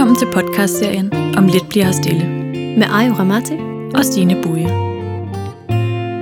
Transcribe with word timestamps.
Velkommen 0.00 0.18
til 0.18 0.28
podcastserien 0.32 1.12
Om 1.36 1.46
lidt 1.46 1.68
bliver 1.68 1.84
her 1.84 1.92
stille 1.92 2.26
med 2.78 2.86
Ayo 2.92 3.12
Ramati 3.12 3.52
og 3.94 4.04
Stine 4.04 4.42
Buje. 4.42 4.68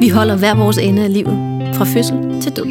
Vi 0.00 0.08
holder 0.08 0.36
hver 0.36 0.54
vores 0.54 0.78
ende 0.78 1.04
af 1.04 1.12
livet, 1.12 1.38
fra 1.74 1.84
fødsel 1.84 2.40
til 2.42 2.56
død. 2.56 2.66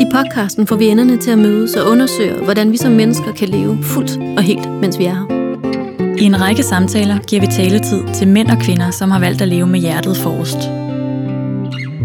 I 0.00 0.06
podcasten 0.12 0.66
får 0.66 0.76
vi 0.76 0.86
enderne 0.86 1.16
til 1.16 1.30
at 1.30 1.38
mødes 1.38 1.76
og 1.76 1.90
undersøge, 1.90 2.44
hvordan 2.44 2.72
vi 2.72 2.76
som 2.76 2.92
mennesker 2.92 3.32
kan 3.32 3.48
leve 3.48 3.78
fuldt 3.82 4.18
og 4.36 4.42
helt, 4.42 4.70
mens 4.70 4.98
vi 4.98 5.04
er 5.04 5.14
her. 5.14 5.26
I 6.18 6.24
en 6.24 6.40
række 6.40 6.62
samtaler 6.62 7.18
giver 7.18 7.40
vi 7.40 7.46
taletid 7.46 8.02
til 8.14 8.28
mænd 8.28 8.50
og 8.50 8.58
kvinder, 8.58 8.90
som 8.90 9.10
har 9.10 9.18
valgt 9.18 9.42
at 9.42 9.48
leve 9.48 9.66
med 9.66 9.80
hjertet 9.80 10.16
forrest. 10.16 10.58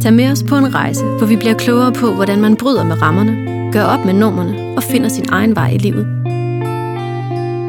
Tag 0.01 0.13
med 0.13 0.31
os 0.31 0.43
på 0.43 0.57
en 0.57 0.75
rejse, 0.75 1.05
hvor 1.05 1.27
vi 1.27 1.35
bliver 1.35 1.53
klogere 1.53 1.91
på, 1.91 2.13
hvordan 2.13 2.41
man 2.41 2.55
bryder 2.55 2.83
med 2.83 3.01
rammerne, 3.01 3.71
gør 3.71 3.83
op 3.83 4.05
med 4.05 4.13
normerne 4.13 4.77
og 4.77 4.83
finder 4.83 5.09
sin 5.09 5.25
egen 5.29 5.55
vej 5.55 5.69
i 5.69 5.77
livet. 5.77 6.14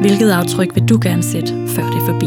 Hvilket 0.01 0.29
aftryk 0.29 0.75
vil 0.75 0.83
du 0.89 0.99
gerne 1.01 1.23
sætte, 1.23 1.67
før 1.67 1.83
det 1.83 2.01
er 2.01 2.05
forbi? 2.05 2.25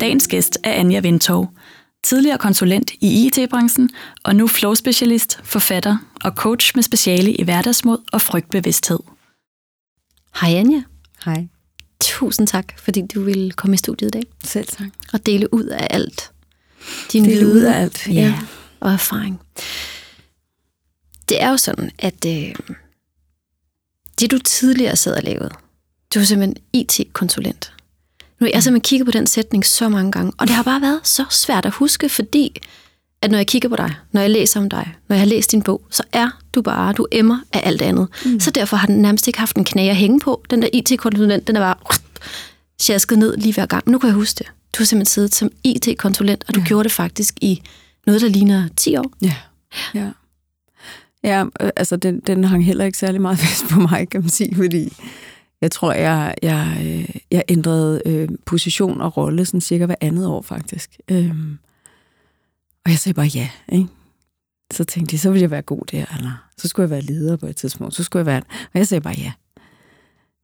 Dagens 0.00 0.28
gæst 0.28 0.58
er 0.64 0.72
Anja 0.72 1.00
Vindtov, 1.00 1.50
tidligere 2.02 2.38
konsulent 2.38 2.90
i 3.00 3.26
IT-branchen 3.26 3.90
og 4.24 4.36
nu 4.36 4.46
flow-specialist, 4.46 5.40
forfatter 5.44 5.96
og 6.24 6.32
coach 6.32 6.72
med 6.74 6.82
speciale 6.82 7.32
i 7.34 7.42
hverdagsmod 7.42 7.98
og 8.12 8.20
frygtbevidsthed. 8.20 8.98
Hej 10.40 10.50
Anja. 10.54 10.82
Hej. 11.24 11.46
Tusind 12.00 12.46
tak, 12.46 12.78
fordi 12.78 13.02
du 13.14 13.22
vil 13.22 13.52
komme 13.52 13.74
i 13.74 13.76
studiet 13.76 14.08
i 14.08 14.10
dag 14.10 14.22
Selv 14.44 14.66
tak. 14.66 14.88
og 15.12 15.26
dele 15.26 15.54
ud 15.54 15.64
af 15.64 15.86
alt. 15.90 16.30
Din 17.12 17.24
Dele 17.24 17.34
viden 17.34 17.56
ud 17.56 17.62
af 17.62 17.80
alt, 17.82 18.08
ja. 18.08 18.34
Og 18.84 18.92
erfaring. 18.92 19.40
Det 21.28 21.42
er 21.42 21.50
jo 21.50 21.56
sådan, 21.56 21.90
at 21.98 22.24
øh, 22.26 22.54
det 24.20 24.30
du 24.30 24.38
tidligere 24.38 24.96
sad 24.96 25.16
og 25.16 25.22
lavede, 25.22 25.50
du 26.14 26.18
var 26.18 26.24
simpelthen 26.24 26.56
IT-konsulent. 26.72 27.72
Nu 28.40 28.44
har 28.44 28.50
jeg 28.52 28.62
simpelthen 28.62 28.88
kigget 28.88 29.06
på 29.06 29.12
den 29.12 29.26
sætning 29.26 29.66
så 29.66 29.88
mange 29.88 30.12
gange, 30.12 30.32
og 30.38 30.46
det 30.46 30.56
har 30.56 30.62
bare 30.62 30.80
været 30.80 31.00
så 31.02 31.24
svært 31.30 31.66
at 31.66 31.72
huske, 31.72 32.08
fordi 32.08 32.60
at 33.22 33.30
når 33.30 33.38
jeg 33.38 33.46
kigger 33.46 33.68
på 33.68 33.76
dig, 33.76 33.94
når 34.12 34.20
jeg 34.20 34.30
læser 34.30 34.60
om 34.60 34.70
dig, 34.70 34.94
når 35.08 35.16
jeg 35.16 35.20
har 35.20 35.26
læst 35.26 35.52
din 35.52 35.62
bog, 35.62 35.82
så 35.90 36.02
er 36.12 36.30
du 36.54 36.62
bare, 36.62 36.92
du 36.92 37.06
emmer 37.12 37.38
af 37.52 37.60
alt 37.64 37.82
andet. 37.82 38.08
Mm. 38.24 38.40
Så 38.40 38.50
derfor 38.50 38.76
har 38.76 38.86
den 38.86 39.02
nærmest 39.02 39.26
ikke 39.26 39.38
haft 39.38 39.56
en 39.56 39.64
knæ 39.64 39.88
at 39.88 39.96
hænge 39.96 40.20
på. 40.20 40.44
Den 40.50 40.62
der 40.62 40.68
IT-konsulent, 40.72 41.46
den 41.46 41.56
er 41.56 41.60
bare 41.60 41.98
sjasket 42.82 43.18
ned 43.18 43.36
lige 43.36 43.54
hver 43.54 43.66
gang. 43.66 43.88
Nu 43.88 43.98
kan 43.98 44.06
jeg 44.06 44.14
huske 44.14 44.38
det. 44.38 44.46
Du 44.46 44.78
har 44.78 44.84
simpelthen 44.84 45.12
siddet 45.12 45.34
som 45.34 45.50
IT-konsulent, 45.64 46.44
og 46.48 46.54
du 46.54 46.60
ja. 46.60 46.66
gjorde 46.66 46.84
det 46.84 46.92
faktisk 46.92 47.34
i 47.40 47.62
noget, 48.06 48.20
der 48.20 48.28
ligner 48.28 48.68
10 48.76 48.96
år. 48.96 49.12
Ja. 49.22 49.34
Ja, 49.94 50.12
ja 51.24 51.44
øh, 51.60 51.70
altså 51.76 51.96
den, 51.96 52.20
den 52.20 52.44
hang 52.44 52.64
heller 52.64 52.84
ikke 52.84 52.98
særlig 52.98 53.20
meget 53.20 53.38
fast 53.44 53.64
på 53.70 53.80
mig, 53.80 54.08
kan 54.08 54.20
man 54.20 54.30
sige, 54.30 54.54
fordi 54.56 54.92
jeg 55.60 55.70
tror, 55.70 55.92
jeg, 55.92 56.34
jeg, 56.42 56.76
øh, 56.84 57.16
jeg 57.30 57.44
ændrede 57.48 58.02
øh, 58.06 58.28
position 58.46 59.00
og 59.00 59.16
rolle 59.16 59.44
sådan 59.44 59.60
cirka 59.60 59.86
hver 59.86 59.94
andet 60.00 60.26
år, 60.26 60.42
faktisk. 60.42 60.98
Øhm, 61.10 61.58
og 62.84 62.90
jeg 62.90 62.98
sagde 62.98 63.14
bare 63.14 63.26
ja, 63.26 63.48
ikke? 63.72 63.88
Så 64.72 64.84
tænkte 64.84 65.14
jeg, 65.14 65.20
så 65.20 65.30
ville 65.30 65.42
jeg 65.42 65.50
være 65.50 65.62
god 65.62 65.82
der, 65.92 66.04
eller 66.16 66.44
så 66.58 66.68
skulle 66.68 66.84
jeg 66.84 66.90
være 66.90 67.00
leder 67.00 67.36
på 67.36 67.46
et 67.46 67.56
tidspunkt, 67.56 67.94
så 67.94 68.02
skulle 68.02 68.20
jeg 68.20 68.26
være... 68.26 68.42
Og 68.72 68.78
jeg 68.78 68.86
sagde 68.86 69.00
bare 69.00 69.14
ja. 69.18 69.32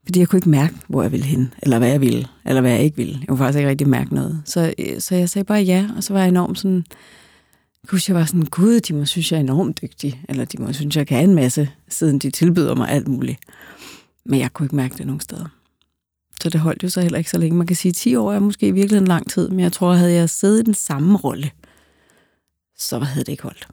Fordi 0.04 0.20
jeg 0.20 0.28
kunne 0.28 0.38
ikke 0.38 0.48
mærke, 0.48 0.74
hvor 0.88 1.02
jeg 1.02 1.12
ville 1.12 1.26
hen, 1.26 1.54
eller 1.62 1.78
hvad 1.78 1.88
jeg 1.90 2.00
ville, 2.00 2.26
eller 2.44 2.60
hvad 2.60 2.70
jeg 2.70 2.80
ikke 2.80 2.96
ville. 2.96 3.18
Jeg 3.20 3.28
kunne 3.28 3.38
faktisk 3.38 3.58
ikke 3.58 3.70
rigtig 3.70 3.88
mærke 3.88 4.14
noget. 4.14 4.42
Så, 4.44 4.74
øh, 4.78 5.00
så 5.00 5.14
jeg 5.14 5.28
sagde 5.28 5.44
bare 5.44 5.60
ja, 5.60 5.88
og 5.96 6.04
så 6.04 6.12
var 6.12 6.20
jeg 6.20 6.28
enormt 6.28 6.58
sådan... 6.58 6.84
Gud, 7.86 8.00
jeg 8.08 8.16
var 8.16 8.24
sådan, 8.24 8.46
gud, 8.46 8.80
de 8.80 8.94
må 8.94 9.04
synes, 9.04 9.32
jeg 9.32 9.38
er 9.38 9.42
enormt 9.42 9.82
dygtig, 9.82 10.22
eller 10.28 10.44
de 10.44 10.62
må 10.62 10.72
synes, 10.72 10.96
jeg 10.96 11.06
kan 11.06 11.28
en 11.28 11.34
masse, 11.34 11.70
siden 11.88 12.18
de 12.18 12.30
tilbyder 12.30 12.74
mig 12.74 12.88
alt 12.88 13.08
muligt. 13.08 13.38
Men 14.24 14.40
jeg 14.40 14.52
kunne 14.52 14.66
ikke 14.66 14.76
mærke 14.76 14.98
det 14.98 15.06
nogen 15.06 15.20
steder. 15.20 15.46
Så 16.42 16.50
det 16.50 16.60
holdt 16.60 16.82
jo 16.82 16.88
så 16.88 17.00
heller 17.00 17.18
ikke 17.18 17.30
så 17.30 17.38
længe. 17.38 17.58
Man 17.58 17.66
kan 17.66 17.76
sige, 17.76 17.90
at 17.90 17.96
10 17.96 18.16
år 18.16 18.32
er 18.32 18.38
måske 18.38 18.72
virkelig 18.72 18.98
en 18.98 19.06
lang 19.06 19.30
tid, 19.30 19.48
men 19.48 19.60
jeg 19.60 19.72
tror, 19.72 19.92
havde 19.92 20.12
jeg 20.12 20.30
siddet 20.30 20.60
i 20.60 20.62
den 20.62 20.74
samme 20.74 21.18
rolle, 21.18 21.50
så 22.76 22.98
havde 22.98 23.24
det 23.24 23.32
ikke 23.32 23.42
holdt. 23.42 23.68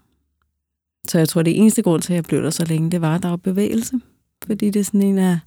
Så 1.07 1.17
jeg 1.17 1.29
tror, 1.29 1.41
det 1.41 1.59
eneste 1.59 1.81
grund 1.81 2.01
til, 2.01 2.13
at 2.13 2.15
jeg 2.15 2.23
blev 2.23 2.43
der 2.43 2.49
så 2.49 2.65
længe, 2.65 2.91
det 2.91 3.01
var, 3.01 3.15
at 3.15 3.23
der 3.23 3.29
var 3.29 3.37
bevægelse. 3.37 3.99
Fordi 4.45 4.69
det 4.69 4.79
er 4.79 4.83
sådan 4.83 5.01
en 5.01 5.17
af, 5.17 5.39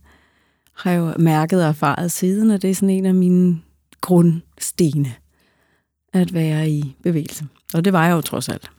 har 0.73 0.91
jeg 0.91 0.99
jo 0.99 1.15
mærket 1.19 1.63
og 1.63 1.69
erfaret 1.69 2.13
siden, 2.13 2.51
og 2.51 2.63
det 2.63 2.71
er 2.71 2.75
sådan 2.75 2.91
en 2.91 3.07
af 3.07 3.15
mine 3.15 3.61
grundstene, 4.01 5.15
at 6.13 6.35
være 6.35 6.71
i 6.71 6.97
bevægelse. 7.03 7.47
Og 7.75 7.85
det 7.85 7.93
var 7.93 8.07
jeg 8.07 8.13
jo 8.13 8.21
trods 8.21 8.49
alt, 8.49 8.71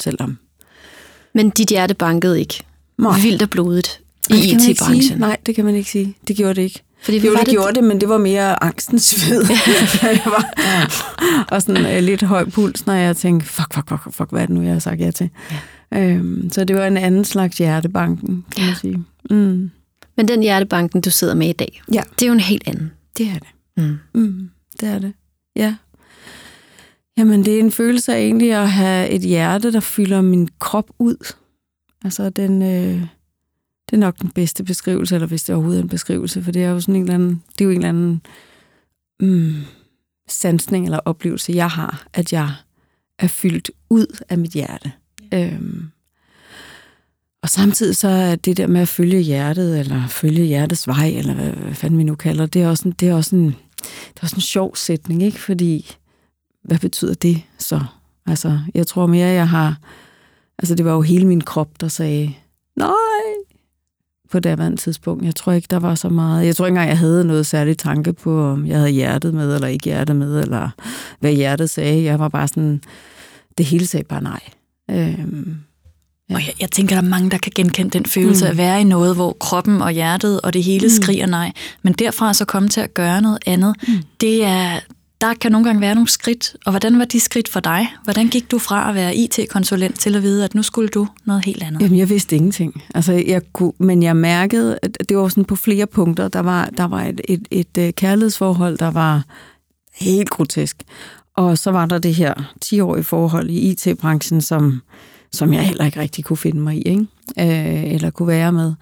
selvom. 0.00 0.38
Men 1.34 1.50
dit 1.50 1.68
hjerte 1.68 1.94
bankede 1.94 2.40
ikke 2.40 2.62
Nej. 2.98 3.20
vildt 3.20 3.42
og 3.42 3.50
blodigt 3.50 4.00
i 4.30 4.32
Det. 4.32 4.68
IT-branchen. 4.68 5.18
Nej, 5.18 5.36
det 5.46 5.54
kan 5.54 5.64
man 5.64 5.74
ikke 5.74 5.90
sige. 5.90 6.14
Det 6.28 6.36
gjorde 6.36 6.54
det 6.54 6.62
ikke. 6.62 6.82
Fordi 7.02 7.18
Jo, 7.18 7.32
var 7.32 7.38
det 7.38 7.48
gjorde 7.48 7.72
det, 7.74 7.84
men 7.84 8.00
det 8.00 8.08
var 8.08 8.18
mere 8.18 8.62
angstens 8.62 9.02
sved. 9.02 9.42
jeg 10.02 10.20
var, 10.24 10.54
og 11.50 11.62
sådan 11.62 11.96
uh, 11.96 12.02
lidt 12.04 12.22
høj 12.22 12.44
puls, 12.50 12.86
når 12.86 12.92
jeg 12.94 13.16
tænkte, 13.16 13.46
fuck, 13.46 13.74
fuck, 13.74 13.88
fuck, 13.88 14.14
fuck, 14.14 14.30
hvad 14.30 14.42
er 14.42 14.46
det 14.46 14.54
nu, 14.54 14.62
jeg 14.62 14.72
har 14.72 14.78
sagt 14.78 15.00
ja 15.00 15.10
til? 15.10 15.30
Ja. 15.92 16.00
Øhm, 16.00 16.50
så 16.52 16.64
det 16.64 16.76
var 16.76 16.86
en 16.86 16.96
anden 16.96 17.24
slags 17.24 17.58
hjertebanken, 17.58 18.44
kan 18.56 18.66
man 18.66 18.74
sige. 18.74 19.04
Mm. 19.30 19.70
Men 20.16 20.28
den 20.28 20.40
hjertebanken, 20.42 21.00
du 21.00 21.10
sidder 21.10 21.34
med 21.34 21.48
i 21.48 21.52
dag, 21.52 21.82
Ja. 21.94 22.02
det 22.18 22.22
er 22.22 22.26
jo 22.26 22.32
en 22.32 22.40
helt 22.40 22.62
anden. 22.68 22.90
Det 23.18 23.26
er 23.26 23.38
det. 23.38 23.48
Mm. 23.76 23.98
Mm, 24.14 24.50
det 24.80 24.88
er 24.88 24.98
det. 24.98 25.12
Ja. 25.56 25.74
Jamen, 27.18 27.44
det 27.44 27.54
er 27.54 27.58
en 27.58 27.72
følelse 27.72 28.14
af 28.14 28.20
egentlig 28.20 28.52
at 28.54 28.70
have 28.70 29.08
et 29.08 29.22
hjerte, 29.22 29.72
der 29.72 29.80
fylder 29.80 30.20
min 30.20 30.48
krop 30.58 30.90
ud. 30.98 31.34
Altså, 32.04 32.30
den, 32.30 32.62
øh, 32.62 33.00
det 33.90 33.92
er 33.92 33.96
nok 33.96 34.18
den 34.20 34.30
bedste 34.30 34.64
beskrivelse, 34.64 35.14
eller 35.14 35.26
hvis 35.26 35.44
det 35.44 35.54
overhovedet 35.54 35.78
er 35.78 35.82
en 35.82 35.88
beskrivelse, 35.88 36.42
for 36.42 36.52
det 36.52 36.64
er 36.64 36.70
jo 36.70 36.80
sådan 36.80 36.96
en 36.96 37.02
eller 37.02 37.14
anden, 37.14 37.42
det 37.52 37.60
er 37.60 37.64
jo 37.64 37.70
en 37.70 37.76
eller 37.76 37.88
anden 37.88 38.22
mm, 39.20 39.54
sansning 40.28 40.84
eller 40.84 40.98
oplevelse, 41.04 41.52
jeg 41.52 41.70
har, 41.70 42.06
at 42.12 42.32
jeg 42.32 42.50
er 43.18 43.26
fyldt 43.26 43.70
ud 43.90 44.06
af 44.28 44.38
mit 44.38 44.50
hjerte. 44.50 44.92
Øhm, 45.34 45.90
og 47.42 47.48
samtidig 47.48 47.96
så 47.96 48.08
er 48.08 48.36
det 48.36 48.56
der 48.56 48.66
med 48.66 48.80
at 48.80 48.88
følge 48.88 49.20
hjertet, 49.20 49.80
eller 49.80 50.06
følge 50.06 50.44
hjertets 50.44 50.86
vej, 50.86 51.08
eller 51.08 51.34
hvad, 51.34 51.50
hvad 51.50 51.74
fanden 51.74 51.98
vi 51.98 52.04
nu 52.04 52.14
kalder 52.14 52.44
det, 52.44 52.54
det 52.54 52.62
er 52.62 52.68
også 52.68 52.88
en, 52.88 52.94
det 53.00 53.08
er 53.08 53.14
også 53.14 53.36
en, 53.36 53.46
det 53.46 54.16
er 54.16 54.22
også 54.22 54.36
en 54.36 54.42
sjov 54.42 54.76
sætning, 54.76 55.22
ikke? 55.22 55.38
Fordi, 55.38 55.96
hvad 56.68 56.78
betyder 56.78 57.14
det 57.14 57.42
så? 57.58 57.80
Altså, 58.26 58.58
jeg 58.74 58.86
tror 58.86 59.06
mere, 59.06 59.28
jeg 59.28 59.48
har... 59.48 59.76
Altså, 60.58 60.74
det 60.74 60.84
var 60.84 60.92
jo 60.92 61.00
hele 61.00 61.26
min 61.26 61.40
krop, 61.40 61.68
der 61.80 61.88
sagde, 61.88 62.34
nej, 62.76 62.92
på 64.30 64.40
det 64.40 64.50
andet 64.60 64.80
tidspunkt. 64.80 65.24
Jeg 65.24 65.34
tror 65.34 65.52
ikke, 65.52 65.68
der 65.70 65.78
var 65.78 65.94
så 65.94 66.08
meget... 66.08 66.46
Jeg 66.46 66.56
tror 66.56 66.66
ikke 66.66 66.72
engang, 66.72 66.88
jeg 66.88 66.98
havde 66.98 67.24
noget 67.24 67.46
særligt 67.46 67.78
tanke 67.78 68.12
på, 68.12 68.44
om 68.44 68.66
jeg 68.66 68.76
havde 68.76 68.90
hjertet 68.90 69.34
med, 69.34 69.54
eller 69.54 69.68
ikke 69.68 69.84
hjertet 69.84 70.16
med, 70.16 70.40
eller 70.40 70.70
hvad 71.20 71.32
hjertet 71.32 71.70
sagde. 71.70 72.04
Jeg 72.04 72.18
var 72.18 72.28
bare 72.28 72.48
sådan... 72.48 72.82
Det 73.58 73.66
hele 73.66 73.86
sagde 73.86 74.04
bare 74.04 74.22
nej. 74.22 74.40
Øhm, 74.90 75.56
Ja. 76.30 76.34
Og 76.34 76.40
jeg, 76.40 76.54
jeg 76.60 76.70
tænker, 76.70 76.96
der 76.96 77.02
er 77.02 77.08
mange, 77.08 77.30
der 77.30 77.38
kan 77.38 77.52
genkende 77.54 77.90
den 77.90 78.06
følelse 78.06 78.44
mm. 78.44 78.50
At 78.50 78.56
være 78.56 78.80
i 78.80 78.84
noget, 78.84 79.14
hvor 79.14 79.36
kroppen 79.40 79.82
og 79.82 79.90
hjertet 79.90 80.40
og 80.40 80.52
det 80.52 80.62
hele. 80.62 80.86
Mm. 80.86 81.02
skriger 81.02 81.26
nej. 81.26 81.52
Men 81.82 81.92
derfra 81.92 82.34
så 82.34 82.44
komme 82.44 82.68
til 82.68 82.80
at 82.80 82.94
gøre 82.94 83.20
noget 83.20 83.38
andet, 83.46 83.76
mm. 83.88 83.94
det 84.20 84.44
er, 84.44 84.80
der 85.20 85.34
kan 85.34 85.52
nogle 85.52 85.64
gange 85.64 85.80
være 85.80 85.94
nogle 85.94 86.08
skridt. 86.08 86.56
Og 86.66 86.72
hvordan 86.72 86.98
var 86.98 87.04
de 87.04 87.20
skridt 87.20 87.48
for 87.48 87.60
dig? 87.60 87.88
Hvordan 88.04 88.28
gik 88.28 88.50
du 88.50 88.58
fra 88.58 88.88
at 88.88 88.94
være 88.94 89.16
IT-konsulent 89.16 90.00
til 90.00 90.16
at 90.16 90.22
vide, 90.22 90.44
at 90.44 90.54
nu 90.54 90.62
skulle 90.62 90.88
du 90.88 91.08
noget 91.24 91.44
helt 91.44 91.62
andet? 91.62 91.80
Jamen, 91.80 91.98
jeg 91.98 92.08
vidste 92.08 92.36
ingenting. 92.36 92.82
Altså, 92.94 93.12
jeg 93.12 93.42
kunne, 93.52 93.72
men 93.78 94.02
jeg 94.02 94.16
mærkede, 94.16 94.78
at 94.82 94.98
det 95.08 95.16
var 95.16 95.28
sådan 95.28 95.44
på 95.44 95.56
flere 95.56 95.86
punkter. 95.86 96.28
Der 96.28 96.40
var, 96.40 96.66
der 96.76 96.84
var 96.84 97.02
et, 97.02 97.20
et, 97.28 97.48
et, 97.50 97.78
et 97.78 97.94
kærlighedsforhold, 97.94 98.78
der 98.78 98.90
var 98.90 99.24
helt 99.94 100.30
grotesk. 100.30 100.76
Og 101.36 101.58
så 101.58 101.70
var 101.70 101.86
der 101.86 101.98
det 101.98 102.14
her 102.14 102.34
10-årige 102.64 103.04
forhold 103.04 103.50
i 103.50 103.70
IT-branchen, 103.70 104.40
som, 104.40 104.82
som 105.32 105.52
jeg 105.52 105.66
heller 105.66 105.84
ikke 105.84 106.00
rigtig 106.00 106.24
kunne 106.24 106.36
finde 106.36 106.60
mig 106.60 106.76
i, 106.76 106.82
ikke? 106.82 107.06
Øh, 107.38 107.94
eller 107.94 108.10
kunne 108.10 108.28
være 108.28 108.52
med. 108.52 108.74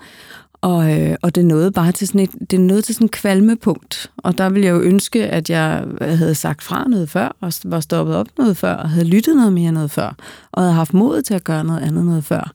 Og, 0.61 1.01
øh, 1.01 1.17
og 1.23 1.35
det 1.35 1.45
nåede 1.45 1.73
bare 1.73 1.93
til 1.93 2.09
sådan 2.09 2.21
et, 2.21 2.51
det 2.51 2.61
nåede 2.61 2.83
til 2.83 2.95
sådan 2.95 3.05
et 3.05 3.11
kvalmepunkt. 3.11 4.11
Og 4.17 4.39
der 4.39 4.49
ville 4.49 4.67
jeg 4.67 4.73
jo 4.73 4.81
ønske, 4.81 5.27
at 5.27 5.51
jeg 5.51 5.85
havde 6.01 6.35
sagt 6.35 6.63
fra 6.63 6.89
noget 6.89 7.11
før, 7.11 7.37
og 7.41 7.53
var 7.65 7.81
stoppet 7.81 8.17
op 8.17 8.27
noget 8.39 8.57
før, 8.57 8.73
og 8.73 8.91
havde 8.91 9.07
lyttet 9.07 9.37
noget 9.37 9.53
mere 9.53 9.73
noget 9.73 9.91
før, 9.91 10.17
og 10.53 10.63
havde 10.63 10.75
haft 10.75 10.95
mod 10.95 11.23
til 11.23 11.35
at 11.35 11.45
gøre 11.45 11.65
noget 11.65 11.81
andet 11.81 12.05
noget 12.05 12.25
før. 12.25 12.53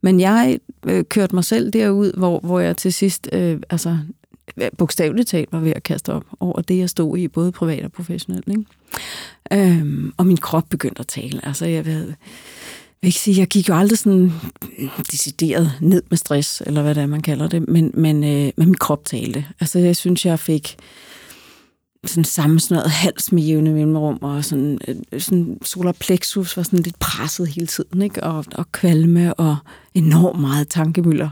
Men 0.00 0.20
jeg 0.20 0.58
øh, 0.86 1.04
kørte 1.04 1.34
mig 1.34 1.44
selv 1.44 1.70
derud, 1.72 2.12
hvor, 2.16 2.40
hvor 2.40 2.60
jeg 2.60 2.76
til 2.76 2.92
sidst, 2.92 3.28
øh, 3.32 3.58
altså 3.70 3.98
øh, 4.56 4.70
bogstaveligt 4.78 5.28
talt, 5.28 5.52
var 5.52 5.60
ved 5.60 5.72
at 5.76 5.82
kaste 5.82 6.12
op 6.12 6.24
over 6.40 6.60
det, 6.60 6.78
jeg 6.78 6.90
stod 6.90 7.18
i, 7.18 7.28
både 7.28 7.52
privat 7.52 7.84
og 7.84 7.92
professionelt. 7.92 8.48
Ikke? 8.48 8.64
Øhm, 9.52 10.12
og 10.16 10.26
min 10.26 10.36
krop 10.36 10.64
begyndte 10.70 11.00
at 11.00 11.06
tale. 11.06 11.46
Altså, 11.46 11.66
jeg 11.66 11.86
ved, 11.86 12.12
vil 13.04 13.08
ikke 13.08 13.20
sige, 13.20 13.40
jeg 13.40 13.48
gik 13.48 13.68
jo 13.68 13.74
aldrig 13.74 13.98
sådan 13.98 14.32
øh, 14.78 14.88
decideret 15.10 15.72
ned 15.80 16.02
med 16.10 16.18
stress, 16.18 16.62
eller 16.66 16.82
hvad 16.82 16.94
det 16.94 17.02
er, 17.02 17.06
man 17.06 17.22
kalder 17.22 17.48
det, 17.48 17.68
men, 17.68 17.90
men, 17.94 18.24
øh, 18.24 18.52
men 18.56 18.66
min 18.68 18.74
krop 18.74 19.04
talte. 19.04 19.46
Altså, 19.60 19.78
jeg 19.78 19.96
synes, 19.96 20.26
jeg 20.26 20.38
fik 20.38 20.76
sådan 22.04 22.24
sammensnøret 22.24 22.90
hals 22.90 23.32
med 23.32 23.42
jævne 23.42 23.72
mellemrum, 23.72 24.18
og 24.22 24.44
sådan, 24.44 24.78
øh, 24.88 25.20
sådan 25.20 25.58
solar 25.62 25.92
plexus 25.92 26.56
var 26.56 26.62
sådan 26.62 26.78
lidt 26.78 26.98
presset 26.98 27.48
hele 27.48 27.66
tiden, 27.66 28.02
ikke? 28.02 28.22
Og, 28.22 28.44
og 28.54 28.72
kvalme 28.72 29.34
og 29.34 29.56
enormt 29.94 30.40
meget 30.40 30.68
tankemøller. 30.68 31.30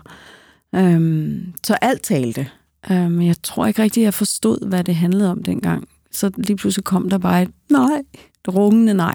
Øhm, 0.74 1.54
så 1.64 1.74
alt 1.74 2.02
talte. 2.02 2.48
Øhm, 2.90 3.22
jeg 3.22 3.36
tror 3.42 3.66
ikke 3.66 3.82
rigtig, 3.82 4.02
jeg 4.02 4.14
forstod, 4.14 4.68
hvad 4.68 4.84
det 4.84 4.94
handlede 4.94 5.30
om 5.30 5.42
dengang. 5.42 5.88
Så 6.10 6.30
lige 6.36 6.56
pludselig 6.56 6.84
kom 6.84 7.10
der 7.10 7.18
bare 7.18 7.42
et 7.42 7.50
nej, 7.70 8.02
et 8.48 8.54
rungende 8.54 8.94
nej. 8.94 9.14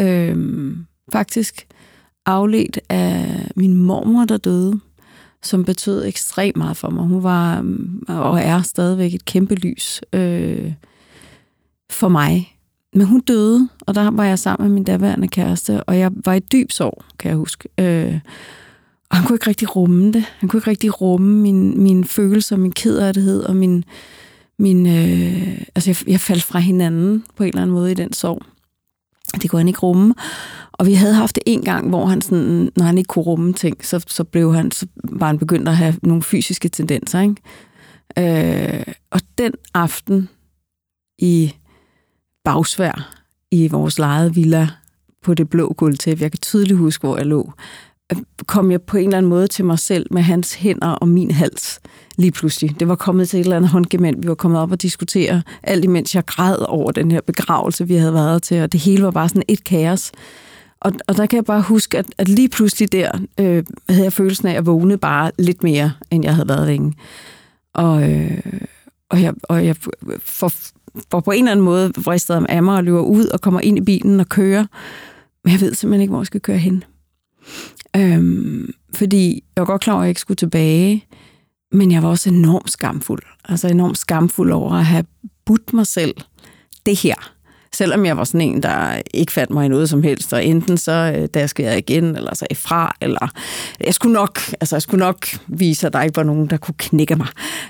Øhm, 0.00 0.86
faktisk 1.12 1.66
afledt 2.26 2.78
af 2.88 3.50
min 3.56 3.74
mormor, 3.74 4.24
der 4.24 4.36
døde, 4.36 4.80
som 5.42 5.64
betød 5.64 6.06
ekstremt 6.06 6.56
meget 6.56 6.76
for 6.76 6.90
mig. 6.90 7.06
Hun 7.06 7.22
var 7.22 7.60
mm, 7.62 8.02
og 8.08 8.40
er 8.40 8.62
stadigvæk 8.62 9.14
et 9.14 9.24
kæmpe 9.24 9.54
lys 9.54 10.00
øh, 10.12 10.72
for 11.90 12.08
mig. 12.08 12.56
Men 12.94 13.06
hun 13.06 13.20
døde, 13.20 13.68
og 13.80 13.94
der 13.94 14.10
var 14.10 14.24
jeg 14.24 14.38
sammen 14.38 14.68
med 14.68 14.74
min 14.74 14.84
daværende 14.84 15.28
kæreste, 15.28 15.84
og 15.84 15.98
jeg 15.98 16.10
var 16.24 16.34
i 16.34 16.40
dyb 16.40 16.70
sorg, 16.70 17.04
kan 17.18 17.28
jeg 17.28 17.36
huske. 17.36 17.68
Øh, 17.78 18.20
og 19.10 19.16
han 19.16 19.26
kunne 19.26 19.36
ikke 19.36 19.46
rigtig 19.46 19.76
rumme 19.76 20.12
det. 20.12 20.24
Han 20.38 20.48
kunne 20.48 20.58
ikke 20.58 20.70
rigtig 20.70 21.00
rumme 21.00 21.40
min, 21.40 21.82
min 21.82 22.04
følelser, 22.04 22.56
min 22.56 22.72
kederlighed 22.72 23.42
og 23.42 23.56
min... 23.56 23.84
min 24.58 24.86
øh, 24.86 25.58
altså, 25.74 25.90
jeg, 25.90 26.08
jeg 26.08 26.20
faldt 26.20 26.42
fra 26.42 26.58
hinanden 26.58 27.24
på 27.36 27.42
en 27.42 27.48
eller 27.48 27.62
anden 27.62 27.74
måde 27.74 27.90
i 27.90 27.94
den 27.94 28.12
sorg. 28.12 28.42
Det 29.42 29.50
kunne 29.50 29.60
han 29.60 29.68
ikke 29.68 29.80
rumme. 29.80 30.14
Og 30.72 30.86
vi 30.86 30.94
havde 30.94 31.14
haft 31.14 31.34
det 31.34 31.42
en 31.46 31.62
gang, 31.62 31.88
hvor 31.88 32.06
han 32.06 32.20
sådan, 32.20 32.70
når 32.76 32.84
han 32.84 32.98
ikke 32.98 33.08
kunne 33.08 33.24
rumme 33.24 33.52
ting, 33.52 33.84
så, 33.84 34.04
så 34.06 34.24
blev 34.24 34.54
han, 34.54 34.70
så 34.70 34.86
var 35.04 35.26
han 35.26 35.38
begyndt 35.38 35.68
at 35.68 35.76
have 35.76 35.94
nogle 36.02 36.22
fysiske 36.22 36.68
tendenser. 36.68 37.20
Ikke? 37.20 38.78
Øh, 38.78 38.94
og 39.10 39.20
den 39.38 39.52
aften 39.74 40.28
i 41.18 41.54
bagsvær 42.44 43.14
i 43.50 43.68
vores 43.68 43.98
lejede 43.98 44.34
villa 44.34 44.68
på 45.22 45.34
det 45.34 45.48
blå 45.48 45.72
gulvtæppe, 45.72 46.22
jeg 46.22 46.32
kan 46.32 46.40
tydeligt 46.40 46.78
huske, 46.78 47.06
hvor 47.06 47.16
jeg 47.16 47.26
lå, 47.26 47.52
kom 48.46 48.70
jeg 48.70 48.82
på 48.82 48.96
en 48.96 49.04
eller 49.04 49.18
anden 49.18 49.30
måde 49.30 49.46
til 49.46 49.64
mig 49.64 49.78
selv 49.78 50.06
med 50.10 50.22
hans 50.22 50.54
hænder 50.54 50.88
og 50.88 51.08
min 51.08 51.30
hals 51.30 51.80
lige 52.16 52.32
pludselig. 52.32 52.80
Det 52.80 52.88
var 52.88 52.94
kommet 52.94 53.28
til 53.28 53.40
et 53.40 53.44
eller 53.44 53.56
andet 53.56 53.70
håndgement. 53.70 54.22
Vi 54.22 54.28
var 54.28 54.34
kommet 54.34 54.60
op 54.60 54.72
og 54.72 54.82
diskutere, 54.82 55.42
alt 55.62 55.84
imens 55.84 56.14
jeg 56.14 56.26
græd 56.26 56.56
over 56.68 56.92
den 56.92 57.10
her 57.10 57.20
begravelse, 57.20 57.88
vi 57.88 57.94
havde 57.94 58.14
været 58.14 58.42
til, 58.42 58.62
og 58.62 58.72
det 58.72 58.80
hele 58.80 59.02
var 59.02 59.10
bare 59.10 59.28
sådan 59.28 59.42
et 59.48 59.64
kaos. 59.64 60.12
Og, 60.80 60.92
og 61.08 61.16
der 61.16 61.26
kan 61.26 61.36
jeg 61.36 61.44
bare 61.44 61.62
huske, 61.62 61.98
at, 61.98 62.06
at 62.18 62.28
lige 62.28 62.48
pludselig 62.48 62.92
der 62.92 63.10
øh, 63.40 63.64
havde 63.88 64.04
jeg 64.04 64.12
følelsen 64.12 64.48
af 64.48 64.54
at 64.54 64.66
vågne 64.66 64.98
bare 64.98 65.30
lidt 65.38 65.62
mere, 65.62 65.92
end 66.10 66.24
jeg 66.24 66.34
havde 66.34 66.48
været 66.48 66.66
længe. 66.66 66.94
Og, 67.74 68.10
øh, 68.10 68.42
og 69.10 69.22
jeg, 69.22 69.34
og 69.42 69.66
jeg 69.66 69.76
får, 70.18 70.52
får 71.10 71.20
på 71.20 71.30
en 71.30 71.38
eller 71.38 71.52
anden 71.52 71.64
måde 71.64 71.92
vristet 72.04 72.46
af 72.48 72.62
mig 72.62 72.76
og 72.76 72.84
løber 72.84 73.00
ud 73.00 73.26
og 73.26 73.40
kommer 73.40 73.60
ind 73.60 73.78
i 73.78 73.80
bilen 73.80 74.20
og 74.20 74.28
kører. 74.28 74.66
Men 75.44 75.52
jeg 75.52 75.60
ved 75.60 75.74
simpelthen 75.74 76.00
ikke, 76.00 76.10
hvor 76.10 76.20
jeg 76.20 76.26
skal 76.26 76.40
køre 76.40 76.58
hen. 76.58 76.84
Øhm, 77.96 78.72
fordi 78.94 79.44
jeg 79.56 79.60
var 79.60 79.66
godt 79.66 79.82
klar 79.82 79.94
over, 79.94 80.02
at 80.02 80.04
jeg 80.04 80.10
ikke 80.10 80.20
skulle 80.20 80.36
tilbage, 80.36 81.04
men 81.72 81.92
jeg 81.92 82.02
var 82.02 82.08
også 82.08 82.30
enormt 82.30 82.70
skamfuld. 82.70 83.22
Altså 83.44 83.68
enormt 83.68 83.98
skamfuld 83.98 84.52
over 84.52 84.72
at 84.72 84.84
have 84.84 85.04
budt 85.46 85.72
mig 85.72 85.86
selv 85.86 86.14
det 86.86 86.96
her. 86.96 87.34
Selvom 87.72 88.06
jeg 88.06 88.16
var 88.16 88.24
sådan 88.24 88.40
en, 88.40 88.62
der 88.62 89.02
ikke 89.14 89.32
fandt 89.32 89.50
mig 89.50 89.66
i 89.66 89.68
noget 89.68 89.88
som 89.88 90.02
helst, 90.02 90.32
og 90.32 90.44
enten 90.44 90.76
så 90.76 91.14
øh, 91.16 91.28
der 91.34 91.46
skal 91.46 91.64
jeg 91.64 91.78
igen, 91.78 92.16
eller 92.16 92.34
så 92.34 92.46
ifra, 92.50 92.96
eller 93.00 93.28
jeg 93.80 93.94
skulle 93.94 94.12
nok, 94.12 94.40
altså 94.60 94.76
jeg 94.76 94.82
skulle 94.82 95.04
nok 95.04 95.26
vise, 95.46 95.86
at 95.86 95.92
der 95.92 96.02
ikke 96.02 96.16
var 96.16 96.22
nogen, 96.22 96.50
der 96.50 96.56
kunne 96.56 96.74
knække 96.78 97.16
mig. 97.16 97.26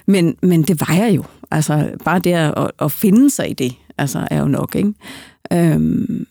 Men, 0.07 0.37
men 0.43 0.63
det 0.63 0.81
var 0.81 0.95
jeg 0.95 1.17
jo. 1.17 1.25
Altså 1.51 1.91
bare 2.05 2.19
det 2.19 2.33
at, 2.33 2.71
at 2.79 2.93
finde 2.93 3.31
sig 3.31 3.51
i 3.51 3.53
det, 3.53 3.75
altså 3.99 4.29
er 4.31 4.39
jo 4.39 4.47
nok, 4.47 4.75
ikke? 4.75 4.93
Øhm, 5.53 6.27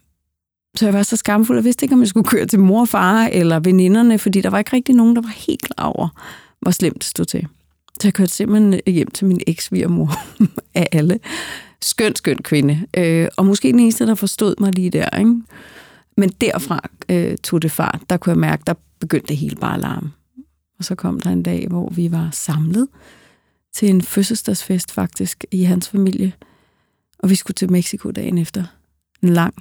så 0.75 0.86
jeg 0.86 0.94
var 0.94 1.04
så 1.04 1.18
skamfuld, 1.18 1.58
og 1.58 1.64
vidste 1.64 1.86
ikke, 1.86 1.96
om 1.96 2.02
jeg 2.02 2.08
skulle 2.08 2.28
køre 2.28 2.46
til 2.46 2.60
mor 2.60 2.81
og 2.81 2.88
far 2.88 3.25
eller 3.31 3.60
veninderne, 3.60 4.20
fordi 4.20 4.42
der 4.42 4.50
var 4.50 4.58
ikke 4.58 4.75
rigtig 4.75 4.96
nogen, 4.96 5.16
der 5.16 5.22
var 5.22 5.34
helt 5.48 5.62
klar 5.62 5.86
over, 5.86 6.08
hvor 6.60 6.72
slemt 6.72 6.96
det 6.96 7.04
stod 7.04 7.25
til. 7.25 7.48
Så 8.02 8.08
jeg 8.08 8.14
kørte 8.14 8.31
simpelthen 8.31 8.81
hjem 8.88 9.12
til 9.12 9.28
min 9.28 9.42
eks 9.48 9.72
mor 9.72 10.12
af 10.75 10.88
alle. 10.92 11.20
Skøn, 11.81 12.16
skøn 12.16 12.38
kvinde. 12.38 12.88
Øh, 12.98 13.28
og 13.38 13.46
måske 13.46 13.68
den 13.68 13.80
eneste, 13.80 14.06
der 14.06 14.16
forstod 14.16 14.56
mig 14.60 14.74
lige 14.74 14.90
der. 14.90 15.18
Ikke? 15.18 15.42
Men 16.18 16.30
derfra 16.30 16.90
øh, 17.10 17.38
tog 17.38 17.62
det 17.62 17.72
fart. 17.72 18.02
Der 18.10 18.18
kunne 18.18 18.31
jeg 18.31 18.40
mærke, 18.40 18.64
der 18.68 18.74
begyndte 19.00 19.28
det 19.28 19.38
hele 19.38 19.56
bare 19.56 19.74
at 19.74 19.80
larme. 19.80 20.12
Og 20.80 20.86
så 20.86 20.96
kom 20.96 21.20
der 21.20 21.30
en 21.30 21.44
dag, 21.44 21.68
hvor 21.68 21.90
vi 21.90 22.12
var 22.12 22.30
samlet 22.31 22.88
til 23.74 23.90
en 23.90 24.02
fødselsdagsfest 24.02 24.92
faktisk 24.92 25.46
i 25.52 25.64
hans 25.64 25.90
familie. 25.90 26.34
Og 27.20 27.30
vi 27.30 27.36
skulle 27.36 27.56
til 27.56 27.72
Mexico 27.72 28.12
dagen 28.12 28.38
efter. 28.38 28.64
En 29.22 29.30
lang 29.30 29.54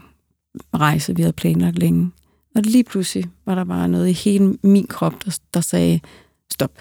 rejse, 0.74 1.16
vi 1.16 1.22
havde 1.22 1.32
planlagt 1.32 1.78
længe. 1.78 2.10
Og 2.54 2.62
lige 2.62 2.84
pludselig 2.84 3.30
var 3.46 3.54
der 3.54 3.64
bare 3.64 3.88
noget 3.88 4.08
i 4.08 4.12
hele 4.12 4.58
min 4.62 4.86
krop, 4.86 5.24
der, 5.24 5.38
der 5.54 5.60
sagde, 5.60 6.00
stop. 6.52 6.78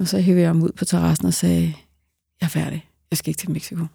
Og 0.00 0.08
så 0.08 0.18
hævde 0.18 0.40
jeg 0.40 0.48
ham 0.48 0.62
ud 0.62 0.70
på 0.76 0.84
terrassen 0.84 1.26
og 1.26 1.34
sagde, 1.34 1.74
jeg 2.40 2.46
er 2.46 2.48
færdig. 2.48 2.88
Jeg 3.10 3.18
skal 3.18 3.30
ikke 3.30 3.38
til 3.38 3.50
Mexico. 3.50 3.86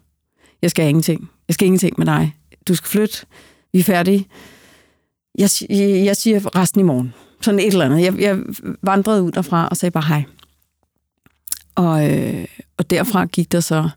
Jeg 0.62 0.70
skal 0.70 0.88
ingenting. 0.88 1.30
Jeg 1.48 1.54
skal 1.54 1.66
ingenting 1.66 1.94
med 1.98 2.06
dig. 2.06 2.36
Du 2.68 2.74
skal 2.74 2.88
flytte. 2.88 3.26
Vi 3.72 3.78
er 3.78 3.84
færdige. 3.84 4.26
Jeg, 5.38 5.50
jeg, 5.70 6.04
jeg 6.04 6.16
siger 6.16 6.56
resten 6.56 6.80
i 6.80 6.84
morgen. 6.84 7.14
Sådan 7.40 7.60
et 7.60 7.66
eller 7.66 7.84
andet. 7.84 8.02
Jeg, 8.02 8.20
jeg 8.20 8.38
vandrede 8.82 9.22
ud 9.22 9.32
derfra 9.32 9.68
og 9.68 9.76
sagde 9.76 9.90
bare 9.90 10.04
hej. 10.08 10.24
Og, 11.74 12.10
øh, 12.10 12.44
og 12.76 12.90
derfra 12.90 13.24
gik 13.24 13.52
der 13.52 13.60
så 13.60 13.90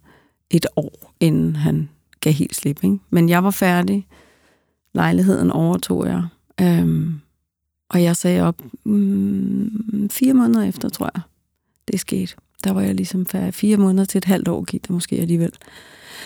et 0.50 0.66
år, 0.76 1.14
inden 1.20 1.56
han 1.56 1.90
gav 2.20 2.34
helt 2.34 2.56
slip. 2.56 2.84
Ikke? 2.84 2.98
Men 3.10 3.30
jeg 3.30 3.44
var 3.44 3.52
færdig 3.52 4.08
lejligheden 4.94 5.52
overtog 5.52 6.08
jeg. 6.08 6.24
Øhm, 6.62 7.20
og 7.90 8.04
jeg 8.04 8.16
sagde 8.16 8.42
op 8.42 8.62
mm, 8.86 10.10
fire 10.12 10.34
måneder 10.34 10.64
efter, 10.64 10.90
tror 10.90 11.10
jeg, 11.16 11.22
det 11.88 12.00
skete. 12.00 12.36
Der 12.64 12.72
var 12.72 12.82
jeg 12.82 12.96
ligesom 12.96 13.26
færdig. 13.26 13.54
Fire 13.54 13.78
måneder 13.78 14.06
til 14.06 14.18
et 14.18 14.26
halvt 14.26 14.48
år 14.48 14.64
gik 14.64 14.82
det 14.82 14.90
måske 14.90 15.16
alligevel. 15.16 15.52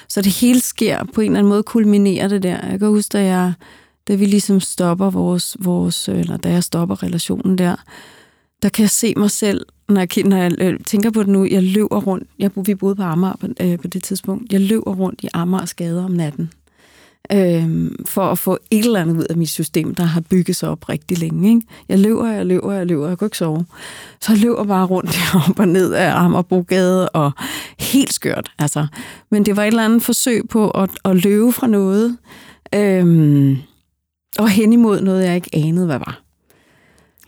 Så 0.08 0.22
det 0.22 0.32
hele 0.32 0.60
sker 0.60 1.04
på 1.14 1.22
en 1.22 1.28
eller 1.28 1.40
anden 1.40 1.50
måde, 1.50 1.64
kulminerer 1.64 2.28
det 2.28 2.44
der. 2.44 2.68
Jeg 2.68 2.80
kan 2.80 2.88
huske, 2.88 3.14
da, 3.14 3.24
jeg, 3.24 3.54
da 4.08 4.16
vi 4.16 4.26
ligesom 4.26 4.60
stopper 4.60 5.10
vores, 5.10 5.58
vores, 5.60 6.10
øh, 6.10 6.20
eller 6.20 6.38
da 6.38 6.50
jeg 6.50 6.64
stopper 6.64 7.04
relationen 7.04 7.58
der, 7.58 7.76
der 8.62 8.70
kan 8.70 8.82
jeg 8.82 8.90
se 8.90 9.14
mig 9.18 9.32
selv, 9.32 9.66
når 9.90 10.02
jeg, 10.02 10.24
når 10.26 10.38
jeg 10.38 10.52
øh, 10.60 10.80
tænker 10.80 11.12
på 11.12 11.20
det 11.20 11.30
nu, 11.30 11.46
jeg 11.46 11.64
løber 11.64 12.02
rundt, 12.02 12.28
jeg, 12.40 12.52
vi 12.56 12.76
boede 12.76 12.96
på 12.96 13.04
Amager 13.04 13.36
på, 13.36 13.48
øh, 13.62 13.80
på 13.80 13.88
det 13.88 14.04
tidspunkt, 14.04 14.54
jeg 14.54 14.62
løber 14.62 14.96
rundt 14.96 15.20
i 15.24 15.28
Amagers 15.34 15.74
gader 15.74 16.04
om 16.04 16.12
natten 16.12 16.52
øh, 17.34 17.92
for 18.06 18.22
at 18.22 18.40
få 18.40 18.58
et 18.72 18.86
eller 18.86 19.02
andet 19.02 19.18
ud 19.18 19.26
af 19.30 19.38
mit 19.38 19.50
system, 19.50 19.96
der 19.96 20.04
har 20.04 20.22
bygget 20.22 20.56
sig 20.56 20.70
op 20.70 20.90
rigtig 20.90 21.18
længe. 21.18 21.50
Ikke? 21.50 21.62
Jeg 21.90 22.00
løber, 22.00 22.28
jeg 22.28 22.46
løber, 22.46 22.74
jeg 22.74 22.86
løber, 22.86 23.08
jeg 23.08 23.18
kan 23.18 23.26
ikke 23.26 23.38
sove. 23.38 23.66
Så 24.22 24.32
jeg 24.32 24.42
løber 24.42 24.64
bare 24.64 24.86
rundt 24.86 25.18
op 25.50 25.60
og 25.60 25.68
ned 25.68 25.94
af 25.94 26.16
Amagerbrogade, 26.16 27.10
og 27.10 27.32
helt 27.80 28.14
skørt. 28.14 28.52
Altså. 28.60 28.88
Men 29.32 29.46
det 29.46 29.56
var 29.56 29.64
et 29.64 29.68
eller 29.68 29.86
andet 29.86 30.04
forsøg 30.04 30.50
på 30.50 30.70
at, 30.70 30.90
at 31.06 31.24
løbe 31.24 31.52
fra 31.52 31.68
noget, 31.68 32.18
øh, 32.76 33.58
og 34.40 34.50
hen 34.50 34.74
imod 34.74 35.02
noget, 35.02 35.26
jeg 35.26 35.36
ikke 35.36 35.50
anede, 35.54 35.86
hvad 35.86 36.00
var. 36.00 36.22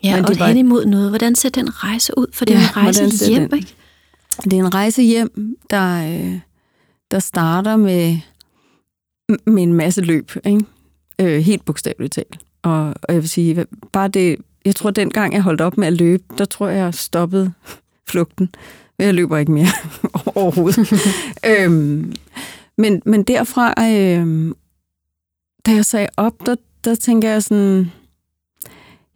Ja, 0.03 0.15
Men 0.15 0.23
det 0.23 0.29
og 0.29 0.39
var... 0.39 0.47
hen 0.47 0.57
imod 0.57 0.85
noget. 0.85 1.09
Hvordan 1.09 1.35
ser 1.35 1.49
den 1.49 1.83
rejse 1.83 2.17
ud? 2.17 2.27
For 2.33 2.45
det 2.45 2.55
er 2.55 2.59
ja, 2.59 2.65
en 2.65 2.77
rejse 2.77 3.27
hjem, 3.29 3.49
den? 3.49 3.59
ikke? 3.59 3.73
Det 4.43 4.53
er 4.53 4.57
en 4.57 4.73
rejse 4.73 5.01
hjem, 5.01 5.57
der, 5.69 6.09
øh, 6.09 6.39
der 7.11 7.19
starter 7.19 7.75
med 7.77 8.17
med 9.45 9.63
en 9.63 9.73
masse 9.73 10.01
løb, 10.01 10.31
ikke? 10.45 10.65
Øh, 11.21 11.39
helt 11.39 11.65
bogstaveligt 11.65 12.13
talt. 12.13 12.39
Og, 12.61 12.87
og 12.87 13.13
jeg 13.13 13.21
vil 13.21 13.29
sige, 13.29 13.65
bare 13.91 14.07
det, 14.07 14.35
jeg 14.65 14.75
tror, 14.75 14.91
den 14.91 15.09
gang 15.09 15.33
jeg 15.33 15.41
holdt 15.41 15.61
op 15.61 15.77
med 15.77 15.87
at 15.87 15.93
løbe, 15.93 16.23
der 16.37 16.45
tror 16.45 16.67
jeg, 16.67 16.77
jeg 16.77 16.93
stoppede 16.93 17.53
flugten. 18.09 18.49
Jeg 18.99 19.13
løber 19.13 19.37
ikke 19.37 19.51
mere 19.51 19.67
overhovedet. 20.35 20.93
øhm, 21.49 22.13
men, 22.77 23.01
men 23.05 23.23
derfra, 23.23 23.73
øhm, 23.93 24.55
da 25.65 25.71
jeg 25.71 25.85
sagde 25.85 26.09
op, 26.17 26.45
der, 26.45 26.55
der 26.83 26.95
tænker 26.95 27.29
jeg 27.29 27.43
sådan, 27.43 27.91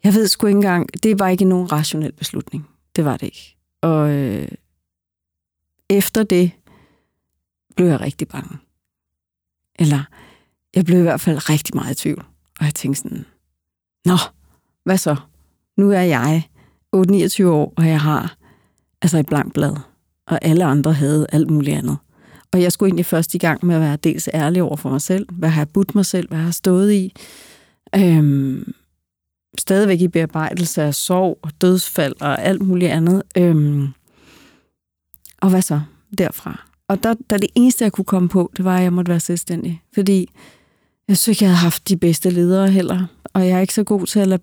jeg 0.04 0.14
ved 0.14 0.28
sgu 0.28 0.46
ikke 0.46 0.56
engang, 0.56 1.02
det 1.02 1.18
var 1.18 1.28
ikke 1.28 1.44
nogen 1.44 1.72
rationel 1.72 2.12
beslutning. 2.12 2.68
Det 2.96 3.04
var 3.04 3.16
det 3.16 3.26
ikke. 3.26 3.56
Og 3.82 4.10
øh, 4.10 4.48
efter 5.90 6.22
det 6.22 6.50
blev 7.76 7.86
jeg 7.86 8.00
rigtig 8.00 8.28
bange. 8.28 8.58
Eller 9.78 10.02
jeg 10.76 10.84
blev 10.84 10.98
i 10.98 11.02
hvert 11.02 11.20
fald 11.20 11.50
rigtig 11.50 11.74
meget 11.74 11.92
i 11.92 12.02
tvivl. 12.02 12.24
Og 12.60 12.64
jeg 12.64 12.74
tænkte 12.74 13.02
sådan, 13.02 13.24
nå, 14.04 14.16
hvad 14.84 14.98
så? 14.98 15.16
Nu 15.76 15.90
er 15.90 16.00
jeg 16.00 16.48
8-29 16.96 17.44
år, 17.44 17.72
og 17.76 17.88
jeg 17.88 18.00
har 18.00 18.36
altså 19.02 19.18
et 19.18 19.26
blankt 19.26 19.54
blad. 19.54 19.76
Og 20.26 20.38
alle 20.42 20.64
andre 20.64 20.92
havde 20.92 21.26
alt 21.32 21.50
muligt 21.50 21.76
andet. 21.76 21.96
Og 22.52 22.62
jeg 22.62 22.72
skulle 22.72 22.88
egentlig 22.88 23.06
først 23.06 23.34
i 23.34 23.38
gang 23.38 23.66
med 23.66 23.74
at 23.74 23.80
være 23.80 23.96
dels 23.96 24.28
ærlig 24.34 24.62
over 24.62 24.76
for 24.76 24.90
mig 24.90 25.00
selv. 25.00 25.26
Hvad 25.32 25.48
har 25.48 25.60
jeg 25.60 25.68
budt 25.68 25.94
mig 25.94 26.06
selv? 26.06 26.28
Hvad 26.28 26.38
har 26.38 26.44
jeg 26.44 26.54
stået 26.54 26.92
i? 26.92 27.14
Øhm, 27.96 28.72
stadigvæk 29.58 30.00
i 30.00 30.08
bearbejdelse 30.08 30.82
af 30.82 30.94
sorg 30.94 31.38
og 31.42 31.50
dødsfald 31.60 32.14
og 32.20 32.42
alt 32.42 32.62
muligt 32.62 32.90
andet. 32.90 33.22
Øhm, 33.36 33.88
og 35.40 35.50
hvad 35.50 35.62
så 35.62 35.80
derfra? 36.18 36.66
Og 36.88 37.02
der, 37.02 37.14
der 37.30 37.36
det 37.38 37.50
eneste, 37.54 37.84
jeg 37.84 37.92
kunne 37.92 38.04
komme 38.04 38.28
på, 38.28 38.50
det 38.56 38.64
var, 38.64 38.76
at 38.76 38.82
jeg 38.82 38.92
måtte 38.92 39.10
være 39.10 39.20
selvstændig. 39.20 39.82
Fordi 39.94 40.28
jeg 41.08 41.16
synes 41.16 41.28
ikke, 41.28 41.44
jeg 41.44 41.50
havde 41.50 41.60
haft 41.60 41.88
de 41.88 41.96
bedste 41.96 42.30
ledere 42.30 42.70
heller. 42.70 43.06
Og 43.24 43.48
jeg 43.48 43.56
er 43.56 43.60
ikke 43.60 43.74
så 43.74 43.84
god 43.84 44.06
til 44.06 44.20
at 44.20 44.28
lade... 44.28 44.42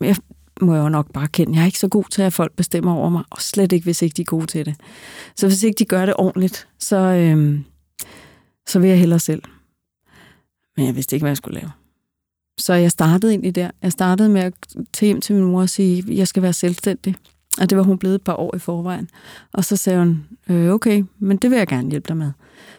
Jeg 0.00 0.16
må 0.60 0.74
jeg 0.74 0.82
jo 0.82 0.88
nok 0.88 1.12
bare 1.12 1.28
kende. 1.28 1.54
Jeg 1.54 1.62
er 1.62 1.66
ikke 1.66 1.78
så 1.78 1.88
god 1.88 2.04
til, 2.10 2.22
at 2.22 2.32
folk 2.32 2.52
bestemmer 2.56 2.94
over 2.94 3.08
mig. 3.08 3.24
Og 3.30 3.42
slet 3.42 3.72
ikke, 3.72 3.84
hvis 3.84 4.02
ikke 4.02 4.14
de 4.14 4.22
er 4.22 4.26
gode 4.26 4.46
til 4.46 4.66
det. 4.66 4.74
Så 5.36 5.46
hvis 5.46 5.62
ikke 5.62 5.78
de 5.78 5.84
gør 5.84 6.06
det 6.06 6.14
ordentligt, 6.18 6.68
så, 6.78 6.96
øhm, 6.96 7.64
så 8.66 8.78
vil 8.78 8.88
jeg 8.88 8.98
hellere 8.98 9.18
selv. 9.18 9.42
Men 10.76 10.86
jeg 10.86 10.96
vidste 10.96 11.16
ikke, 11.16 11.24
hvad 11.24 11.30
jeg 11.30 11.36
skulle 11.36 11.60
lave. 11.60 11.70
Så 12.58 12.74
jeg 12.74 12.90
startede 12.90 13.32
egentlig 13.32 13.54
der. 13.54 13.70
Jeg 13.82 13.92
startede 13.92 14.28
med 14.28 14.40
at 14.40 14.54
tage 14.92 15.06
hjem 15.08 15.20
til 15.20 15.34
min 15.34 15.44
mor 15.44 15.60
og 15.60 15.68
sige, 15.68 15.98
at 15.98 16.16
jeg 16.16 16.28
skal 16.28 16.42
være 16.42 16.52
selvstændig. 16.52 17.14
Og 17.60 17.70
det 17.70 17.78
var 17.78 17.84
hun 17.84 17.98
blevet 17.98 18.14
et 18.14 18.22
par 18.22 18.34
år 18.34 18.56
i 18.56 18.58
forvejen. 18.58 19.08
Og 19.52 19.64
så 19.64 19.76
sagde 19.76 19.98
hun, 19.98 20.24
øh, 20.48 20.70
okay, 20.70 21.04
men 21.18 21.36
det 21.36 21.50
vil 21.50 21.56
jeg 21.56 21.66
gerne 21.66 21.90
hjælpe 21.90 22.08
dig 22.08 22.16
med. 22.16 22.30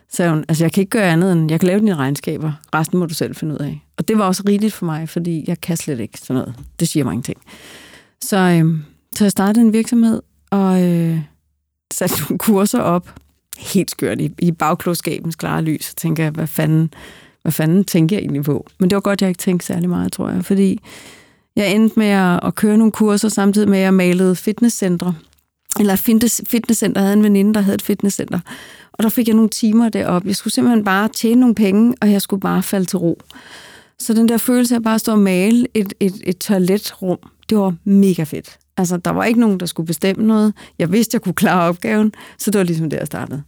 Så 0.09 0.15
sagde 0.17 0.31
hun, 0.31 0.45
altså 0.47 0.63
jeg 0.63 0.71
kan 0.71 0.81
ikke 0.81 0.89
gøre 0.89 1.11
andet 1.11 1.31
end, 1.31 1.51
jeg 1.51 1.59
kan 1.59 1.67
lave 1.67 1.79
dine 1.79 1.95
regnskaber. 1.95 2.51
Resten 2.75 2.99
må 2.99 3.05
du 3.05 3.13
selv 3.13 3.35
finde 3.35 3.53
ud 3.53 3.59
af. 3.59 3.83
Og 3.97 4.07
det 4.07 4.17
var 4.17 4.25
også 4.25 4.43
rigeligt 4.47 4.73
for 4.73 4.85
mig, 4.85 5.09
fordi 5.09 5.43
jeg 5.47 5.61
kan 5.61 5.77
slet 5.77 5.99
ikke 5.99 6.19
sådan 6.19 6.33
noget. 6.33 6.55
Det 6.79 6.87
siger 6.87 7.03
mange 7.03 7.21
ting. 7.21 7.37
Så, 8.21 8.37
øh, 8.37 8.79
så 9.15 9.23
jeg 9.23 9.31
startede 9.31 9.65
en 9.65 9.73
virksomhed, 9.73 10.21
og 10.49 10.83
øh, 10.83 11.19
satte 11.93 12.21
nogle 12.21 12.37
kurser 12.37 12.79
op. 12.79 13.15
Helt 13.59 13.91
skørt 13.91 14.21
i, 14.21 14.31
i 14.39 14.51
bagklodskabens 14.51 15.35
klare 15.35 15.61
lys. 15.61 15.85
Så 15.85 15.95
tænker 15.95 16.23
jeg, 16.23 16.31
hvad 16.31 16.47
fanden, 16.47 16.93
hvad 17.41 17.51
fanden 17.51 17.83
tænker 17.83 18.15
jeg 18.15 18.21
egentlig 18.21 18.43
på? 18.43 18.67
Men 18.79 18.89
det 18.89 18.95
var 18.95 19.01
godt, 19.01 19.21
jeg 19.21 19.29
ikke 19.29 19.39
tænkte 19.39 19.65
særlig 19.65 19.89
meget, 19.89 20.11
tror 20.11 20.29
jeg. 20.29 20.45
Fordi 20.45 20.79
jeg 21.55 21.75
endte 21.75 21.99
med 21.99 22.07
at, 22.07 22.39
at 22.43 22.55
køre 22.55 22.77
nogle 22.77 22.91
kurser, 22.91 23.29
samtidig 23.29 23.69
med 23.69 23.77
at 23.77 23.83
jeg 23.83 23.93
malede 23.93 24.35
fitnesscentre. 24.35 25.15
Eller 25.79 25.95
fitness, 25.95 26.41
fitnesscenter. 26.47 27.01
Jeg 27.01 27.05
havde 27.05 27.17
en 27.17 27.23
veninde, 27.23 27.53
der 27.53 27.61
havde 27.61 27.75
et 27.75 27.81
fitnesscenter. 27.81 28.39
Og 28.93 29.03
der 29.03 29.09
fik 29.09 29.27
jeg 29.27 29.35
nogle 29.35 29.49
timer 29.49 29.89
deroppe. 29.89 30.27
Jeg 30.27 30.35
skulle 30.35 30.53
simpelthen 30.53 30.83
bare 30.83 31.07
tjene 31.07 31.41
nogle 31.41 31.55
penge, 31.55 31.95
og 32.01 32.11
jeg 32.11 32.21
skulle 32.21 32.39
bare 32.39 32.63
falde 32.63 32.85
til 32.85 32.97
ro. 32.97 33.21
Så 33.99 34.13
den 34.13 34.29
der 34.29 34.37
følelse 34.37 34.75
af 34.75 34.83
bare 34.83 34.95
at 34.95 35.01
stå 35.01 35.11
og 35.11 35.19
male 35.19 35.67
et, 35.73 35.93
et, 35.99 36.13
et 36.23 36.37
toiletrum, 36.37 37.17
det 37.49 37.57
var 37.57 37.75
mega 37.83 38.23
fedt. 38.23 38.57
Altså, 38.77 38.97
der 38.97 39.11
var 39.11 39.23
ikke 39.23 39.39
nogen, 39.39 39.59
der 39.59 39.65
skulle 39.65 39.87
bestemme 39.87 40.27
noget. 40.27 40.53
Jeg 40.79 40.91
vidste, 40.91 41.15
jeg 41.15 41.21
kunne 41.21 41.33
klare 41.33 41.69
opgaven, 41.69 42.13
så 42.37 42.51
det 42.51 42.59
var 42.59 42.65
ligesom 42.65 42.89
det, 42.89 42.97
jeg 42.97 43.07
startede. 43.07 43.43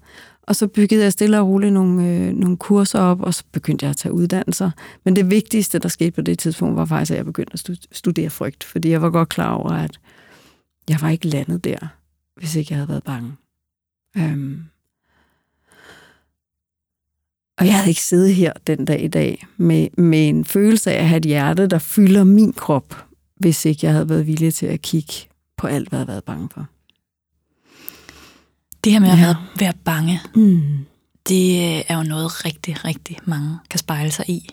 Og 0.47 0.55
så 0.55 0.67
byggede 0.67 1.03
jeg 1.03 1.11
stille 1.11 1.39
og 1.39 1.47
roligt 1.47 1.73
nogle, 1.73 2.09
øh, 2.09 2.33
nogle 2.33 2.57
kurser 2.57 2.99
op, 2.99 3.21
og 3.21 3.33
så 3.33 3.43
begyndte 3.51 3.83
jeg 3.83 3.89
at 3.89 3.97
tage 3.97 4.13
uddannelser. 4.13 4.71
Men 5.03 5.15
det 5.15 5.29
vigtigste, 5.29 5.79
der 5.79 5.89
skete 5.89 6.11
på 6.11 6.21
det 6.21 6.39
tidspunkt, 6.39 6.75
var 6.75 6.85
faktisk, 6.85 7.11
at 7.11 7.17
jeg 7.17 7.25
begyndte 7.25 7.53
at 7.53 7.77
studere 7.91 8.29
frygt, 8.29 8.63
fordi 8.63 8.89
jeg 8.89 9.01
var 9.01 9.09
godt 9.09 9.29
klar 9.29 9.53
over, 9.53 9.71
at 9.71 9.99
jeg 10.89 10.97
var 11.01 11.09
ikke 11.09 11.27
landet 11.27 11.63
der, 11.63 11.87
hvis 12.35 12.55
ikke 12.55 12.73
jeg 12.73 12.77
havde 12.77 12.89
været 12.89 13.03
bange. 13.03 13.33
Øhm. 14.17 14.63
Og 17.57 17.65
jeg 17.65 17.73
havde 17.73 17.89
ikke 17.89 18.01
siddet 18.01 18.35
her 18.35 18.53
den 18.67 18.85
dag 18.85 19.03
i 19.03 19.07
dag 19.07 19.45
med, 19.57 19.87
med 19.97 20.29
en 20.29 20.45
følelse 20.45 20.91
af 20.91 20.99
at 20.99 21.07
have 21.07 21.17
et 21.17 21.25
hjerte, 21.25 21.67
der 21.67 21.79
fylder 21.79 22.23
min 22.23 22.53
krop, 22.53 23.05
hvis 23.35 23.65
ikke 23.65 23.85
jeg 23.85 23.93
havde 23.93 24.09
været 24.09 24.27
villig 24.27 24.53
til 24.53 24.65
at 24.65 24.81
kigge 24.81 25.13
på 25.57 25.67
alt, 25.67 25.89
hvad 25.89 25.99
jeg 25.99 26.05
havde 26.05 26.07
været 26.07 26.23
bange 26.23 26.49
for. 26.53 26.67
Det 28.85 28.93
her 28.93 28.99
med 28.99 29.09
at 29.09 29.17
være, 29.17 29.35
være 29.59 29.73
bange, 29.83 30.21
mm. 30.35 30.61
det 31.29 31.77
øh, 31.77 31.83
er 31.87 31.97
jo 31.97 32.03
noget 32.03 32.45
rigtig, 32.45 32.85
rigtig 32.85 33.17
mange 33.25 33.57
kan 33.69 33.79
spejle 33.79 34.11
sig 34.11 34.29
i. 34.29 34.49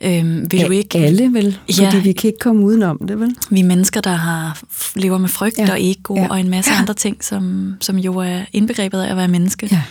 Øhm, 0.00 0.52
vil 0.52 0.60
ja, 0.60 0.66
du 0.66 0.72
ikke... 0.72 0.98
alle 0.98 1.32
vel, 1.32 1.58
ja, 1.78 1.86
fordi 1.86 2.02
vi 2.02 2.12
kan 2.12 2.28
ikke 2.28 2.38
komme 2.38 2.64
udenom 2.64 2.98
det, 3.08 3.20
vel? 3.20 3.36
Vi 3.50 3.60
er 3.60 3.64
mennesker, 3.64 4.00
der 4.00 4.10
har 4.10 4.62
lever 4.96 5.18
med 5.18 5.28
frygt 5.28 5.58
ja. 5.58 5.70
og 5.70 5.76
ego 5.80 6.14
ja. 6.14 6.28
og 6.30 6.40
en 6.40 6.48
masse 6.48 6.72
ja. 6.72 6.80
andre 6.80 6.94
ting, 6.94 7.24
som, 7.24 7.74
som 7.80 7.98
jo 7.98 8.16
er 8.16 8.40
indbegrebet 8.52 9.00
af 9.00 9.10
at 9.10 9.16
være 9.16 9.28
menneske. 9.28 9.68
Ja. 9.72 9.82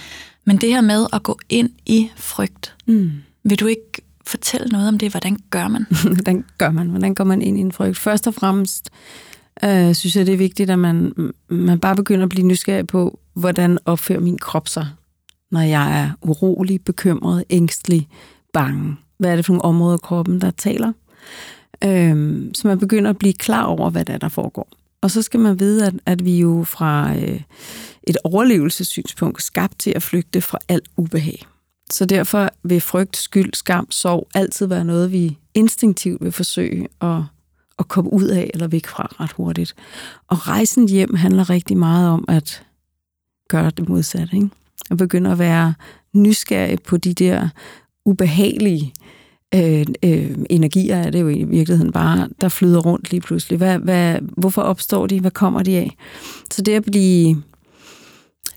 Men 0.46 0.58
det 0.58 0.70
her 0.70 0.82
med 0.82 1.08
at 1.14 1.24
gå 1.24 1.40
ind 1.50 1.70
i 1.86 2.10
frygt, 2.16 2.76
mm. 2.86 3.12
vil 3.44 3.60
du 3.60 3.68
ikke 3.68 4.02
fortælle 4.26 4.68
noget 4.68 4.88
om 4.88 4.98
det? 4.98 5.12
Hvordan 5.12 5.38
gør 5.50 5.68
man? 5.68 5.86
Hvordan 6.14 6.44
gør 6.58 6.72
man? 6.72 6.88
Hvordan 6.88 7.16
går 7.16 7.24
man 7.24 7.42
ind 7.42 7.58
i 7.58 7.62
en 7.62 7.72
frygt? 7.72 7.98
Først 7.98 8.28
og 8.28 8.34
fremmest 8.34 8.90
øh, 9.64 9.96
synes 9.96 10.16
jeg, 10.16 10.26
det 10.26 10.34
er 10.34 10.38
vigtigt, 10.38 10.70
at 10.70 10.80
man, 10.80 11.14
man 11.50 11.80
bare 11.80 11.96
begynder 11.96 12.24
at 12.24 12.30
blive 12.30 12.48
nysgerrig 12.48 12.88
på, 12.88 13.20
hvordan 13.34 13.78
opfører 13.86 14.20
min 14.20 14.38
krop 14.38 14.68
sig, 14.68 14.88
når 15.52 15.62
jeg 15.62 16.02
er 16.02 16.12
urolig, 16.22 16.82
bekymret, 16.82 17.44
ængstelig, 17.50 18.08
bange. 18.54 18.96
Hvad 19.18 19.32
er 19.32 19.36
det 19.36 19.46
for 19.46 19.54
nogle 19.54 19.66
områder 19.66 19.94
af 19.94 20.02
kroppen, 20.02 20.42
der 20.42 20.52
taler? 20.52 20.94
Øhm, 21.84 22.54
så 22.54 22.68
man 22.68 22.80
begynder 22.80 23.10
at 23.10 23.18
blive 23.18 23.34
klar 23.34 23.64
over, 23.64 23.90
hvad 23.90 24.06
der, 24.06 24.14
er, 24.14 24.18
der 24.18 24.30
foregår. 24.30 24.68
Og 25.02 25.12
så 25.12 25.22
skal 25.22 25.40
man 25.40 25.60
vide, 25.60 25.88
at, 25.88 25.94
at 26.06 26.26
vi 26.26 26.40
jo 26.40 26.64
fra 26.64 27.16
øh, 27.16 27.42
et 28.04 28.18
overlevelsessynspunkt 28.24 29.44
skabt 29.44 29.80
til 29.80 29.94
at 29.96 30.04
flygte 30.04 30.42
fra 30.42 30.58
alt 30.70 30.90
ubehag. 30.98 31.46
Så 31.92 32.06
derfor 32.06 32.50
vil 32.64 32.82
frygt, 32.82 33.18
skyld, 33.18 33.54
skam, 33.54 33.92
sorg 33.92 34.28
altid 34.34 34.66
være 34.66 34.86
noget, 34.86 35.12
vi 35.12 35.38
instinktivt 35.54 36.24
vil 36.24 36.32
forsøge 36.32 36.88
at 37.02 37.22
at 37.80 37.88
komme 37.88 38.14
ud 38.14 38.28
af 38.28 38.52
eller 38.54 38.68
væk 38.68 38.88
fra 38.88 39.16
ret 39.20 39.32
hurtigt. 39.32 39.76
Og 40.28 40.48
rejsen 40.48 40.90
hjem 40.90 41.16
handler 41.16 41.50
rigtig 41.50 41.78
meget 41.78 42.10
om 42.10 42.26
at 42.28 42.64
gøre 43.58 43.72
det 43.78 43.90
modsatte. 43.90 44.36
Ikke? 44.36 44.50
At 44.92 44.98
begynde 44.98 45.32
at 45.32 45.40
være 45.40 45.74
nysgerrig 46.14 46.82
på 46.82 46.98
de 46.98 47.14
der 47.14 47.50
ubehagelige 48.06 48.94
øh, 49.56 49.86
øh, 50.04 50.38
energier, 50.50 50.98
er 50.98 51.10
det 51.10 51.22
jo 51.22 51.30
i 51.30 51.44
virkeligheden 51.44 51.92
bare, 51.92 52.30
der 52.42 52.50
flyder 52.50 52.80
rundt 52.80 53.12
lige 53.12 53.22
pludselig. 53.22 53.58
Hvad, 53.58 53.80
hvad, 53.80 54.20
hvorfor 54.22 54.62
opstår 54.62 55.08
de? 55.08 55.20
Hvad 55.20 55.32
kommer 55.32 55.64
de 55.64 55.78
af? 55.78 55.98
Så 56.52 56.62
det 56.62 56.74
at 56.74 56.84
blive 56.84 57.44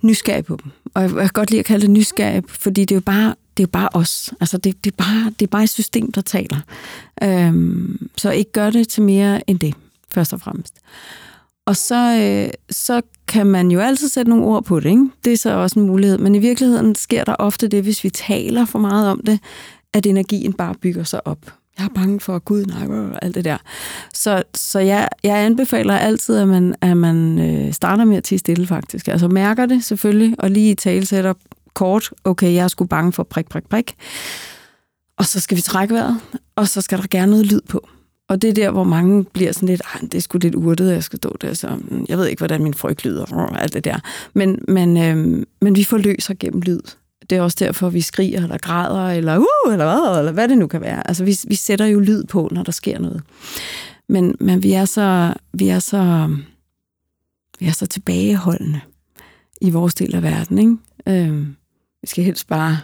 nysgerrig 0.02 0.44
på 0.44 0.58
dem. 0.62 0.72
Og 0.94 1.02
jeg 1.02 1.10
kan 1.10 1.30
godt 1.32 1.50
lide 1.50 1.58
at 1.58 1.66
kalde 1.66 1.82
det 1.82 1.90
nysgerrig, 1.90 2.42
fordi 2.48 2.80
det 2.80 2.90
er 2.90 2.96
jo 2.96 3.00
bare 3.00 3.34
det 3.56 3.62
er 3.62 3.66
bare 3.66 3.88
os. 3.92 4.32
Altså, 4.40 4.58
det, 4.58 4.84
det, 4.84 4.92
er 4.92 4.96
bare, 4.96 5.32
det 5.40 5.46
er 5.46 5.50
bare 5.50 5.62
et 5.62 5.70
system, 5.70 6.12
der 6.12 6.20
taler. 6.20 6.58
Øhm, 7.22 8.08
så 8.16 8.30
ikke 8.30 8.52
gør 8.52 8.70
det 8.70 8.88
til 8.88 9.02
mere 9.02 9.50
end 9.50 9.58
det, 9.58 9.74
først 10.12 10.32
og 10.32 10.40
fremmest. 10.40 10.74
Og 11.66 11.76
så, 11.76 12.18
øh, 12.20 12.52
så 12.70 13.02
kan 13.28 13.46
man 13.46 13.70
jo 13.70 13.80
altid 13.80 14.08
sætte 14.08 14.30
nogle 14.30 14.44
ord 14.44 14.64
på 14.64 14.80
det. 14.80 14.90
Ikke? 14.90 15.10
Det 15.24 15.32
er 15.32 15.36
så 15.36 15.50
også 15.50 15.80
en 15.80 15.86
mulighed. 15.86 16.18
Men 16.18 16.34
i 16.34 16.38
virkeligheden 16.38 16.94
sker 16.94 17.24
der 17.24 17.34
ofte 17.38 17.68
det, 17.68 17.82
hvis 17.82 18.04
vi 18.04 18.10
taler 18.10 18.64
for 18.64 18.78
meget 18.78 19.10
om 19.10 19.20
det, 19.26 19.40
at 19.92 20.06
energien 20.06 20.52
bare 20.52 20.74
bygger 20.74 21.04
sig 21.04 21.26
op. 21.26 21.38
Jeg 21.78 21.84
er 21.84 21.88
bange 21.94 22.20
for 22.20 22.38
Gud, 22.38 22.64
nej, 22.64 22.86
og 22.86 23.24
alt 23.24 23.34
det 23.34 23.44
der. 23.44 23.56
Så, 24.14 24.42
så 24.54 24.78
jeg, 24.78 25.08
jeg 25.22 25.38
anbefaler 25.38 25.96
altid, 25.96 26.36
at 26.36 26.48
man, 26.48 26.74
at 26.80 26.96
man 26.96 27.38
øh, 27.38 27.72
starter 27.72 28.04
med 28.04 28.16
at 28.16 28.24
tige 28.24 28.38
stille, 28.38 28.66
faktisk. 28.66 29.08
Altså 29.08 29.28
mærker 29.28 29.66
det 29.66 29.84
selvfølgelig, 29.84 30.34
og 30.38 30.50
lige 30.50 30.74
tale 30.74 31.06
sætter 31.06 31.34
kort, 31.74 32.10
okay, 32.24 32.54
jeg 32.54 32.64
er 32.64 32.68
sgu 32.68 32.84
bange 32.84 33.12
for 33.12 33.22
prik, 33.22 33.48
prik, 33.48 33.68
prik. 33.68 33.94
Og 35.18 35.24
så 35.24 35.40
skal 35.40 35.56
vi 35.56 35.62
trække 35.62 35.94
vejret, 35.94 36.20
og 36.56 36.68
så 36.68 36.80
skal 36.80 36.98
der 36.98 37.06
gerne 37.10 37.30
noget 37.30 37.46
lyd 37.46 37.60
på. 37.68 37.88
Og 38.28 38.42
det 38.42 38.50
er 38.50 38.54
der, 38.54 38.70
hvor 38.70 38.84
mange 38.84 39.24
bliver 39.24 39.52
sådan 39.52 39.68
lidt, 39.68 39.82
ah, 39.94 40.00
det 40.00 40.14
er 40.14 40.20
sgu 40.20 40.38
lidt 40.38 40.54
urtet, 40.54 40.92
jeg 40.92 41.04
skal 41.04 41.16
stå 41.16 41.36
der, 41.40 41.54
så 41.54 41.68
mm, 41.68 42.06
jeg 42.08 42.18
ved 42.18 42.26
ikke, 42.26 42.40
hvordan 42.40 42.62
min 42.62 42.74
frygt 42.74 43.04
lyder, 43.04 43.24
og 43.24 43.62
alt 43.62 43.74
det 43.74 43.84
der. 43.84 43.98
Men, 44.34 44.64
men, 44.68 44.96
øh, 44.96 45.46
men 45.60 45.76
vi 45.76 45.84
forløser 45.84 46.34
gennem 46.40 46.60
lyd. 46.60 46.80
Det 47.30 47.38
er 47.38 47.42
også 47.42 47.56
derfor, 47.60 47.88
vi 47.88 48.00
skriger, 48.00 48.42
eller 48.42 48.58
græder, 48.58 49.10
eller 49.10 49.38
uh, 49.38 49.72
eller 49.72 49.84
hvad, 49.84 50.18
eller 50.18 50.32
hvad 50.32 50.48
det 50.48 50.58
nu 50.58 50.66
kan 50.66 50.80
være. 50.80 51.08
Altså, 51.08 51.24
vi, 51.24 51.38
vi 51.48 51.54
sætter 51.54 51.86
jo 51.86 52.00
lyd 52.00 52.24
på, 52.24 52.48
når 52.52 52.62
der 52.62 52.72
sker 52.72 52.98
noget. 52.98 53.22
Men, 54.08 54.36
men 54.40 54.62
vi 54.62 54.72
er 54.72 54.84
så, 54.84 55.34
vi 55.52 55.68
er 55.68 55.78
så, 55.78 56.30
vi 57.58 57.66
er 57.66 57.72
så 57.72 57.86
tilbageholdende 57.86 58.80
i 59.60 59.70
vores 59.70 59.94
del 59.94 60.14
af 60.14 60.22
verden, 60.22 60.58
ikke? 60.58 60.76
Øh, 61.08 61.46
vi 62.02 62.06
skal 62.06 62.24
helst 62.24 62.48
bare 62.48 62.78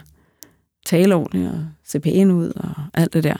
tale 0.85 1.15
ordentligt 1.15 1.49
og 1.49 1.65
se 1.83 1.99
pæne 1.99 2.35
ud 2.35 2.51
og 2.55 2.71
alt 2.93 3.13
det 3.13 3.23
der. 3.23 3.37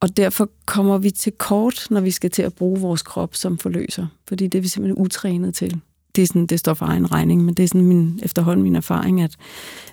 Og 0.00 0.16
derfor 0.16 0.50
kommer 0.66 0.98
vi 0.98 1.10
til 1.10 1.32
kort, 1.32 1.86
når 1.90 2.00
vi 2.00 2.10
skal 2.10 2.30
til 2.30 2.42
at 2.42 2.54
bruge 2.54 2.80
vores 2.80 3.02
krop 3.02 3.34
som 3.34 3.58
forløser. 3.58 4.06
Fordi 4.28 4.46
det 4.46 4.58
er 4.58 4.62
vi 4.62 4.68
simpelthen 4.68 5.04
utrænet 5.04 5.54
til. 5.54 5.80
Det, 6.16 6.22
er 6.22 6.26
sådan, 6.26 6.46
det 6.46 6.60
står 6.60 6.74
for 6.74 6.86
egen 6.86 7.12
regning, 7.12 7.44
men 7.44 7.54
det 7.54 7.62
er 7.62 7.68
sådan 7.68 7.86
min, 7.86 8.20
efterhånden 8.22 8.62
min 8.62 8.76
erfaring, 8.76 9.20
at, 9.20 9.36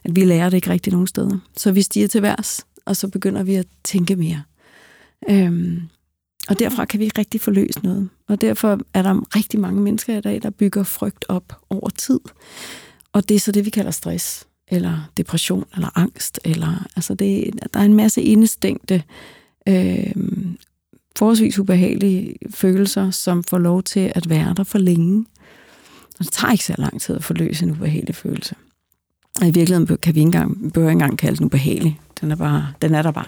at 0.03 0.15
vi 0.15 0.25
lærer 0.25 0.49
det 0.49 0.57
ikke 0.57 0.69
rigtig 0.69 0.93
nogen 0.93 1.07
steder. 1.07 1.37
Så 1.57 1.71
vi 1.71 1.81
stiger 1.81 2.07
til 2.07 2.21
værs, 2.21 2.65
og 2.85 2.95
så 2.95 3.07
begynder 3.07 3.43
vi 3.43 3.55
at 3.55 3.67
tænke 3.83 4.15
mere. 4.15 4.43
Øhm, 5.29 5.81
og 6.49 6.59
derfra 6.59 6.85
kan 6.85 6.99
vi 6.99 7.11
rigtig 7.17 7.41
forløse 7.41 7.79
noget. 7.83 8.09
Og 8.27 8.41
derfor 8.41 8.79
er 8.93 9.01
der 9.01 9.35
rigtig 9.35 9.59
mange 9.59 9.81
mennesker 9.81 10.17
i 10.17 10.21
dag, 10.21 10.41
der 10.41 10.49
bygger 10.49 10.83
frygt 10.83 11.25
op 11.29 11.61
over 11.69 11.89
tid. 11.89 12.19
Og 13.13 13.29
det 13.29 13.35
er 13.35 13.39
så 13.39 13.51
det, 13.51 13.65
vi 13.65 13.69
kalder 13.69 13.91
stress 13.91 14.47
eller 14.67 15.11
depression, 15.17 15.65
eller 15.75 15.97
angst, 15.97 16.39
eller 16.45 16.87
altså 16.95 17.13
det, 17.13 17.53
der 17.73 17.79
er 17.79 17.83
en 17.83 17.93
masse 17.93 18.21
indestængte, 18.21 19.03
øh, 19.67 20.13
forholdsvis 21.15 21.59
ubehagelige 21.59 22.35
følelser, 22.49 23.11
som 23.11 23.43
får 23.43 23.57
lov 23.57 23.83
til 23.83 24.11
at 24.15 24.29
være 24.29 24.53
der 24.57 24.63
for 24.63 24.77
længe. 24.77 25.25
Og 26.19 26.25
det 26.25 26.31
tager 26.31 26.51
ikke 26.51 26.65
så 26.65 26.75
lang 26.77 27.01
tid 27.01 27.15
at 27.15 27.23
forløse 27.23 27.65
en 27.65 27.71
ubehagelig 27.71 28.15
følelse. 28.15 28.55
Og 29.41 29.47
i 29.47 29.51
virkeligheden 29.51 29.97
kan 29.97 30.15
vi 30.15 30.19
ikke 30.19 30.27
engang, 30.27 30.73
behøver 30.73 30.91
ikke 30.91 31.03
engang 31.03 31.17
kalde 31.17 31.37
den 31.37 31.45
ubehagelig. 31.45 31.99
Den 32.21 32.31
er, 32.31 32.35
bare, 32.35 32.73
den 32.81 32.95
er 32.95 33.01
der 33.01 33.11
bare. 33.11 33.25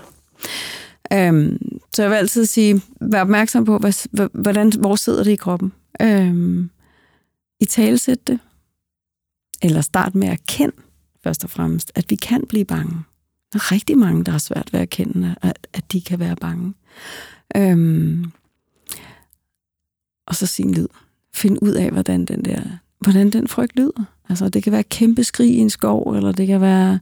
Øhm, 1.13 1.79
så 1.93 2.01
jeg 2.01 2.11
vil 2.11 2.17
altid 2.17 2.45
sige, 2.45 2.81
vær 3.01 3.21
opmærksom 3.21 3.65
på, 3.65 3.77
hvad, 3.77 4.29
hvordan, 4.33 4.71
hvor 4.79 4.95
sidder 4.95 5.23
det 5.23 5.31
i 5.31 5.35
kroppen. 5.35 5.71
Øhm, 6.01 6.69
I 7.59 7.65
talesæt 7.65 8.27
det, 8.27 8.39
eller 9.61 9.81
start 9.81 10.15
med 10.15 10.27
at 10.27 10.45
kende 10.47 10.75
først 11.23 11.43
og 11.43 11.49
fremmest, 11.49 11.91
at 11.95 12.05
vi 12.09 12.15
kan 12.15 12.43
blive 12.49 12.65
bange. 12.65 13.03
Der 13.53 13.59
er 13.59 13.71
rigtig 13.71 13.97
mange, 13.97 14.23
der 14.23 14.31
har 14.31 14.39
svært 14.39 14.73
ved 14.73 14.79
at 14.79 14.81
erkende, 14.81 15.35
at, 15.41 15.67
at 15.73 15.91
de 15.91 16.01
kan 16.01 16.19
være 16.19 16.35
bange. 16.35 16.73
Øhm, 17.55 18.31
og 20.27 20.35
så 20.35 20.45
sin 20.45 20.73
lyd. 20.73 20.87
Find 21.33 21.57
ud 21.61 21.71
af, 21.71 21.91
hvordan 21.91 22.25
den 22.25 22.45
der, 22.45 22.61
hvordan 22.99 23.29
den 23.29 23.47
frygt 23.47 23.75
lyder. 23.75 24.03
Altså, 24.29 24.49
det 24.49 24.63
kan 24.63 24.71
være 24.71 24.83
kæmpe 24.83 25.23
skrig 25.23 25.49
i 25.49 25.57
en 25.57 25.69
skov, 25.69 26.13
eller 26.15 26.31
det 26.31 26.47
kan 26.47 26.61
være, 26.61 26.99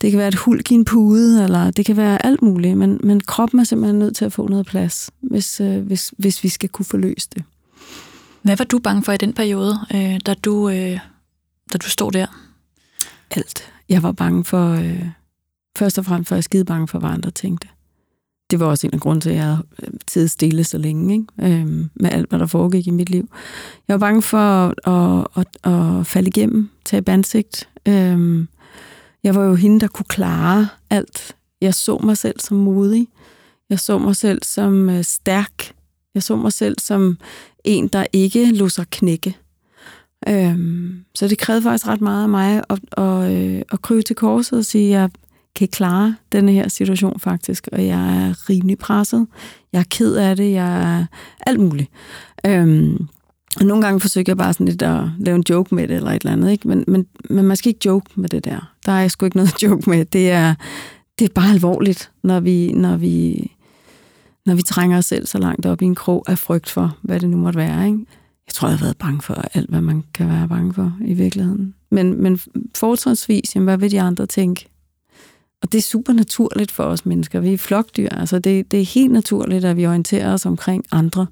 det 0.00 0.10
kan 0.10 0.18
være 0.18 0.28
et 0.28 0.34
hulk 0.34 0.70
i 0.70 0.74
en 0.74 0.84
pude, 0.84 1.44
eller 1.44 1.70
det 1.70 1.86
kan 1.86 1.96
være 1.96 2.26
alt 2.26 2.42
muligt, 2.42 2.78
men, 2.78 3.00
men 3.02 3.20
kroppen 3.20 3.60
er 3.60 3.64
simpelthen 3.64 3.98
nødt 3.98 4.16
til 4.16 4.24
at 4.24 4.32
få 4.32 4.48
noget 4.48 4.66
plads, 4.66 5.10
hvis, 5.20 5.60
øh, 5.60 5.82
hvis, 5.82 6.12
hvis 6.18 6.44
vi 6.44 6.48
skal 6.48 6.68
kunne 6.68 6.84
forløse 6.84 7.28
det. 7.34 7.44
Hvad 8.42 8.56
var 8.56 8.64
du 8.64 8.78
bange 8.78 9.02
for 9.02 9.12
i 9.12 9.16
den 9.16 9.32
periode, 9.32 9.78
øh, 9.94 10.20
da, 10.26 10.34
du, 10.34 10.68
øh, 10.68 10.98
da 11.72 11.78
du 11.78 11.88
stod 11.88 12.12
der? 12.12 12.26
Alt. 13.30 13.72
Jeg 13.88 14.02
var 14.02 14.12
bange 14.12 14.44
for, 14.44 14.72
øh, 14.72 15.08
først 15.76 15.98
og 15.98 16.04
fremmest 16.04 16.30
var 16.30 16.36
jeg 16.36 16.44
skide 16.44 16.64
bange 16.64 16.88
for, 16.88 16.98
hvad 16.98 17.10
andre 17.10 17.30
tænkte. 17.30 17.68
Det 18.50 18.60
var 18.60 18.66
også 18.66 18.86
en 18.86 18.94
af 18.94 19.00
grunden 19.00 19.20
til, 19.20 19.30
at 19.30 19.36
jeg 19.36 19.44
havde 19.44 19.62
øh, 19.82 19.88
tid 20.06 20.28
stille 20.28 20.64
så 20.64 20.78
længe, 20.78 21.14
ikke? 21.14 21.60
Øhm, 21.60 21.90
med 21.94 22.10
alt, 22.12 22.28
hvad 22.28 22.38
der 22.38 22.46
foregik 22.46 22.86
i 22.86 22.90
mit 22.90 23.10
liv. 23.10 23.28
Jeg 23.88 23.94
var 23.94 23.98
bange 23.98 24.22
for 24.22 24.38
at, 24.38 24.74
at, 24.86 25.46
at, 25.64 25.72
at 25.72 26.06
falde 26.06 26.28
igennem, 26.28 26.68
tage 26.84 27.02
ansigt. 27.06 27.68
Øhm, 27.88 28.48
jeg 29.22 29.34
var 29.34 29.44
jo 29.44 29.54
hende, 29.54 29.80
der 29.80 29.88
kunne 29.88 30.06
klare 30.08 30.68
alt. 30.90 31.36
Jeg 31.60 31.74
så 31.74 31.98
mig 31.98 32.16
selv 32.16 32.40
som 32.40 32.56
modig. 32.56 33.08
Jeg 33.70 33.80
så 33.80 33.98
mig 33.98 34.16
selv 34.16 34.42
som 34.44 34.90
øh, 34.90 35.04
stærk. 35.04 35.72
Jeg 36.14 36.22
så 36.22 36.36
mig 36.36 36.52
selv 36.52 36.76
som 36.78 37.18
en, 37.64 37.88
der 37.88 38.06
ikke 38.12 38.52
lå 38.52 38.68
sig 38.68 38.86
knække. 38.90 39.36
Øhm, 40.28 41.04
så 41.14 41.28
det 41.28 41.38
krævede 41.38 41.62
faktisk 41.62 41.86
ret 41.86 42.00
meget 42.00 42.22
af 42.22 42.28
mig 42.28 42.62
at, 42.68 42.80
at, 42.96 43.04
at, 43.04 43.64
at 43.72 43.82
krybe 43.82 44.02
til 44.02 44.16
korset 44.16 44.58
og 44.58 44.64
sige, 44.64 44.84
at 44.84 45.00
jeg 45.00 45.10
kan 45.56 45.68
klare 45.68 46.16
den 46.32 46.48
her 46.48 46.68
situation 46.68 47.20
faktisk, 47.20 47.68
og 47.72 47.86
jeg 47.86 48.26
er 48.26 48.50
rimelig 48.50 48.78
presset. 48.78 49.26
Jeg 49.72 49.78
er 49.78 49.84
ked 49.90 50.14
af 50.14 50.36
det, 50.36 50.52
jeg 50.52 50.98
er 50.98 51.06
alt 51.46 51.60
muligt. 51.60 51.90
Øhm, 52.46 53.08
og 53.60 53.66
nogle 53.66 53.84
gange 53.84 54.00
forsøger 54.00 54.24
jeg 54.28 54.36
bare 54.36 54.52
sådan 54.52 54.68
lidt 54.68 54.82
at 54.82 55.02
lave 55.18 55.36
en 55.36 55.44
joke 55.50 55.74
med 55.74 55.88
det, 55.88 55.96
eller 55.96 56.10
et 56.10 56.22
eller 56.22 56.32
andet, 56.32 56.50
ikke? 56.50 56.68
Men, 56.68 56.84
men, 56.86 57.06
men 57.30 57.44
man 57.44 57.56
skal 57.56 57.68
ikke 57.68 57.80
joke 57.86 58.06
med 58.14 58.28
det 58.28 58.44
der. 58.44 58.72
Der 58.86 58.92
er 58.92 59.08
sgu 59.08 59.24
ikke 59.24 59.36
noget 59.36 59.54
at 59.54 59.62
joke 59.62 59.90
med. 59.90 60.04
Det 60.04 60.30
er, 60.30 60.54
det 61.18 61.24
er 61.24 61.32
bare 61.34 61.50
alvorligt, 61.50 62.10
når 62.22 62.40
vi, 62.40 62.72
når 62.72 62.96
vi, 62.96 63.46
når 64.46 64.54
vi 64.54 64.62
trænger 64.62 64.98
os 64.98 65.06
selv 65.06 65.26
så 65.26 65.38
langt 65.38 65.66
op 65.66 65.82
i 65.82 65.84
en 65.84 65.94
krog 65.94 66.24
af 66.28 66.38
frygt 66.38 66.68
for, 66.68 66.96
hvad 67.02 67.20
det 67.20 67.30
nu 67.30 67.36
måtte 67.36 67.58
være, 67.58 67.86
ikke? 67.86 67.98
Jeg 68.46 68.54
tror, 68.54 68.68
jeg 68.68 68.78
har 68.78 68.84
været 68.84 68.98
bange 68.98 69.22
for 69.22 69.34
alt, 69.54 69.70
hvad 69.70 69.80
man 69.80 70.04
kan 70.14 70.28
være 70.28 70.48
bange 70.48 70.74
for 70.74 70.92
i 71.04 71.14
virkeligheden. 71.14 71.74
Men, 71.90 72.22
men 72.22 72.40
fortrinsvis, 72.74 73.54
jamen, 73.54 73.64
hvad 73.64 73.78
vil 73.78 73.90
de 73.90 74.00
andre 74.00 74.26
tænke? 74.26 74.68
Og 75.62 75.72
det 75.72 75.78
er 75.78 75.82
super 75.82 76.12
naturligt 76.12 76.70
for 76.70 76.84
os 76.84 77.06
mennesker. 77.06 77.40
Vi 77.40 77.52
er 77.52 77.58
flokdyr. 77.58 78.08
Altså 78.08 78.38
det, 78.38 78.70
det 78.70 78.80
er 78.80 78.84
helt 78.84 79.12
naturligt, 79.12 79.64
at 79.64 79.76
vi 79.76 79.86
orienterer 79.86 80.32
os 80.32 80.46
omkring 80.46 80.84
andre. 80.90 81.26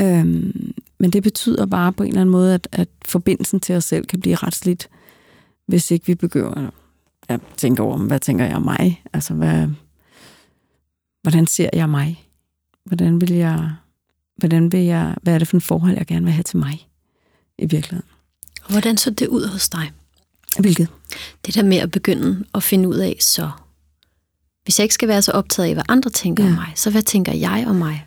Øhm, 0.00 0.74
men 0.98 1.10
det 1.10 1.22
betyder 1.22 1.66
bare 1.66 1.92
på 1.92 2.02
en 2.02 2.08
eller 2.08 2.20
anden 2.20 2.32
måde, 2.32 2.54
at, 2.54 2.68
at 2.72 2.88
forbindelsen 3.04 3.60
til 3.60 3.74
os 3.74 3.84
selv 3.84 4.06
kan 4.06 4.20
blive 4.20 4.36
ret 4.36 4.54
slidt, 4.54 4.88
hvis 5.66 5.90
ikke 5.90 6.06
vi 6.06 6.14
begynder 6.14 6.70
at 7.28 7.40
tænke 7.56 7.82
over, 7.82 7.98
hvad 7.98 8.20
tænker 8.20 8.44
jeg 8.44 8.56
om 8.56 8.62
mig? 8.62 9.02
Altså, 9.12 9.34
hvad, 9.34 9.68
hvordan 11.22 11.46
ser 11.46 11.70
jeg 11.72 11.88
mig? 11.88 12.28
Hvordan 12.84 13.20
vil 13.20 13.32
jeg, 13.32 13.70
hvordan 14.36 14.72
vil 14.72 14.80
jeg, 14.80 15.16
hvad 15.22 15.34
er 15.34 15.38
det 15.38 15.48
for 15.48 15.56
en 15.56 15.60
forhold, 15.60 15.96
jeg 15.96 16.06
gerne 16.06 16.24
vil 16.24 16.32
have 16.32 16.42
til 16.42 16.58
mig 16.58 16.88
i 17.58 17.66
virkeligheden? 17.66 18.08
Hvordan 18.68 18.96
så 18.96 19.10
det 19.10 19.28
ud 19.28 19.46
hos 19.46 19.68
dig? 19.68 19.92
Hvilket? 20.58 20.88
Det 21.46 21.54
der 21.54 21.62
med 21.62 21.76
at 21.76 21.90
begynde 21.90 22.44
at 22.54 22.62
finde 22.62 22.88
ud 22.88 22.96
af, 22.96 23.16
så 23.20 23.50
hvis 24.64 24.78
jeg 24.78 24.84
ikke 24.84 24.94
skal 24.94 25.08
være 25.08 25.22
så 25.22 25.32
optaget 25.32 25.68
af, 25.68 25.74
hvad 25.74 25.84
andre 25.88 26.10
tænker 26.10 26.44
ja. 26.44 26.50
om 26.50 26.56
mig, 26.56 26.72
så 26.74 26.90
hvad 26.90 27.02
tænker 27.02 27.32
jeg 27.32 27.64
om 27.68 27.76
mig? 27.76 28.06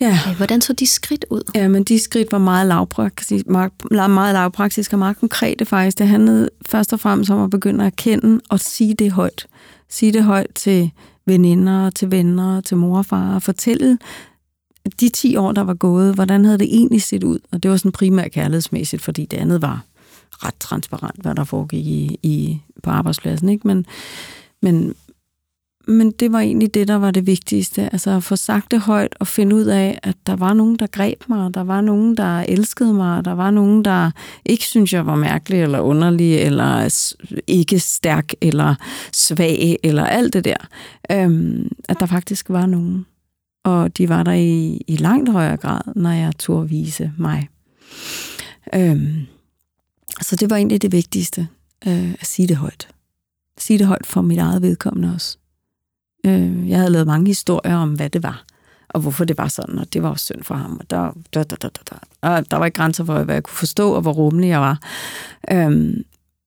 Ja. 0.00 0.18
Hvordan 0.36 0.60
så 0.60 0.72
de 0.72 0.86
skridt 0.86 1.24
ud? 1.30 1.42
Ja, 1.54 1.68
men 1.68 1.84
de 1.84 1.98
skridt 1.98 2.32
var 2.32 2.38
meget 2.38 2.66
lavpraktisk, 2.66 3.46
meget 3.46 4.34
lavpraktisk 4.34 4.92
og 4.92 4.98
meget 4.98 5.16
konkrete 5.16 5.64
faktisk. 5.64 5.98
Det 5.98 6.08
handlede 6.08 6.50
først 6.66 6.92
og 6.92 7.00
fremmest 7.00 7.30
om 7.30 7.42
at 7.42 7.50
begynde 7.50 7.86
at 7.86 7.96
kende 7.96 8.40
og 8.48 8.60
sige 8.60 8.94
det 8.94 9.12
højt. 9.12 9.46
Sige 9.90 10.12
det 10.12 10.24
højt 10.24 10.50
til 10.54 10.90
veninder, 11.26 11.90
til 11.90 12.10
venner, 12.10 12.60
til 12.60 12.76
mor 12.76 12.98
og 12.98 13.06
far, 13.06 13.34
og 13.34 13.42
fortælle 13.42 13.98
de 15.00 15.08
10 15.08 15.36
år, 15.36 15.52
der 15.52 15.62
var 15.62 15.74
gået, 15.74 16.14
hvordan 16.14 16.44
havde 16.44 16.58
det 16.58 16.68
egentlig 16.74 17.02
set 17.02 17.24
ud? 17.24 17.38
Og 17.52 17.62
det 17.62 17.70
var 17.70 17.76
sådan 17.76 17.92
primært 17.92 18.32
kærlighedsmæssigt, 18.32 19.02
fordi 19.02 19.24
det 19.24 19.36
andet 19.36 19.62
var 19.62 19.84
ret 20.38 20.54
transparent, 20.60 21.22
hvad 21.22 21.34
der 21.34 21.44
foregik 21.44 21.86
i, 21.86 22.18
i, 22.22 22.60
på 22.82 22.90
arbejdspladsen. 22.90 23.48
Ikke? 23.48 23.66
Men, 23.66 23.86
men, 24.62 24.94
men 25.88 26.10
det 26.10 26.32
var 26.32 26.40
egentlig 26.40 26.74
det, 26.74 26.88
der 26.88 26.94
var 26.94 27.10
det 27.10 27.26
vigtigste. 27.26 27.92
Altså 27.92 28.10
at 28.10 28.22
få 28.22 28.36
sagt 28.36 28.70
det 28.70 28.80
højt 28.80 29.16
og 29.20 29.26
finde 29.26 29.56
ud 29.56 29.64
af, 29.64 29.98
at 30.02 30.16
der 30.26 30.36
var 30.36 30.54
nogen, 30.54 30.76
der 30.76 30.86
greb 30.86 31.22
mig, 31.28 31.54
der 31.54 31.64
var 31.64 31.80
nogen, 31.80 32.16
der 32.16 32.40
elskede 32.40 32.94
mig, 32.94 33.24
der 33.24 33.32
var 33.32 33.50
nogen, 33.50 33.84
der 33.84 34.10
ikke 34.44 34.64
synes 34.64 34.92
jeg 34.92 35.06
var 35.06 35.16
mærkelig 35.16 35.62
eller 35.62 35.80
underlig, 35.80 36.38
eller 36.38 36.88
ikke 37.46 37.78
stærk, 37.78 38.32
eller 38.40 38.74
svag, 39.12 39.78
eller 39.82 40.04
alt 40.04 40.32
det 40.32 40.44
der. 40.44 40.68
Øhm, 41.10 41.68
at 41.88 42.00
der 42.00 42.06
faktisk 42.06 42.50
var 42.50 42.66
nogen. 42.66 43.06
Og 43.64 43.98
de 43.98 44.08
var 44.08 44.22
der 44.22 44.32
i, 44.32 44.80
i 44.86 44.96
langt 44.96 45.32
højere 45.32 45.56
grad, 45.56 45.80
når 45.96 46.10
jeg 46.10 46.32
turde 46.38 46.68
vise 46.68 47.12
mig. 47.18 47.48
Øhm, 48.74 49.26
så 50.22 50.36
det 50.36 50.50
var 50.50 50.56
egentlig 50.56 50.82
det 50.82 50.92
vigtigste, 50.92 51.48
øh, 51.86 52.14
at 52.20 52.26
sige 52.26 52.48
det 52.48 52.56
højt. 52.56 52.88
Sige 53.58 53.78
det 53.78 53.86
højt 53.86 54.06
for 54.06 54.22
mit 54.22 54.38
eget 54.38 54.62
vedkommende 54.62 55.14
også. 55.14 55.38
Øh, 56.26 56.68
jeg 56.68 56.78
havde 56.78 56.90
lavet 56.90 57.06
mange 57.06 57.26
historier 57.26 57.76
om, 57.76 57.94
hvad 57.94 58.10
det 58.10 58.22
var, 58.22 58.44
og 58.88 59.00
hvorfor 59.00 59.24
det 59.24 59.38
var 59.38 59.48
sådan, 59.48 59.78
og 59.78 59.92
det 59.92 60.02
var 60.02 60.08
også 60.08 60.24
synd 60.24 60.42
for 60.42 60.54
ham, 60.54 60.76
og 60.80 60.90
der, 60.90 61.12
der, 61.34 61.42
der, 61.42 61.56
der, 61.56 61.68
der, 61.90 61.98
og 62.20 62.50
der 62.50 62.56
var 62.56 62.66
ikke 62.66 62.76
grænser 62.76 63.04
for, 63.04 63.22
hvad 63.22 63.34
jeg 63.34 63.42
kunne 63.42 63.56
forstå, 63.56 63.92
og 63.92 64.02
hvor 64.02 64.12
rummelig 64.12 64.48
jeg 64.48 64.60
var. 64.60 64.80
Øh, 65.50 65.70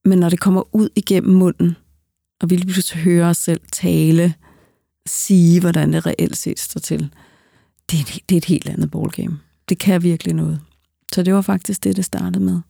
men 0.04 0.18
når 0.18 0.28
det 0.28 0.40
kommer 0.40 0.74
ud 0.74 0.88
igennem 0.96 1.34
munden, 1.34 1.76
og 2.40 2.50
vi 2.50 2.56
lige 2.56 2.72
pludselig 2.72 3.02
hører 3.02 3.28
os 3.28 3.36
selv 3.36 3.60
tale, 3.72 4.34
sige, 5.06 5.60
hvordan 5.60 5.92
det 5.92 6.06
reelt 6.06 6.36
set 6.36 6.60
står 6.60 6.78
til, 6.78 7.10
det 7.90 7.96
er, 7.96 8.00
et, 8.00 8.20
det 8.28 8.34
er 8.34 8.38
et 8.38 8.44
helt 8.44 8.68
andet 8.68 8.90
ballgame. 8.90 9.38
Det 9.68 9.78
kan 9.78 10.02
virkelig 10.02 10.34
noget. 10.34 10.60
Så 11.12 11.22
det 11.22 11.34
var 11.34 11.42
faktisk 11.42 11.84
det, 11.84 11.96
det 11.96 12.04
startede 12.04 12.44
med. 12.44 12.60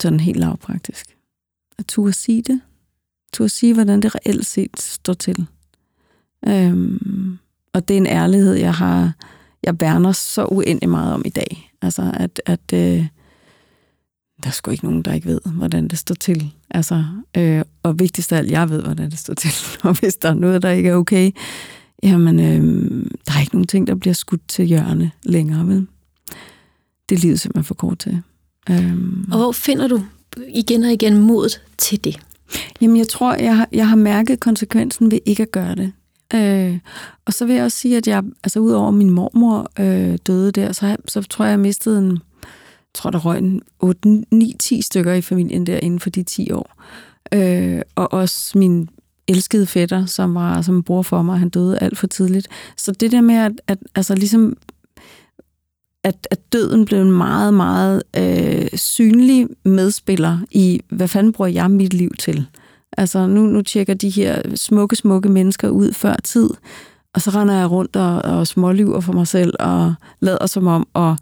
Sådan 0.00 0.20
helt 0.20 0.38
lavpraktisk. 0.38 1.16
At 1.78 1.86
turde 1.86 2.12
sige 2.12 2.42
det. 2.42 2.60
Turde 3.32 3.48
sige, 3.48 3.74
hvordan 3.74 4.02
det 4.02 4.14
reelt 4.14 4.46
set 4.46 4.80
står 4.80 5.14
til. 5.14 5.46
Øhm, 6.46 7.38
og 7.72 7.88
det 7.88 7.94
er 7.94 7.98
en 7.98 8.06
ærlighed, 8.06 8.54
jeg 8.54 8.74
har, 8.74 9.12
jeg 9.62 9.80
værner 9.80 10.12
så 10.12 10.46
uendelig 10.46 10.88
meget 10.88 11.14
om 11.14 11.22
i 11.24 11.30
dag. 11.30 11.70
Altså, 11.82 12.12
at, 12.14 12.40
at 12.46 12.72
øh, 12.74 13.06
der 14.42 14.48
er 14.48 14.50
sgu 14.50 14.70
ikke 14.70 14.84
nogen, 14.84 15.02
der 15.02 15.12
ikke 15.12 15.26
ved, 15.26 15.40
hvordan 15.44 15.88
det 15.88 15.98
står 15.98 16.14
til. 16.14 16.52
Altså, 16.70 17.04
øh, 17.36 17.62
og 17.82 17.98
vigtigst 17.98 18.32
af 18.32 18.38
alt, 18.38 18.50
jeg 18.50 18.70
ved, 18.70 18.82
hvordan 18.82 19.10
det 19.10 19.18
står 19.18 19.34
til. 19.34 19.50
Og 19.88 19.98
hvis 20.00 20.16
der 20.16 20.28
er 20.28 20.34
noget, 20.34 20.62
der 20.62 20.70
ikke 20.70 20.88
er 20.88 20.94
okay, 20.94 21.30
jamen, 22.02 22.40
øh, 22.40 23.06
der 23.26 23.32
er 23.32 23.40
ikke 23.40 23.54
nogen 23.54 23.66
ting, 23.66 23.86
der 23.86 23.94
bliver 23.94 24.14
skudt 24.14 24.48
til 24.48 24.64
hjørne 24.64 25.10
længere, 25.22 25.66
vel? 25.66 25.86
Det 27.08 27.14
er 27.14 27.20
livet 27.20 27.40
simpelthen 27.40 27.64
for 27.64 27.74
kort 27.74 27.98
til. 27.98 28.22
Øhm. 28.70 29.28
Og 29.32 29.38
hvor 29.38 29.52
finder 29.52 29.88
du 29.88 30.00
igen 30.48 30.84
og 30.84 30.92
igen 30.92 31.18
modet 31.18 31.62
til 31.78 32.04
det? 32.04 32.20
Jamen, 32.80 32.96
jeg 32.96 33.08
tror, 33.08 33.34
jeg 33.34 33.56
har, 33.56 33.68
jeg 33.72 33.88
har 33.88 33.96
mærket 33.96 34.40
konsekvensen 34.40 35.10
ved 35.10 35.18
ikke 35.26 35.42
at 35.42 35.52
gøre 35.52 35.74
det. 35.74 35.92
Øh, 36.34 36.78
og 37.24 37.32
så 37.32 37.46
vil 37.46 37.54
jeg 37.54 37.64
også 37.64 37.78
sige, 37.78 37.96
at 37.96 38.08
jeg, 38.08 38.22
altså 38.44 38.60
udover 38.60 38.90
min 38.90 39.10
mormor 39.10 39.70
øh, 39.80 40.18
døde 40.26 40.52
der, 40.52 40.72
så, 40.72 40.96
så 41.08 41.22
tror 41.22 41.44
jeg, 41.44 41.50
jeg 41.50 41.60
mistede 41.60 41.98
en, 41.98 42.18
tror, 42.94 43.10
der 43.10 43.18
røg 43.18 43.38
en 43.38 43.62
8-9-10 43.84 44.80
stykker 44.80 45.12
i 45.12 45.22
familien 45.22 45.66
der 45.66 45.78
inden 45.78 46.00
for 46.00 46.10
de 46.10 46.22
10 46.22 46.50
år. 46.52 46.82
Øh, 47.32 47.82
og 47.94 48.12
også 48.12 48.58
min 48.58 48.88
elskede 49.28 49.66
fætter, 49.66 50.06
som 50.06 50.34
var 50.34 50.62
som 50.62 50.82
bror 50.82 51.02
for 51.02 51.22
mig, 51.22 51.38
han 51.38 51.48
døde 51.48 51.78
alt 51.78 51.98
for 51.98 52.06
tidligt. 52.06 52.48
Så 52.76 52.92
det 52.92 53.12
der 53.12 53.20
med 53.20 53.34
at, 53.34 53.52
at 53.66 53.78
altså 53.94 54.14
ligesom 54.14 54.56
at, 56.04 56.28
at 56.30 56.52
døden 56.52 56.84
blev 56.84 57.00
en 57.00 57.12
meget, 57.12 57.54
meget 57.54 58.02
øh, 58.16 58.68
synlig 58.78 59.48
medspiller 59.64 60.38
i, 60.50 60.80
hvad 60.88 61.08
fanden 61.08 61.32
bruger 61.32 61.50
jeg 61.50 61.70
mit 61.70 61.94
liv 61.94 62.10
til? 62.18 62.46
Altså, 62.96 63.26
nu, 63.26 63.42
nu 63.42 63.62
tjekker 63.62 63.94
de 63.94 64.10
her 64.10 64.42
smukke, 64.54 64.96
smukke 64.96 65.28
mennesker 65.28 65.68
ud 65.68 65.92
før 65.92 66.14
tid, 66.24 66.50
og 67.14 67.20
så 67.20 67.30
render 67.30 67.54
jeg 67.54 67.70
rundt 67.70 67.96
og, 67.96 68.22
og 68.22 68.46
smålyver 68.46 69.00
for 69.00 69.12
mig 69.12 69.26
selv, 69.26 69.54
og 69.60 69.94
lader 70.20 70.46
som 70.46 70.66
om, 70.66 70.88
og, 70.94 71.16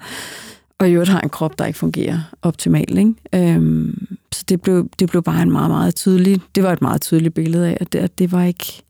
og 0.78 0.88
i 0.88 0.92
øvrigt 0.92 1.10
har 1.10 1.20
en 1.20 1.28
krop, 1.28 1.58
der 1.58 1.66
ikke 1.66 1.78
fungerer 1.78 2.18
optimalt. 2.42 2.98
Ikke? 2.98 3.14
Øhm, 3.34 4.06
så 4.32 4.44
det 4.48 4.62
blev, 4.62 4.88
det 4.98 5.10
blev 5.10 5.22
bare 5.22 5.42
en 5.42 5.52
meget, 5.52 5.70
meget 5.70 5.94
tydelig, 5.94 6.40
det 6.54 6.62
var 6.62 6.72
et 6.72 6.82
meget 6.82 7.00
tydeligt 7.00 7.34
billede 7.34 7.68
af, 7.68 7.76
at 7.80 7.92
det, 7.92 7.98
at 7.98 8.18
det 8.18 8.32
var 8.32 8.42
ikke, 8.42 8.82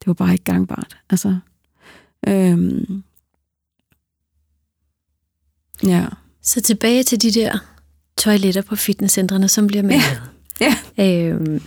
det 0.00 0.06
var 0.06 0.12
bare 0.12 0.32
ikke 0.32 0.44
gangbart. 0.44 0.96
Altså, 1.10 1.36
øhm, 2.28 3.02
Ja. 5.84 6.06
Så 6.42 6.60
tilbage 6.60 7.02
til 7.02 7.22
de 7.22 7.32
der 7.32 7.58
toiletter 8.16 8.62
på 8.62 8.76
fitnesscentrene, 8.76 9.48
som 9.48 9.66
bliver 9.66 9.82
malet. 9.82 10.22
Ja. 10.60 10.76
ja. 10.98 11.28
Øhm, 11.28 11.62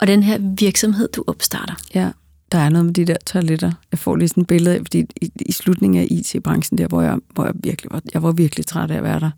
og 0.00 0.06
den 0.06 0.22
her 0.22 0.38
virksomhed, 0.58 1.08
du 1.08 1.24
opstarter. 1.26 1.74
Ja, 1.94 2.10
der 2.52 2.58
er 2.58 2.68
noget 2.68 2.84
med 2.84 2.94
de 2.94 3.04
der 3.04 3.16
toiletter. 3.26 3.72
Jeg 3.92 3.98
får 3.98 4.16
lige 4.16 4.28
sådan 4.28 4.40
et 4.40 4.46
billede 4.46 4.74
af, 4.74 4.80
fordi 4.80 4.98
i, 5.22 5.30
i 5.46 5.52
slutningen 5.52 6.02
af 6.02 6.06
IT-branchen 6.10 6.78
der, 6.78 6.88
hvor 6.88 7.02
jeg, 7.02 7.18
hvor 7.34 7.44
jeg 7.44 7.54
virkelig 7.54 7.90
var, 7.92 8.02
jeg 8.14 8.22
var 8.22 8.32
virkelig 8.32 8.66
træt 8.66 8.90
af 8.90 8.96
at 8.96 9.02
være 9.02 9.20
der. 9.20 9.30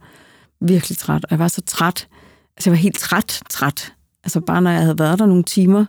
Virkelig 0.60 0.98
træt. 0.98 1.24
Og 1.24 1.30
jeg 1.30 1.38
var 1.38 1.48
så 1.48 1.62
træt. 1.66 2.08
Altså, 2.56 2.70
jeg 2.70 2.72
var 2.72 2.76
helt 2.76 2.98
træt, 2.98 3.42
træt. 3.50 3.92
Altså, 4.24 4.40
bare 4.40 4.62
når 4.62 4.70
jeg 4.70 4.80
havde 4.80 4.98
været 4.98 5.18
der 5.18 5.26
nogle 5.26 5.44
timer, 5.44 5.84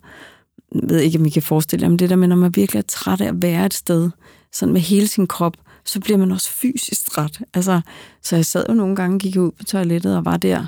jeg 0.75 0.89
ved 0.89 0.99
ikke, 0.99 1.19
om 1.19 1.25
I 1.25 1.29
kan 1.29 1.41
forestille 1.41 1.83
jer, 1.83 1.89
men 1.89 1.99
det 1.99 2.09
der 2.09 2.15
med, 2.15 2.27
når 2.27 2.35
man 2.35 2.55
virkelig 2.55 2.79
er 2.79 2.83
træt 2.87 3.21
af 3.21 3.27
at 3.27 3.41
være 3.41 3.65
et 3.65 3.73
sted, 3.73 4.09
sådan 4.53 4.73
med 4.73 4.81
hele 4.81 5.07
sin 5.07 5.27
krop, 5.27 5.57
så 5.87 5.99
bliver 5.99 6.17
man 6.17 6.31
også 6.31 6.51
fysisk 6.51 7.11
træt. 7.11 7.41
Altså, 7.53 7.81
så 8.23 8.35
jeg 8.35 8.45
sad 8.45 8.65
jo 8.69 8.73
nogle 8.73 8.95
gange, 8.95 9.19
gik 9.19 9.37
ud 9.37 9.51
på 9.51 9.63
toilettet 9.63 10.17
og 10.17 10.25
var 10.25 10.37
der 10.37 10.65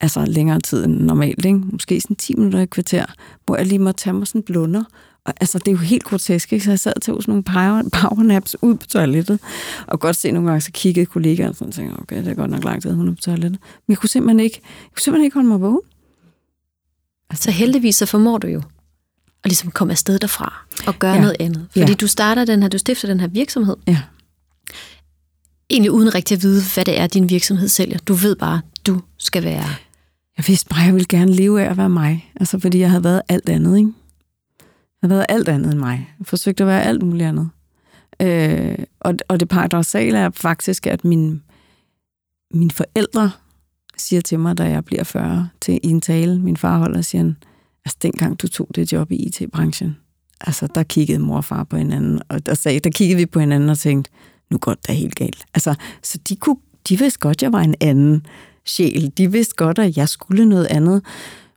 altså 0.00 0.24
længere 0.26 0.60
tid 0.60 0.84
end 0.84 1.00
normalt, 1.00 1.44
ikke? 1.44 1.58
måske 1.58 2.00
sådan 2.00 2.16
10 2.16 2.34
minutter 2.34 2.60
i 2.60 2.66
kvarter, 2.66 3.06
hvor 3.46 3.56
jeg 3.56 3.66
lige 3.66 3.78
måtte 3.78 4.00
tage 4.00 4.14
mig 4.14 4.26
sådan 4.26 4.42
blunder. 4.42 4.84
Og, 5.24 5.34
altså, 5.40 5.58
det 5.58 5.68
er 5.68 5.72
jo 5.72 5.78
helt 5.78 6.04
grotesk, 6.04 6.52
ikke? 6.52 6.64
så 6.64 6.70
jeg 6.70 6.78
sad 6.78 6.92
til 7.02 7.14
sådan 7.14 7.24
nogle 7.26 7.42
power, 7.42 7.82
powernaps 7.92 8.56
ud 8.62 8.74
på 8.74 8.86
toilettet, 8.86 9.40
og 9.86 10.00
godt 10.00 10.16
se 10.16 10.30
nogle 10.30 10.48
gange, 10.48 10.60
så 10.60 10.70
kiggede 10.72 11.06
kollegaer 11.06 11.48
og 11.48 11.56
sådan, 11.56 11.72
tænkte, 11.72 12.00
okay, 12.00 12.16
det 12.16 12.28
er 12.28 12.34
godt 12.34 12.50
nok 12.50 12.64
lang 12.64 12.82
tid, 12.82 12.92
hun 12.92 13.08
er 13.08 13.14
på 13.14 13.20
toilettet. 13.20 13.60
Men 13.60 13.92
jeg 13.92 13.98
kunne 13.98 14.08
simpelthen 14.08 14.40
ikke, 14.40 14.60
jeg 14.62 14.90
kunne 14.92 15.02
simpelthen 15.02 15.24
ikke 15.24 15.34
holde 15.34 15.48
mig 15.48 15.60
vågen. 15.60 15.80
Altså, 17.30 17.44
så 17.44 17.50
heldigvis 17.50 17.96
så 17.96 18.06
formår 18.06 18.38
du 18.38 18.46
jo 18.46 18.62
at 19.44 19.50
ligesom 19.50 19.70
komme 19.70 19.90
afsted 19.90 20.18
derfra 20.18 20.66
og 20.86 20.98
gøre 20.98 21.14
ja. 21.14 21.20
noget 21.20 21.36
andet. 21.40 21.66
Fordi 21.70 21.92
ja. 21.92 21.94
du 21.94 22.06
starter 22.06 22.44
den 22.44 22.62
her, 22.62 22.68
du 22.68 22.78
stifter 22.78 23.08
den 23.08 23.20
her 23.20 23.26
virksomhed. 23.26 23.76
Ja. 23.86 23.98
Egentlig 25.76 25.92
uden 25.92 26.14
rigtig 26.14 26.36
at 26.36 26.42
vide, 26.42 26.62
hvad 26.74 26.84
det 26.84 27.00
er, 27.00 27.06
din 27.06 27.30
virksomhed 27.30 27.68
sælger. 27.68 27.98
Du 27.98 28.14
ved 28.14 28.36
bare, 28.36 28.60
du 28.86 29.00
skal 29.18 29.44
være... 29.44 29.64
Jeg 30.36 30.44
vidste 30.46 30.68
bare, 30.68 30.80
at 30.80 30.86
jeg 30.86 30.94
ville 30.94 31.06
gerne 31.08 31.32
leve 31.32 31.62
af 31.62 31.70
at 31.70 31.76
være 31.76 31.88
mig. 31.88 32.32
Altså, 32.36 32.58
fordi 32.58 32.78
jeg 32.78 32.90
havde 32.90 33.04
været 33.04 33.22
alt 33.28 33.48
andet, 33.48 33.76
ikke? 33.76 33.92
Jeg 34.58 35.08
havde 35.08 35.10
været 35.10 35.26
alt 35.28 35.48
andet 35.48 35.72
end 35.72 35.80
mig. 35.80 36.14
Jeg 36.18 36.26
forsøgte 36.26 36.64
at 36.64 36.68
være 36.68 36.82
alt 36.82 37.02
muligt 37.02 37.28
andet. 37.28 37.48
Øh, 38.20 38.78
og, 39.00 39.14
og 39.28 39.40
det 39.40 39.48
paradoxale 39.48 40.18
er 40.18 40.30
faktisk, 40.30 40.86
at 40.86 41.04
min, 41.04 41.42
mine 42.54 42.70
forældre 42.70 43.30
siger 43.96 44.20
til 44.20 44.38
mig, 44.38 44.58
da 44.58 44.64
jeg 44.64 44.84
bliver 44.84 45.04
40, 45.04 45.48
til 45.60 45.80
i 45.82 45.88
en 45.88 46.00
tale, 46.00 46.40
min 46.40 46.56
far 46.56 46.78
holder, 46.78 47.00
siger 47.00 47.22
han, 47.22 47.36
altså 47.84 47.98
dengang 48.02 48.42
du 48.42 48.48
tog 48.48 48.68
det 48.74 48.92
job 48.92 49.12
i 49.12 49.16
IT-branchen, 49.16 49.96
altså 50.40 50.68
der 50.74 50.82
kiggede 50.82 51.18
mor 51.18 51.36
og 51.36 51.44
far 51.44 51.64
på 51.64 51.76
hinanden, 51.76 52.20
og 52.28 52.46
der, 52.46 52.54
sagde, 52.54 52.80
der 52.80 52.90
kiggede 52.90 53.18
vi 53.18 53.26
på 53.26 53.40
hinanden 53.40 53.68
og 53.68 53.78
tænkte, 53.78 54.10
nu 54.50 54.58
går 54.58 54.74
det 54.74 54.88
da 54.88 54.92
helt 54.92 55.14
galt. 55.14 55.44
Altså, 55.54 55.74
så 56.02 56.18
de, 56.28 56.36
kunne, 56.36 56.56
de 56.88 56.98
vidste 56.98 57.18
godt, 57.18 57.36
at 57.36 57.42
jeg 57.42 57.52
var 57.52 57.60
en 57.60 57.74
anden 57.80 58.26
sjæl. 58.64 59.12
De 59.18 59.32
vidste 59.32 59.54
godt, 59.56 59.78
at 59.78 59.96
jeg 59.96 60.08
skulle 60.08 60.44
noget 60.44 60.66
andet. 60.66 61.02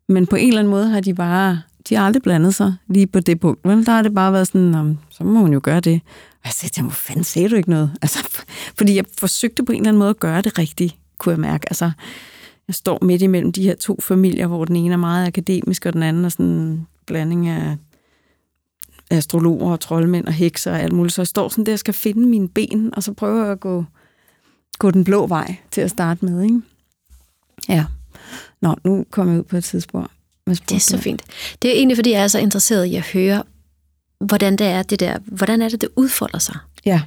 Men 0.07 0.27
på 0.27 0.35
en 0.35 0.47
eller 0.47 0.59
anden 0.59 0.71
måde 0.71 0.89
har 0.89 0.99
de 0.99 1.13
bare, 1.13 1.61
de 1.89 1.95
har 1.95 2.05
aldrig 2.05 2.23
blandet 2.23 2.55
sig 2.55 2.73
lige 2.87 3.07
på 3.07 3.19
det 3.19 3.39
punkt. 3.39 3.65
Men 3.65 3.85
der 3.85 3.91
har 3.91 4.01
det 4.01 4.13
bare 4.13 4.33
været 4.33 4.47
sådan, 4.47 4.97
så 5.09 5.23
må 5.23 5.39
hun 5.39 5.53
jo 5.53 5.59
gøre 5.63 5.79
det. 5.79 6.01
Og 6.33 6.45
jeg 6.45 6.53
sagde 6.53 6.73
til 6.73 6.81
ham, 6.81 6.87
hvor 6.87 6.93
fanden 6.93 7.23
sagde 7.23 7.49
du 7.49 7.55
ikke 7.55 7.69
noget? 7.69 7.91
Altså, 8.01 8.43
fordi 8.77 8.95
jeg 8.95 9.05
forsøgte 9.17 9.65
på 9.65 9.71
en 9.71 9.77
eller 9.77 9.89
anden 9.89 9.99
måde 9.99 10.09
at 10.09 10.19
gøre 10.19 10.41
det 10.41 10.59
rigtigt, 10.59 10.95
kunne 11.17 11.31
jeg 11.31 11.39
mærke. 11.39 11.69
Altså, 11.69 11.91
jeg 12.67 12.75
står 12.75 12.99
midt 13.01 13.21
imellem 13.21 13.51
de 13.51 13.63
her 13.63 13.75
to 13.75 13.99
familier, 14.01 14.47
hvor 14.47 14.65
den 14.65 14.75
ene 14.75 14.93
er 14.93 14.97
meget 14.97 15.27
akademisk, 15.27 15.85
og 15.85 15.93
den 15.93 16.03
anden 16.03 16.25
er 16.25 16.29
sådan 16.29 16.45
en 16.45 16.87
blanding 17.05 17.47
af 17.47 17.77
astrologer 19.09 19.71
og 19.71 19.79
troldmænd 19.79 20.27
og 20.27 20.33
hekser 20.33 20.71
og 20.71 20.79
alt 20.79 20.93
muligt. 20.93 21.13
Så 21.13 21.21
jeg 21.21 21.27
står 21.27 21.49
sådan 21.49 21.65
der 21.65 21.73
og 21.73 21.79
skal 21.79 21.93
finde 21.93 22.27
mine 22.27 22.49
ben, 22.49 22.93
og 22.95 23.03
så 23.03 23.13
prøver 23.13 23.43
jeg 23.43 23.51
at 23.51 23.59
gå, 23.59 23.85
gå 24.79 24.91
den 24.91 25.03
blå 25.03 25.27
vej 25.27 25.55
til 25.71 25.81
at 25.81 25.89
starte 25.89 26.25
med. 26.25 26.43
Ikke? 26.43 26.61
Ja. 27.69 27.85
Nå, 28.61 28.75
nu 28.83 29.05
kommer 29.11 29.33
jeg 29.33 29.39
ud 29.39 29.43
på 29.43 29.57
et 29.57 29.63
tidsspor. 29.63 30.11
Det 30.47 30.71
er 30.71 30.79
så 30.79 30.97
fint. 30.97 31.21
Det 31.61 31.71
er 31.71 31.73
egentlig, 31.75 31.97
fordi 31.97 32.11
jeg 32.11 32.23
er 32.23 32.27
så 32.27 32.39
interesseret 32.39 32.85
i 32.85 32.95
at 32.95 33.07
høre, 33.07 33.43
hvordan 34.19 34.55
det 34.55 34.67
er, 34.67 34.83
det 34.83 34.99
der, 34.99 35.17
hvordan 35.25 35.61
er 35.61 35.69
det, 35.69 35.81
det 35.81 35.89
udfolder 35.95 36.39
sig. 36.39 36.57
Ja. 36.85 37.01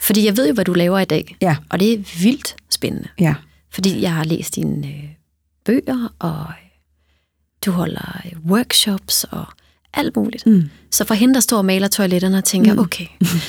Fordi 0.00 0.24
jeg 0.24 0.36
ved 0.36 0.48
jo, 0.48 0.54
hvad 0.54 0.64
du 0.64 0.72
laver 0.72 0.98
i 0.98 1.04
dag. 1.04 1.36
Ja. 1.42 1.56
Og 1.70 1.80
det 1.80 1.92
er 1.92 2.22
vildt 2.22 2.56
spændende. 2.70 3.08
Ja. 3.20 3.34
Fordi 3.70 4.02
jeg 4.02 4.14
har 4.14 4.24
læst 4.24 4.54
dine 4.54 4.88
øh, 4.88 5.04
bøger, 5.64 6.14
og 6.18 6.46
du 7.66 7.70
holder 7.70 8.20
øh, 8.24 8.50
workshops 8.50 9.24
og 9.24 9.46
alt 9.94 10.16
muligt. 10.16 10.46
Mm. 10.46 10.70
Så 10.90 11.04
for 11.04 11.14
hende, 11.14 11.34
der 11.34 11.40
står 11.40 11.58
og 11.58 11.64
maler 11.64 11.88
toiletterne 11.88 12.38
og 12.38 12.44
tænker, 12.44 12.72
mm. 12.72 12.78
okay, 12.78 13.06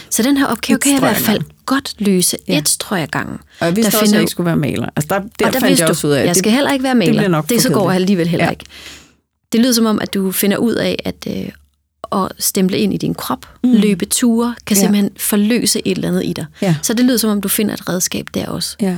så 0.10 0.24
den 0.24 0.38
her 0.38 0.46
opgave 0.46 0.80
kan 0.80 0.92
jeg 0.92 0.98
i 0.98 1.00
hvert 1.00 1.16
fald 1.16 1.42
godt 1.66 1.94
løse 2.00 2.38
ja. 2.48 2.58
et 2.58 2.70
strøg 2.70 3.02
af 3.02 3.12
gangen. 3.12 3.38
Og 3.60 3.66
jeg 3.66 3.76
vidste 3.76 3.92
der 3.92 3.98
også, 3.98 4.12
at 4.12 4.14
jeg 4.14 4.22
ikke 4.22 4.32
skulle 4.32 4.46
være 4.46 4.56
maler. 4.56 4.90
Altså 4.96 5.08
der, 5.10 5.20
der, 5.40 5.48
og 5.48 5.54
der 5.54 5.60
fandt 5.60 5.80
jeg 5.80 5.90
også 5.90 6.08
ud 6.08 6.12
af, 6.12 6.26
jeg 6.26 6.36
skal 6.36 6.52
heller 6.52 6.72
ikke 6.72 6.84
være 6.84 6.96
maler. 6.96 7.22
Det, 7.22 7.32
nok 7.32 7.50
det 7.50 7.62
så 7.62 7.70
går 7.70 7.92
alligevel 7.92 8.28
heller 8.28 8.46
ja. 8.46 8.52
ikke. 8.52 8.66
Det 9.52 9.60
lyder 9.60 9.74
som 9.74 9.86
om, 9.86 10.00
at 10.02 10.14
du 10.14 10.32
finder 10.32 10.58
ud 10.58 10.74
af, 10.74 10.96
at 11.06 11.28
øh, 11.28 11.50
at 12.12 12.32
stemple 12.40 12.78
ind 12.78 12.94
i 12.94 12.98
din 12.98 13.14
krop, 13.14 13.46
mm. 13.64 13.72
løbe 13.72 14.06
ture, 14.06 14.56
kan 14.66 14.78
ja. 14.78 14.82
simpelthen 14.82 15.12
forløse 15.18 15.88
et 15.88 15.96
eller 15.96 16.08
andet 16.08 16.26
i 16.26 16.34
dig. 16.34 16.46
Ja. 16.62 16.76
Så 16.82 16.94
det 16.94 17.06
lyder 17.06 17.18
som 17.18 17.30
om, 17.30 17.42
du 17.42 17.48
finder 17.48 17.74
et 17.74 17.90
redskab 17.90 18.28
der 18.34 18.48
også. 18.48 18.76
Ja. 18.82 18.98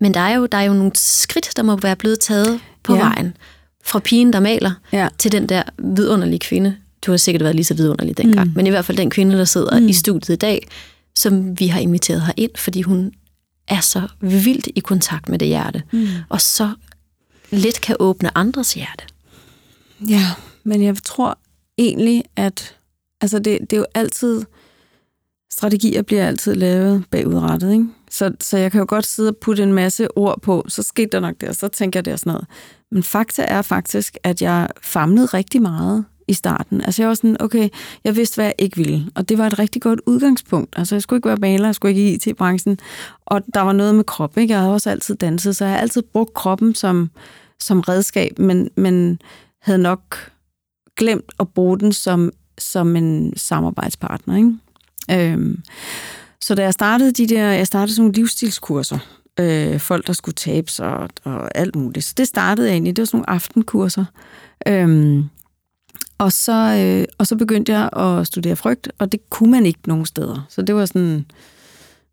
Men 0.00 0.14
der 0.14 0.20
er, 0.20 0.34
jo, 0.34 0.46
der 0.46 0.58
er 0.58 0.62
jo 0.62 0.72
nogle 0.72 0.92
skridt, 0.94 1.50
der 1.56 1.62
må 1.62 1.76
være 1.76 1.96
blevet 1.96 2.20
taget 2.20 2.60
på 2.82 2.94
ja. 2.94 3.00
vejen. 3.00 3.36
Fra 3.84 3.98
pigen, 3.98 4.32
der 4.32 4.40
maler, 4.40 4.72
ja. 4.92 5.08
til 5.18 5.32
den 5.32 5.48
der 5.48 5.62
vidunderlige 5.78 6.38
kvinde. 6.38 6.76
Du 7.06 7.10
har 7.12 7.16
sikkert 7.16 7.42
været 7.42 7.54
lige 7.54 7.64
så 7.64 7.74
vidunderlig 7.74 8.16
dengang. 8.16 8.48
Mm. 8.48 8.56
Men 8.56 8.66
i 8.66 8.70
hvert 8.70 8.84
fald 8.84 8.98
den 8.98 9.10
kvinde, 9.10 9.38
der 9.38 9.44
sidder 9.44 9.80
mm. 9.80 9.88
i 9.88 9.92
studiet 9.92 10.34
i 10.34 10.38
dag, 10.38 10.68
som 11.16 11.60
vi 11.60 11.66
har 11.66 11.80
inviteret 11.80 12.22
her 12.22 12.32
ind, 12.36 12.50
fordi 12.56 12.82
hun 12.82 13.12
er 13.68 13.80
så 13.80 14.08
vildt 14.20 14.68
i 14.76 14.80
kontakt 14.80 15.28
med 15.28 15.38
det 15.38 15.48
hjerte. 15.48 15.82
Mm. 15.92 16.06
Og 16.28 16.40
så 16.40 16.72
let 17.50 17.80
kan 17.80 17.96
åbne 18.00 18.38
andres 18.38 18.74
hjerte. 18.74 19.04
Ja, 20.08 20.30
men 20.64 20.82
jeg 20.82 20.96
tror 21.04 21.38
egentlig, 21.78 22.24
at 22.36 22.76
altså 23.20 23.38
det, 23.38 23.58
det 23.60 23.72
er 23.72 23.76
jo 23.76 23.86
altid 23.94 24.44
strategier 25.52 26.02
bliver 26.02 26.26
altid 26.26 26.54
lavet 26.54 27.04
bagudrettet, 27.10 27.72
ikke? 27.72 27.86
Så, 28.14 28.32
så 28.40 28.58
jeg 28.58 28.72
kan 28.72 28.78
jo 28.78 28.86
godt 28.88 29.06
sidde 29.06 29.28
og 29.28 29.36
putte 29.36 29.62
en 29.62 29.72
masse 29.72 30.08
ord 30.16 30.40
på, 30.40 30.64
så 30.68 30.82
skete 30.82 31.08
der 31.12 31.20
nok 31.20 31.34
det, 31.40 31.48
og 31.48 31.54
så 31.54 31.68
tænker 31.68 31.98
jeg 31.98 32.04
det 32.04 32.12
og 32.12 32.18
sådan 32.18 32.32
noget. 32.32 32.46
Men 32.90 33.02
fakta 33.02 33.42
er 33.42 33.62
faktisk, 33.62 34.18
at 34.22 34.42
jeg 34.42 34.68
famlede 34.82 35.26
rigtig 35.26 35.62
meget 35.62 36.04
i 36.28 36.32
starten. 36.32 36.80
Altså 36.80 37.02
jeg 37.02 37.08
var 37.08 37.14
sådan, 37.14 37.36
okay, 37.40 37.68
jeg 38.04 38.16
vidste, 38.16 38.34
hvad 38.34 38.44
jeg 38.44 38.54
ikke 38.58 38.76
ville, 38.76 39.10
og 39.14 39.28
det 39.28 39.38
var 39.38 39.46
et 39.46 39.58
rigtig 39.58 39.82
godt 39.82 40.00
udgangspunkt. 40.06 40.74
Altså 40.78 40.94
jeg 40.94 41.02
skulle 41.02 41.18
ikke 41.18 41.28
være 41.28 41.36
maler, 41.36 41.66
jeg 41.66 41.74
skulle 41.74 41.96
ikke 41.96 42.10
i 42.10 42.14
IT-branchen, 42.14 42.78
og 43.26 43.42
der 43.54 43.60
var 43.60 43.72
noget 43.72 43.94
med 43.94 44.04
krop, 44.04 44.38
ikke? 44.38 44.52
Jeg 44.52 44.60
havde 44.60 44.74
også 44.74 44.90
altid 44.90 45.14
danset, 45.14 45.56
så 45.56 45.64
jeg 45.64 45.74
har 45.74 45.80
altid 45.80 46.02
brugt 46.02 46.34
kroppen 46.34 46.74
som, 46.74 47.10
som 47.60 47.80
redskab, 47.80 48.38
men, 48.38 48.70
men 48.76 49.20
havde 49.62 49.78
nok 49.78 50.30
glemt 50.96 51.32
at 51.40 51.48
bruge 51.48 51.80
den 51.80 51.92
som, 51.92 52.32
som 52.58 52.96
en 52.96 53.36
samarbejdspartner, 53.36 54.36
ikke? 54.36 54.52
Øhm, 55.10 55.62
så 56.44 56.54
da 56.54 56.62
jeg 56.62 56.72
startede 56.72 57.12
de 57.12 57.26
der, 57.26 57.50
jeg 57.50 57.66
startede 57.66 57.94
sådan 57.94 58.02
nogle 58.02 58.14
livsstilskurser, 58.14 58.98
øh, 59.40 59.80
folk 59.80 60.06
der 60.06 60.12
skulle 60.12 60.34
tabe 60.34 60.70
sig 60.70 60.96
og, 60.96 61.08
og 61.24 61.58
alt 61.58 61.76
muligt. 61.76 62.04
Så 62.04 62.14
det 62.16 62.28
startede 62.28 62.66
jeg 62.66 62.74
egentlig, 62.74 62.96
det 62.96 63.02
var 63.02 63.06
sådan 63.06 63.18
nogle 63.18 63.30
aftenkurser. 63.30 64.04
Øhm, 64.68 65.24
og, 66.18 66.32
så, 66.32 66.52
øh, 66.52 67.04
og 67.18 67.26
så 67.26 67.36
begyndte 67.36 67.72
jeg 67.72 67.90
at 67.92 68.26
studere 68.26 68.56
frygt, 68.56 68.88
og 68.98 69.12
det 69.12 69.30
kunne 69.30 69.50
man 69.50 69.66
ikke 69.66 69.80
nogen 69.86 70.06
steder. 70.06 70.46
Så 70.48 70.62
det 70.62 70.74
var 70.74 70.86
sådan, 70.86 71.26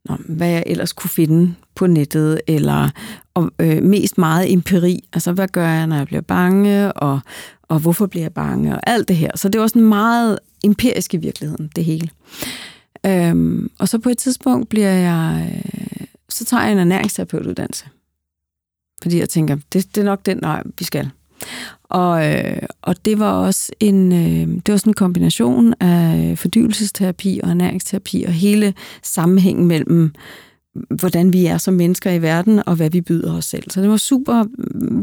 nå, 0.06 0.16
hvad 0.30 0.50
jeg 0.50 0.64
ellers 0.66 0.94
kunne 0.94 1.10
finde 1.10 1.54
på 1.76 1.88
nettet, 1.88 2.42
eller 2.48 2.90
og, 3.34 3.52
øh, 3.60 3.84
mest 3.84 4.18
meget 4.18 4.54
empiri. 4.54 5.00
Altså, 5.14 5.32
hvad 5.32 5.48
gør 5.48 5.70
jeg, 5.70 5.88
når 5.88 5.96
jeg 5.96 6.08
bliver 6.08 6.22
bange, 6.22 6.94
og, 6.94 7.20
og 7.64 7.80
hvorfor 7.80 8.06
bliver 8.06 8.24
jeg 8.24 8.34
bange, 8.34 8.76
og 8.76 8.82
alt 8.84 9.08
det 9.08 9.16
her. 9.16 9.32
Så 9.36 9.50
det 9.50 9.62
var 9.62 9.68
sådan 9.68 9.82
meget 9.82 10.40
empirisk 10.64 11.14
i 11.14 11.18
virkeligheden, 11.18 11.70
det 11.76 11.86
hele. 11.86 12.10
Øhm, 13.06 13.72
og 13.80 13.90
så 13.90 14.00
på 14.00 14.10
et 14.10 14.18
tidspunkt 14.18 14.70
bliver 14.70 14.92
jeg, 14.92 15.54
øh, 15.56 16.06
så 16.30 16.46
tager 16.46 16.64
jeg 16.64 16.72
en 16.72 16.78
ernæringsterapeutuddannelse. 16.78 17.86
Fordi 19.02 19.20
jeg 19.20 19.30
tænker, 19.30 19.58
det, 19.74 19.96
det 19.96 20.02
er 20.02 20.06
nok 20.06 20.26
den 20.26 20.42
vej, 20.42 20.64
vi 20.80 20.84
skal. 20.84 21.10
Og, 21.84 22.28
øh, 22.28 22.62
og 22.82 23.06
det 23.06 23.20
var 23.20 23.32
også 23.32 23.72
en, 23.80 24.12
øh, 24.12 24.56
det 24.66 24.72
var 24.72 24.78
sådan 24.78 24.90
en 24.90 24.94
kombination 24.94 25.74
af 25.80 26.38
fordybelsesterapi 26.38 27.40
og 27.44 27.50
ernæringsterapi 27.50 28.24
og 28.24 28.34
hele 28.34 28.74
sammenhængen 29.04 29.66
mellem, 29.66 30.14
hvordan 30.90 31.34
vi 31.34 31.46
er 31.46 31.58
som 31.58 31.74
mennesker 31.74 32.12
i 32.12 32.22
verden 32.22 32.62
og 32.66 32.76
hvad 32.76 32.90
vi 32.90 33.02
byder 33.02 33.34
os 33.34 33.46
selv. 33.46 33.72
Så 33.72 33.82
det 33.82 33.90
var 33.90 33.98
super, 33.98 34.46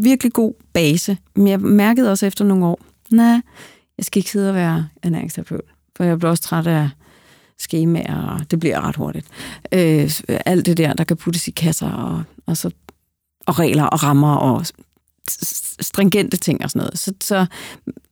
virkelig 0.03 0.33
god 0.33 0.53
base. 0.73 1.17
Men 1.37 1.49
jeg 1.49 1.61
mærkede 1.61 2.11
også 2.11 2.27
efter 2.27 2.45
nogle 2.45 2.67
år, 2.67 2.81
nej, 3.11 3.41
jeg 3.99 4.05
skal 4.05 4.21
ikke 4.21 4.31
sidde 4.31 4.49
og 4.49 4.55
være 4.55 4.89
ernæringsterapeut. 5.03 5.65
For 5.97 6.05
jeg 6.05 6.19
blev 6.19 6.31
også 6.31 6.43
træt 6.43 6.67
af 6.67 6.89
skemaer, 7.61 8.23
og 8.23 8.51
det 8.51 8.61
bliver 8.61 8.81
ret 8.81 8.97
hurtigt. 8.97 9.27
Øh, 9.73 10.11
alt 10.29 10.67
det 10.67 10.77
der, 10.77 10.93
der 10.93 11.05
kan 11.05 11.17
puttes 11.17 11.49
i 11.49 11.51
kasser, 11.51 11.91
og, 11.91 12.23
og, 12.47 12.57
så, 12.57 12.71
og 13.47 13.59
regler 13.59 13.85
og 13.85 14.03
rammer, 14.03 14.35
og 14.35 14.67
stringente 15.81 16.37
ting 16.37 16.65
og 16.65 16.71
sådan 16.71 16.81
noget. 16.81 16.99
Så, 16.99 17.13
så, 17.21 17.47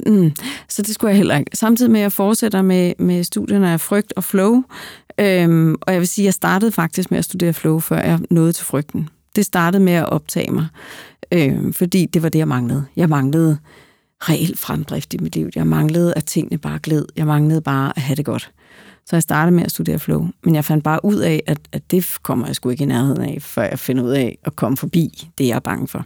mm, 0.06 0.32
så 0.68 0.82
det 0.82 0.94
skulle 0.94 1.08
jeg 1.08 1.16
heller 1.16 1.38
ikke. 1.38 1.56
Samtidig 1.56 1.90
med, 1.90 2.00
at 2.00 2.02
jeg 2.02 2.12
fortsætter 2.12 2.62
med, 2.62 2.92
med 2.98 3.24
studierne 3.24 3.72
af 3.72 3.80
frygt 3.80 4.12
og 4.16 4.24
flow, 4.24 4.62
øhm, 5.18 5.74
og 5.80 5.92
jeg 5.92 6.00
vil 6.00 6.08
sige, 6.08 6.24
at 6.24 6.26
jeg 6.26 6.34
startede 6.34 6.72
faktisk 6.72 7.10
med 7.10 7.18
at 7.18 7.24
studere 7.24 7.52
flow, 7.52 7.78
før 7.78 8.00
jeg 8.00 8.20
nåede 8.30 8.52
til 8.52 8.64
frygten. 8.64 9.08
Det 9.36 9.46
startede 9.46 9.82
med 9.82 9.92
at 9.92 10.08
optage 10.08 10.52
mig, 10.52 10.66
øhm, 11.32 11.72
fordi 11.72 12.06
det 12.06 12.22
var 12.22 12.28
det, 12.28 12.38
jeg 12.38 12.48
manglede. 12.48 12.84
Jeg 12.96 13.08
manglede 13.08 13.58
reelt 14.20 14.58
fremdrift 14.58 15.14
i 15.14 15.18
mit 15.18 15.36
liv. 15.36 15.48
Jeg 15.54 15.66
manglede, 15.66 16.14
at 16.14 16.24
tingene 16.24 16.58
bare 16.58 16.78
gled. 16.78 17.06
Jeg 17.16 17.26
manglede 17.26 17.60
bare 17.60 17.92
at 17.96 18.02
have 18.02 18.16
det 18.16 18.24
godt. 18.24 18.50
Så 19.06 19.16
jeg 19.16 19.22
startede 19.22 19.56
med 19.56 19.64
at 19.64 19.70
studere 19.70 19.98
flow. 19.98 20.28
Men 20.44 20.54
jeg 20.54 20.64
fandt 20.64 20.84
bare 20.84 21.04
ud 21.04 21.16
af, 21.16 21.42
at, 21.46 21.58
at 21.72 21.90
det 21.90 22.16
kommer 22.22 22.46
jeg 22.46 22.56
sgu 22.56 22.68
ikke 22.68 22.82
i 22.82 22.86
nærheden 22.86 23.22
af, 23.22 23.38
før 23.40 23.62
jeg 23.62 23.78
finder 23.78 24.02
ud 24.02 24.10
af 24.10 24.38
at 24.44 24.56
komme 24.56 24.76
forbi 24.76 25.28
det, 25.38 25.46
jeg 25.46 25.56
er 25.56 25.60
bange 25.60 25.88
for. 25.88 26.04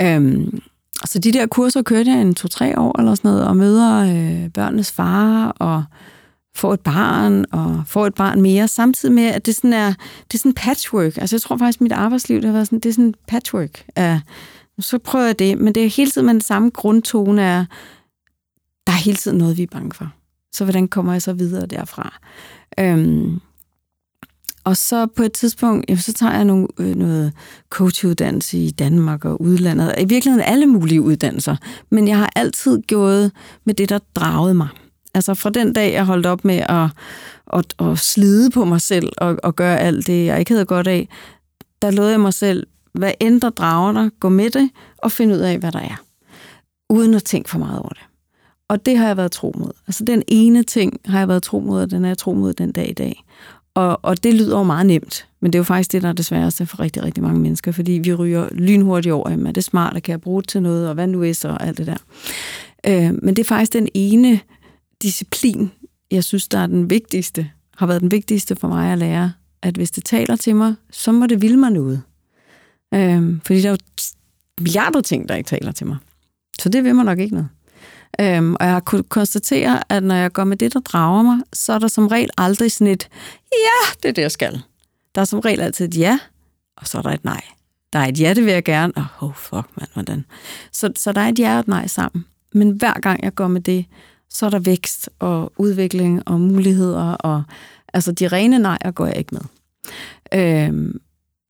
Øhm, 0.00 0.60
så 1.04 1.18
de 1.18 1.32
der 1.32 1.46
kurser 1.46 1.82
kørte 1.82 2.10
jeg 2.10 2.20
en 2.20 2.34
to-tre 2.34 2.78
år 2.78 2.98
eller 2.98 3.14
sådan 3.14 3.30
noget, 3.30 3.46
og 3.46 3.56
møder 3.56 3.98
øh, 3.98 4.50
børnenes 4.50 4.92
far, 4.92 5.48
og 5.48 5.84
får 6.54 6.74
et 6.74 6.80
barn, 6.80 7.44
og 7.52 7.82
får 7.86 8.06
et 8.06 8.14
barn 8.14 8.40
mere, 8.42 8.68
samtidig 8.68 9.14
med, 9.14 9.24
at 9.24 9.46
det 9.46 9.54
sådan 9.54 9.72
er, 9.72 9.94
det 10.24 10.34
er 10.34 10.38
sådan 10.38 10.54
patchwork. 10.54 11.18
Altså 11.18 11.36
jeg 11.36 11.40
tror 11.42 11.56
faktisk, 11.56 11.76
at 11.76 11.80
mit 11.80 11.92
arbejdsliv, 11.92 12.36
det 12.36 12.44
har 12.44 12.52
været 12.52 12.66
sådan, 12.66 12.80
det 12.80 12.88
er 12.88 12.92
sådan 12.92 13.14
patchwork 13.28 13.84
Uh, 13.98 14.20
så 14.78 14.98
prøver 14.98 15.26
jeg 15.26 15.38
det, 15.38 15.58
men 15.58 15.74
det 15.74 15.84
er 15.84 15.88
hele 15.88 16.10
tiden 16.10 16.26
med 16.26 16.34
den 16.34 16.40
samme 16.40 16.70
grundtone 16.70 17.42
af, 17.42 17.66
der 18.86 18.92
er 18.92 18.96
hele 18.96 19.16
tiden 19.16 19.38
noget, 19.38 19.56
vi 19.56 19.62
er 19.62 19.66
bange 19.66 19.92
for. 19.92 20.12
Så 20.52 20.64
hvordan 20.64 20.88
kommer 20.88 21.12
jeg 21.12 21.22
så 21.22 21.32
videre 21.32 21.66
derfra? 21.66 22.20
Øhm, 22.78 23.40
og 24.64 24.76
så 24.76 25.06
på 25.06 25.22
et 25.22 25.32
tidspunkt, 25.32 25.84
jamen, 25.88 26.00
så 26.00 26.12
tager 26.12 26.32
jeg 26.32 26.44
nogle, 26.44 26.68
øh, 26.78 26.96
noget 26.96 27.32
coachuddannelse 27.70 28.58
i 28.58 28.70
Danmark 28.70 29.24
og 29.24 29.42
udlandet. 29.42 29.94
I 29.98 30.04
virkeligheden 30.04 30.48
alle 30.48 30.66
mulige 30.66 31.02
uddannelser. 31.02 31.56
Men 31.90 32.08
jeg 32.08 32.18
har 32.18 32.32
altid 32.36 32.82
gået 32.88 33.32
med 33.64 33.74
det, 33.74 33.88
der 33.88 33.98
dragede 34.14 34.54
mig. 34.54 34.68
Altså 35.14 35.34
fra 35.34 35.50
den 35.50 35.72
dag, 35.72 35.92
jeg 35.92 36.04
holdt 36.04 36.26
op 36.26 36.44
med 36.44 36.64
at, 36.68 36.88
at, 37.52 37.90
at 37.90 37.98
slide 37.98 38.50
på 38.50 38.64
mig 38.64 38.80
selv 38.80 39.08
og, 39.18 39.36
og 39.42 39.56
gøre 39.56 39.78
alt 39.78 40.06
det, 40.06 40.26
jeg 40.26 40.38
ikke 40.38 40.50
havde 40.50 40.64
godt 40.64 40.88
af, 40.88 41.08
der 41.82 41.90
lod 41.90 42.08
jeg 42.08 42.20
mig 42.20 42.34
selv, 42.34 42.66
hvad 42.94 43.12
end 43.20 43.40
der 43.40 43.50
drager 43.50 43.92
dig, 43.92 44.10
gå 44.20 44.28
med 44.28 44.50
det 44.50 44.70
og 44.98 45.12
finde 45.12 45.34
ud 45.34 45.40
af, 45.40 45.58
hvad 45.58 45.72
der 45.72 45.80
er. 45.80 46.02
Uden 46.90 47.14
at 47.14 47.24
tænke 47.24 47.50
for 47.50 47.58
meget 47.58 47.78
over 47.78 47.88
det. 47.88 48.11
Og 48.72 48.86
det 48.86 48.98
har 48.98 49.06
jeg 49.06 49.16
været 49.16 49.32
tro 49.32 49.54
mod. 49.58 49.70
Altså 49.86 50.04
den 50.04 50.22
ene 50.28 50.62
ting 50.62 51.00
har 51.04 51.18
jeg 51.18 51.28
været 51.28 51.42
tro 51.42 51.60
mod, 51.60 51.82
og 51.82 51.90
den 51.90 52.04
er 52.04 52.08
jeg 52.08 52.18
tro 52.18 52.34
mod 52.34 52.54
den 52.54 52.72
dag 52.72 52.90
i 52.90 52.92
dag. 52.92 53.24
Og, 53.74 53.98
og 54.02 54.24
det 54.24 54.34
lyder 54.34 54.58
jo 54.58 54.64
meget 54.64 54.86
nemt, 54.86 55.28
men 55.40 55.52
det 55.52 55.58
er 55.58 55.60
jo 55.60 55.64
faktisk 55.64 55.92
det, 55.92 56.02
der 56.02 56.08
er 56.08 56.12
det 56.12 56.24
sværeste 56.24 56.66
for 56.66 56.80
rigtig, 56.80 57.02
rigtig 57.02 57.22
mange 57.22 57.40
mennesker, 57.40 57.72
fordi 57.72 57.92
vi 57.92 58.14
ryger 58.14 58.48
lynhurtigt 58.52 59.12
over, 59.12 59.30
jamen 59.30 59.46
er 59.46 59.52
det 59.52 59.64
smart, 59.64 59.96
at 59.96 60.02
kan 60.02 60.12
jeg 60.12 60.20
bruge 60.20 60.42
det 60.42 60.48
til 60.48 60.62
noget, 60.62 60.88
og 60.88 60.94
hvad 60.94 61.06
nu 61.06 61.22
er 61.22 61.32
så, 61.32 61.48
og 61.48 61.66
alt 61.66 61.78
det 61.78 61.86
der. 61.86 61.96
Øh, 62.86 63.14
men 63.22 63.36
det 63.36 63.38
er 63.38 63.44
faktisk 63.44 63.72
den 63.72 63.88
ene 63.94 64.40
disciplin, 65.02 65.70
jeg 66.10 66.24
synes, 66.24 66.48
der 66.48 66.58
er 66.58 66.66
den 66.66 66.90
vigtigste, 66.90 67.50
har 67.76 67.86
været 67.86 68.00
den 68.00 68.10
vigtigste 68.10 68.56
for 68.56 68.68
mig 68.68 68.92
at 68.92 68.98
lære, 68.98 69.32
at 69.62 69.74
hvis 69.74 69.90
det 69.90 70.04
taler 70.04 70.36
til 70.36 70.56
mig, 70.56 70.74
så 70.90 71.12
må 71.12 71.26
det 71.26 71.42
ville 71.42 71.56
mig 71.56 71.70
noget. 71.70 72.02
Øh, 72.94 73.36
fordi 73.46 73.60
der 73.60 73.68
er 73.68 73.72
jo 73.72 73.78
milliarder 74.60 75.00
ting, 75.00 75.28
der 75.28 75.34
ikke 75.34 75.48
taler 75.48 75.72
til 75.72 75.86
mig. 75.86 75.96
Så 76.60 76.68
det 76.68 76.84
vil 76.84 76.94
man 76.94 77.06
nok 77.06 77.18
ikke 77.18 77.34
noget. 77.34 77.48
Øhm, 78.20 78.54
og 78.60 78.66
jeg 78.66 78.72
har 78.72 78.80
kunnet 78.80 79.08
konstatere, 79.08 79.92
at 79.92 80.02
når 80.02 80.14
jeg 80.14 80.32
går 80.32 80.44
med 80.44 80.56
det, 80.56 80.74
der 80.74 80.80
drager 80.80 81.22
mig, 81.22 81.38
så 81.52 81.72
er 81.72 81.78
der 81.78 81.88
som 81.88 82.06
regel 82.06 82.30
aldrig 82.38 82.72
sådan 82.72 82.86
et, 82.86 83.08
ja, 83.52 83.92
det 84.02 84.08
er 84.08 84.12
det, 84.12 84.22
jeg 84.22 84.30
skal. 84.30 84.62
Der 85.14 85.20
er 85.20 85.24
som 85.24 85.40
regel 85.40 85.60
altid 85.60 85.88
et 85.88 85.98
ja, 85.98 86.18
og 86.76 86.86
så 86.86 86.98
er 86.98 87.02
der 87.02 87.10
et 87.10 87.24
nej. 87.24 87.40
Der 87.92 87.98
er 87.98 88.06
et 88.06 88.20
ja, 88.20 88.34
det 88.34 88.44
vil 88.44 88.52
jeg 88.52 88.64
gerne, 88.64 88.92
og 88.96 89.06
oh, 89.20 89.34
fuck, 89.34 89.68
mand, 89.76 89.88
hvordan. 89.92 90.24
Så, 90.72 90.92
så 90.96 91.12
der 91.12 91.20
er 91.20 91.28
et 91.28 91.38
ja 91.38 91.54
og 91.54 91.60
et 91.60 91.68
nej 91.68 91.86
sammen. 91.86 92.24
Men 92.54 92.70
hver 92.70 93.00
gang 93.00 93.24
jeg 93.24 93.34
går 93.34 93.48
med 93.48 93.60
det, 93.60 93.86
så 94.30 94.46
er 94.46 94.50
der 94.50 94.58
vækst 94.58 95.10
og 95.18 95.52
udvikling 95.56 96.28
og 96.28 96.40
muligheder, 96.40 97.12
og 97.12 97.42
altså 97.92 98.12
de 98.12 98.28
rene 98.28 98.58
nejer 98.58 98.90
går 98.90 99.06
jeg 99.06 99.16
ikke 99.16 99.34
med. 99.34 99.42
Øhm, 100.34 101.00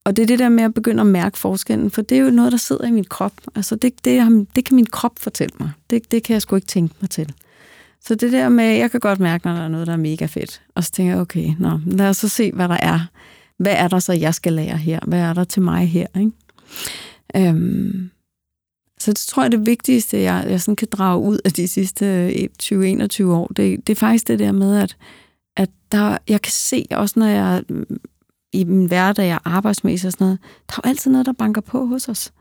og 0.04 0.16
det 0.16 0.22
er 0.22 0.26
det 0.26 0.38
der 0.38 0.48
med 0.48 0.64
at 0.64 0.74
begynde 0.74 1.00
at 1.00 1.06
mærke 1.06 1.38
forskellen, 1.38 1.90
for 1.90 2.02
det 2.02 2.18
er 2.18 2.22
jo 2.22 2.30
noget, 2.30 2.52
der 2.52 2.58
sidder 2.58 2.86
i 2.86 2.90
min 2.90 3.04
krop. 3.04 3.32
Altså 3.54 3.76
det, 3.76 4.04
det, 4.04 4.46
det 4.56 4.64
kan 4.64 4.74
min 4.76 4.86
krop 4.86 5.12
fortælle 5.18 5.54
mig. 5.60 5.70
Det, 5.90 6.10
det 6.10 6.22
kan 6.22 6.34
jeg 6.34 6.42
sgu 6.42 6.56
ikke 6.56 6.66
tænke 6.66 6.94
mig 7.00 7.10
til. 7.10 7.32
Så 8.00 8.14
det 8.14 8.32
der 8.32 8.48
med, 8.48 8.64
jeg 8.64 8.90
kan 8.90 9.00
godt 9.00 9.20
mærke, 9.20 9.46
når 9.46 9.54
der 9.54 9.62
er 9.62 9.68
noget, 9.68 9.86
der 9.86 9.92
er 9.92 9.96
mega 9.96 10.26
fedt. 10.26 10.62
Og 10.74 10.84
så 10.84 10.92
tænker 10.92 11.12
jeg, 11.12 11.20
okay, 11.20 11.54
nå, 11.58 11.80
lad 11.86 12.08
os 12.08 12.16
så 12.16 12.28
se, 12.28 12.52
hvad 12.52 12.68
der 12.68 12.76
er. 12.80 13.00
Hvad 13.58 13.74
er 13.76 13.88
der 13.88 13.98
så, 13.98 14.12
jeg 14.12 14.34
skal 14.34 14.52
lære 14.52 14.76
her? 14.76 15.00
Hvad 15.06 15.20
er 15.20 15.32
der 15.32 15.44
til 15.44 15.62
mig 15.62 15.88
her? 15.88 16.06
Ikke? 16.20 16.32
Øhm, 17.36 18.10
så 19.00 19.10
det 19.12 19.18
tror 19.20 19.42
jeg, 19.42 19.52
det 19.52 19.66
vigtigste, 19.66 20.20
jeg, 20.20 20.46
jeg 20.48 20.60
sådan 20.60 20.76
kan 20.76 20.88
drage 20.92 21.22
ud 21.22 21.38
af 21.44 21.52
de 21.52 21.68
sidste 21.68 22.06
øh, 22.06 22.48
20-21 22.62 23.24
år, 23.24 23.46
det, 23.46 23.86
det 23.86 23.92
er 23.92 24.00
faktisk 24.00 24.28
det 24.28 24.38
der 24.38 24.52
med, 24.52 24.78
at, 24.78 24.96
at 25.56 25.70
der, 25.92 26.18
jeg 26.28 26.42
kan 26.42 26.52
se, 26.52 26.86
også 26.90 27.18
når 27.18 27.26
jeg 27.26 27.62
i 28.52 28.64
min 28.64 28.86
hverdag 28.86 29.34
og 29.34 29.40
arbejdsmæssigt 29.44 30.08
og 30.08 30.12
sådan 30.12 30.24
noget, 30.24 30.38
der 30.68 30.74
er 30.74 30.80
jo 30.84 30.88
altid 30.88 31.10
noget, 31.10 31.26
der 31.26 31.32
banker 31.32 31.60
på 31.60 31.86
hos 31.86 32.08
os. 32.08 32.32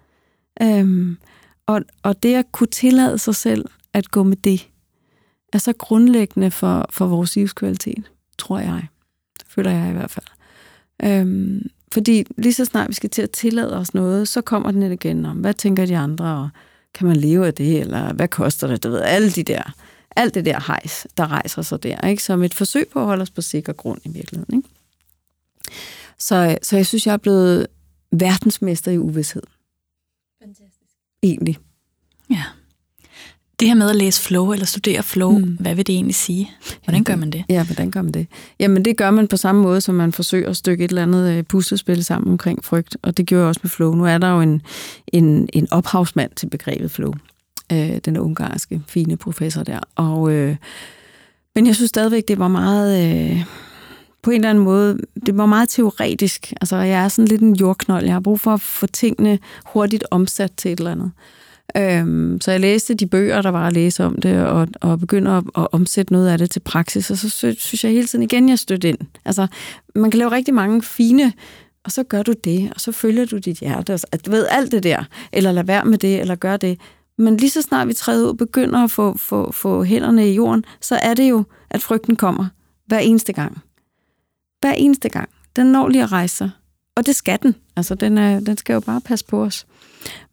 Øhm, 0.62 1.18
og, 1.66 1.82
og 2.04 2.24
det 2.24 2.36
at 2.36 2.52
kunne 2.52 2.68
tillade 2.68 3.18
sig 3.18 3.36
selv 3.36 3.66
at 3.94 4.12
gå 4.12 4.24
med 4.24 4.38
det, 4.38 4.68
er 5.54 5.58
så 5.58 5.74
grundlæggende 5.74 6.52
for, 6.52 6.86
for 6.90 7.08
vores 7.08 7.36
livskvalitet, 7.36 8.12
tror 8.38 8.60
jeg. 8.60 8.88
Det 9.40 9.48
føler 9.48 9.72
jeg 9.72 9.90
i 9.90 9.94
hvert 9.94 10.12
fald. 10.12 10.26
Øhm, 11.04 11.62
fordi 11.94 12.24
lige 12.38 12.54
så 12.54 12.66
snart 12.66 12.90
vi 12.90 12.94
skal 12.94 13.10
til 13.10 13.22
at 13.22 13.32
tillade 13.32 13.78
os 13.78 13.94
noget, 13.94 14.28
så 14.28 14.42
kommer 14.42 14.72
den 14.72 14.92
igen 14.92 15.26
om, 15.26 15.38
hvad 15.38 15.54
tænker 15.54 15.86
de 15.86 15.98
andre, 15.98 16.26
og 16.26 16.50
kan 16.94 17.08
man 17.08 17.16
leve 17.16 17.48
af 17.48 17.54
det, 17.54 17.80
eller 17.80 18.14
hvad 18.14 18.28
koster 18.28 18.68
det, 18.68 18.84
du 18.84 18.90
ved, 18.90 19.02
alle 19.02 19.32
de 19.32 19.44
der, 19.44 19.74
alt 20.16 20.34
det 20.34 20.46
der 20.46 20.60
hejs, 20.68 21.08
der 21.18 21.32
rejser 21.32 21.62
sig 21.62 21.84
der, 21.84 22.08
ikke? 22.08 22.24
som 22.24 22.44
et 22.44 22.54
forsøg 22.54 22.88
på 22.94 23.00
at 23.00 23.06
holde 23.06 23.22
os 23.22 23.32
på 23.32 23.42
sikker 23.42 23.74
grund 23.74 24.02
i 24.04 24.10
virkeligheden. 24.10 24.56
Ikke? 24.56 24.61
Så, 26.22 26.58
så 26.64 26.76
jeg 26.76 26.86
synes, 26.86 27.08
jeg 27.08 27.14
er 27.14 27.18
blevet 27.18 27.68
verdensmester 28.12 28.92
i 28.92 28.98
uvidshed. 28.98 29.42
Fantastisk. 30.44 30.92
Egentlig. 31.24 31.58
Ja. 32.30 32.44
Det 33.60 33.68
her 33.68 33.76
med 33.76 33.90
at 33.90 33.96
læse 33.96 34.22
flow 34.22 34.52
eller 34.52 34.66
studere 34.66 35.04
flow, 35.04 35.38
mm. 35.38 35.58
hvad 35.60 35.76
vil 35.76 35.88
det 35.88 35.96
egentlig 35.96 36.16
sige? 36.16 36.52
Hvordan 36.84 37.04
gør 37.04 37.16
man 37.16 37.32
det? 37.32 37.44
Ja, 37.50 37.64
hvordan 37.64 37.92
gør 37.92 38.02
man 38.02 38.14
det? 38.14 38.28
Jamen, 38.60 38.86
det 38.86 38.98
gør 38.98 39.12
man 39.12 39.28
på 39.28 39.38
samme 39.38 39.62
måde, 39.62 39.82
som 39.82 39.96
man 39.96 40.12
forsøger 40.12 40.50
at 40.50 40.58
stykke 40.58 40.84
et 40.84 40.90
eller 40.90 41.04
andet 41.04 41.32
øh, 41.32 41.44
puslespil 41.44 42.04
sammen 42.04 42.32
omkring 42.32 42.66
frygt, 42.66 42.98
og 43.02 43.18
det 43.18 43.26
gjorde 43.26 43.42
jeg 43.42 43.48
også 43.48 43.60
med 43.64 43.70
flow. 43.70 43.94
Nu 43.94 44.06
er 44.06 44.18
der 44.18 44.32
jo 44.32 44.42
en, 44.42 44.62
en, 45.08 45.50
en 45.54 45.68
ophavsmand 45.72 46.32
til 46.36 46.50
begrebet 46.50 46.92
flow, 46.92 47.14
øh, 47.72 47.98
den 47.98 48.18
ungarske 48.18 48.82
fine 48.88 49.18
professor 49.18 49.64
der, 49.64 49.80
og 49.96 50.32
øh, 50.32 50.56
men 51.56 51.68
jeg 51.68 51.76
synes 51.76 51.90
stadigvæk, 51.90 52.28
det 52.28 52.40
var 52.40 52.48
meget... 52.48 53.22
Øh, 53.32 53.46
på 54.24 54.32
en 54.32 54.36
eller 54.36 54.50
anden 54.50 54.64
måde, 54.64 54.98
det 55.26 55.38
var 55.38 55.46
meget 55.46 55.70
teoretisk. 55.70 56.54
Altså, 56.62 56.76
jeg 56.76 57.04
er 57.04 57.08
sådan 57.08 57.28
lidt 57.28 57.42
en 57.42 57.56
jordknold. 57.56 58.04
Jeg 58.04 58.14
har 58.14 58.20
brug 58.20 58.40
for 58.40 58.54
at 58.54 58.62
få 58.62 58.88
tingene 58.88 59.40
hurtigt 59.66 60.04
omsat 60.12 60.52
til 60.58 60.72
et 60.72 60.80
eller 60.80 60.92
andet. 60.92 61.12
Øhm, 61.78 62.42
så 62.42 62.52
jeg 62.52 62.60
læste 62.60 62.94
de 62.94 63.08
bøger, 63.08 63.42
der 63.42 63.50
var 63.50 63.68
at 63.68 63.74
læse 63.74 64.06
om 64.06 64.22
det, 64.22 64.46
og, 64.46 64.68
og 64.82 65.00
begynder 65.00 65.32
at, 65.38 65.44
at 65.58 65.68
omsætte 65.72 66.14
noget 66.14 66.30
af 66.30 66.38
det 66.38 66.52
til 66.52 66.60
praksis, 66.60 67.12
og 67.12 67.18
så 67.18 67.30
synes 67.30 67.84
jeg 67.84 67.92
hele 67.92 68.08
tiden 68.08 68.24
igen, 68.24 68.50
jeg 68.50 68.60
støtter 68.60 68.90
ind. 68.90 68.98
Altså, 69.26 69.48
man 69.96 70.12
kan 70.12 70.18
lave 70.18 70.32
rigtig 70.32 70.54
mange 70.54 70.82
fine, 70.82 71.34
og 71.84 71.92
så 71.92 72.04
gør 72.04 72.24
du 72.24 72.34
det, 72.44 72.72
og 72.76 72.82
så 72.82 72.92
følger 72.92 73.26
du 73.26 73.38
dit 73.38 73.60
hjerte, 73.60 73.94
og 73.94 74.26
du 74.26 74.32
ved 74.32 74.48
alt 74.50 74.72
det 74.72 74.84
der, 74.84 75.04
eller 75.34 75.52
lad 75.52 75.64
være 75.64 75.86
med 75.86 75.98
det, 75.98 76.22
eller 76.22 76.36
gør 76.36 76.58
det. 76.58 76.80
Men 77.18 77.38
lige 77.38 77.50
så 77.50 77.62
snart 77.62 77.88
vi 77.88 77.94
træder 77.94 78.24
ud 78.24 78.30
og 78.30 78.38
begynder 78.38 78.84
at 78.84 78.92
få, 78.92 79.18
få, 79.18 79.52
få 79.52 79.84
hænderne 79.84 80.32
i 80.32 80.36
jorden, 80.36 80.66
så 80.82 80.96
er 80.96 81.14
det 81.14 81.30
jo, 81.30 81.44
at 81.70 81.82
frygten 81.82 82.16
kommer 82.16 82.46
hver 82.88 83.00
eneste 83.00 83.34
gang. 83.34 83.62
Hver 84.62 84.74
eneste 84.74 85.10
gang. 85.10 85.30
Den 85.56 85.66
når 85.66 85.88
lige 85.88 86.04
at 86.04 86.12
rejse 86.12 86.36
sig. 86.36 86.50
Og 86.96 87.06
det 87.06 87.16
skal 87.16 87.40
den. 87.42 87.56
Altså, 87.76 87.96
den, 87.96 88.18
er, 88.18 88.40
den 88.40 88.58
skal 88.58 88.74
jo 88.74 88.80
bare 88.80 89.02
passe 89.02 89.26
på 89.26 89.44
os. 89.44 89.66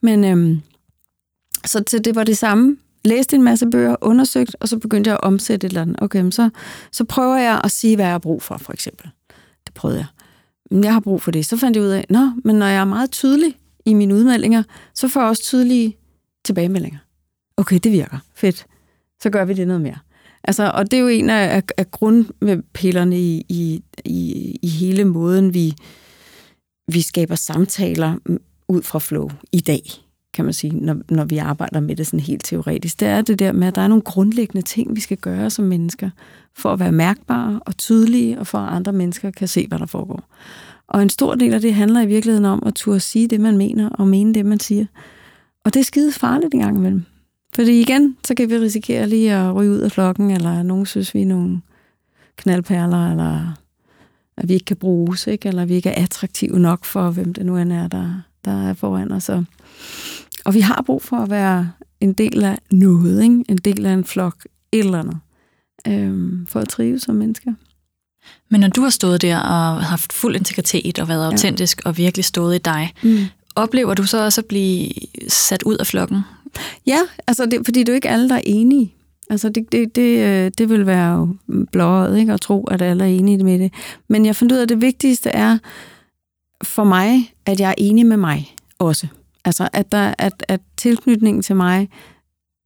Men 0.01 0.25
øhm, 0.25 0.61
så 1.67 1.83
til 1.83 2.05
det 2.05 2.14
var 2.14 2.25
det 2.25 2.38
samme. 2.38 2.77
Læste 3.05 3.37
en 3.37 3.43
masse 3.43 3.67
bøger, 3.71 3.97
undersøgt, 4.01 4.57
og 4.61 4.69
så 4.69 4.79
begyndte 4.79 5.09
jeg 5.09 5.14
at 5.14 5.25
omsætte 5.27 5.67
et 5.67 5.71
eller 5.71 5.83
andet. 5.83 5.97
Okay, 6.03 6.31
så, 6.31 6.51
så 6.93 7.05
prøver 7.05 7.37
jeg 7.37 7.61
at 7.64 7.71
sige, 7.71 7.97
hvad 7.97 8.05
jeg 8.05 8.12
har 8.12 8.19
brug 8.19 8.43
for, 8.43 8.57
for 8.57 8.73
eksempel. 8.73 9.11
Det 9.67 9.75
prøvede 9.75 9.99
jeg. 9.99 10.07
Men 10.71 10.85
jeg 10.85 10.93
har 10.93 11.01
brug 11.01 11.23
for 11.23 11.31
det. 11.31 11.47
Så 11.47 11.57
fandt 11.57 11.77
jeg 11.77 11.85
ud 11.85 11.88
af, 11.88 12.05
nå, 12.11 12.33
men 12.45 12.57
når 12.57 12.67
jeg 12.67 12.81
er 12.81 12.85
meget 12.85 13.11
tydelig 13.11 13.55
i 13.85 13.95
mine 13.95 14.14
udmeldinger, 14.14 14.62
så 14.95 15.09
får 15.09 15.21
jeg 15.21 15.29
også 15.29 15.43
tydelige 15.43 15.97
tilbagemeldinger. 16.45 16.99
Okay, 17.57 17.79
det 17.85 17.93
virker. 17.93 18.19
Fedt. 18.35 18.67
Så 19.23 19.31
gør 19.31 19.45
vi 19.45 19.55
det 19.55 19.67
noget 19.67 19.83
mere. 19.83 19.99
Altså, 20.44 20.70
og 20.74 20.90
det 20.90 20.96
er 20.96 21.01
jo 21.01 21.09
en 21.09 21.31
af, 21.31 21.62
af 21.77 21.90
grundpillerne 21.90 23.20
i, 23.20 23.44
i, 23.48 23.83
i, 24.05 24.59
i 24.62 24.68
hele 24.68 25.05
måden, 25.05 25.55
vi, 25.55 25.74
vi 26.92 27.01
skaber 27.01 27.35
samtaler 27.35 28.16
ud 28.68 28.83
fra 28.83 28.98
flow 28.98 29.31
i 29.53 29.61
dag, 29.61 29.83
kan 30.35 30.44
man 30.44 30.55
sige, 30.55 30.72
når, 30.72 30.96
når 31.11 31.24
vi 31.24 31.38
arbejder 31.38 31.81
med 31.81 31.96
det 31.96 32.07
sådan 32.07 32.20
helt 32.20 32.44
teoretisk. 32.44 33.01
Det 33.01 33.09
er 33.09 33.22
det 33.22 33.38
der 33.38 33.53
med, 33.53 33.68
at 33.68 33.74
der 33.74 33.83
er 33.83 33.88
nogle 33.88 34.03
grundlæggende 34.03 34.66
ting, 34.66 34.96
vi 34.96 35.01
skal 35.01 35.16
gøre 35.16 35.51
som 35.51 35.64
mennesker, 35.64 36.11
for 36.57 36.72
at 36.72 36.81
være 36.81 36.92
mærkbare 36.92 37.61
og 37.66 37.77
tydelige, 37.77 38.38
og 38.38 38.46
for 38.46 38.59
at 38.59 38.74
andre 38.74 38.92
mennesker 38.92 39.31
kan 39.31 39.48
se, 39.48 39.66
hvad 39.66 39.79
der 39.79 39.87
foregår. 39.87 40.24
Og 40.88 41.03
en 41.03 41.09
stor 41.09 41.35
del 41.35 41.55
af 41.55 41.61
det 41.61 41.74
handler 41.74 42.01
i 42.01 42.07
virkeligheden 42.07 42.44
om 42.44 42.62
at 42.66 42.74
turde 42.74 43.01
sige 43.01 43.29
det, 43.29 43.40
man 43.40 43.59
mener, 43.59 43.88
og 43.88 44.09
mene 44.09 44.35
det, 44.35 44.46
man 44.46 44.61
siger. 44.61 44.87
Og 45.64 45.74
det 45.74 45.81
er 45.81 45.85
skide 45.85 46.12
farligt 46.12 46.55
en 46.55 46.61
gang 46.61 46.77
imellem. 46.77 47.05
Fordi 47.54 47.80
igen, 47.80 48.16
så 48.26 48.34
kan 48.34 48.50
vi 48.50 48.58
risikere 48.58 49.08
lige 49.08 49.34
at 49.34 49.54
ryge 49.54 49.70
ud 49.70 49.78
af 49.78 49.92
flokken, 49.92 50.30
eller 50.30 50.62
nogen 50.62 50.87
synes, 50.87 51.14
vi 51.14 51.22
er 51.22 51.26
nogle 51.26 51.61
knaldperler, 52.37 53.11
eller 53.11 53.54
at 54.37 54.48
vi 54.48 54.54
ikke 54.54 54.64
kan 54.64 54.76
bruges, 54.76 55.26
ikke? 55.26 55.48
eller 55.48 55.64
vi 55.64 55.74
ikke 55.74 55.88
er 55.88 56.02
attraktive 56.02 56.58
nok 56.58 56.84
for, 56.84 57.11
hvem 57.11 57.34
det 57.34 57.46
nu 57.46 57.56
end 57.56 57.72
er, 57.72 57.88
der, 57.88 58.22
der 58.44 58.68
er 58.68 58.74
foran 58.74 59.12
os. 59.12 59.28
Og, 59.28 59.44
og 60.44 60.54
vi 60.54 60.61
har 60.61 60.82
brug 60.87 61.02
for 61.02 61.16
at 61.16 61.30
være 61.30 61.72
en 62.00 62.12
del 62.12 62.44
af 62.44 62.58
noget, 62.70 63.22
ikke? 63.22 63.44
en 63.48 63.56
del 63.56 63.87
af 63.87 63.92
en 63.92 64.04
flok, 64.04 64.46
et 64.72 64.78
eller 64.78 64.98
andet, 64.98 65.18
øhm, 65.87 66.46
for 66.46 66.61
at 66.61 66.68
trives 66.68 67.02
som 67.02 67.14
mennesker. 67.14 67.52
Men 68.50 68.61
når 68.61 68.68
du 68.68 68.82
har 68.82 68.90
stået 68.90 69.22
der 69.22 69.38
og 69.38 69.84
haft 69.84 70.12
fuld 70.12 70.37
integritet 70.37 70.98
og 70.98 71.08
været 71.08 71.24
ja. 71.24 71.30
autentisk 71.30 71.80
og 71.84 71.96
virkelig 71.96 72.24
stået 72.24 72.54
i 72.54 72.58
dig, 72.58 72.92
mm. 73.02 73.18
oplever 73.56 73.94
du 73.94 74.06
så 74.06 74.24
også 74.24 74.40
at 74.40 74.46
blive 74.46 74.90
sat 75.28 75.62
ud 75.62 75.76
af 75.76 75.87
flokken? 75.87 76.20
Ja, 76.87 77.00
altså 77.26 77.46
det, 77.46 77.61
fordi 77.64 77.80
det 77.80 77.88
er 77.88 77.92
jo 77.92 77.94
ikke 77.94 78.08
alle, 78.08 78.28
der 78.28 78.34
er 78.34 78.42
enige. 78.44 78.94
Altså 79.30 79.48
det, 79.48 79.72
det, 79.72 79.96
det, 79.96 80.18
øh, 80.18 80.50
det 80.58 80.68
vil 80.68 80.87
være 80.87 81.16
jo 81.16 81.28
blåret, 81.72 82.18
ikke? 82.18 82.32
At 82.32 82.40
tro, 82.40 82.64
at 82.64 82.82
alle 82.82 83.04
er 83.04 83.08
enige 83.08 83.44
med 83.44 83.58
det. 83.58 83.72
Men 84.08 84.26
jeg 84.26 84.37
fandt 84.37 84.52
ud 84.52 84.58
af, 84.58 84.62
at 84.62 84.68
det 84.68 84.80
vigtigste 84.80 85.30
er 85.30 85.58
for 86.64 86.84
mig, 86.84 87.32
at 87.46 87.61
jeg 87.61 87.70
er 87.70 87.74
enig 87.78 88.06
med 88.06 88.16
mig 88.16 88.54
også. 88.78 89.06
Altså 89.44 89.68
at, 89.72 89.92
der, 89.92 90.14
at, 90.18 90.44
at 90.48 90.61
tilknytningen 90.76 91.42
til 91.42 91.56
mig 91.56 91.88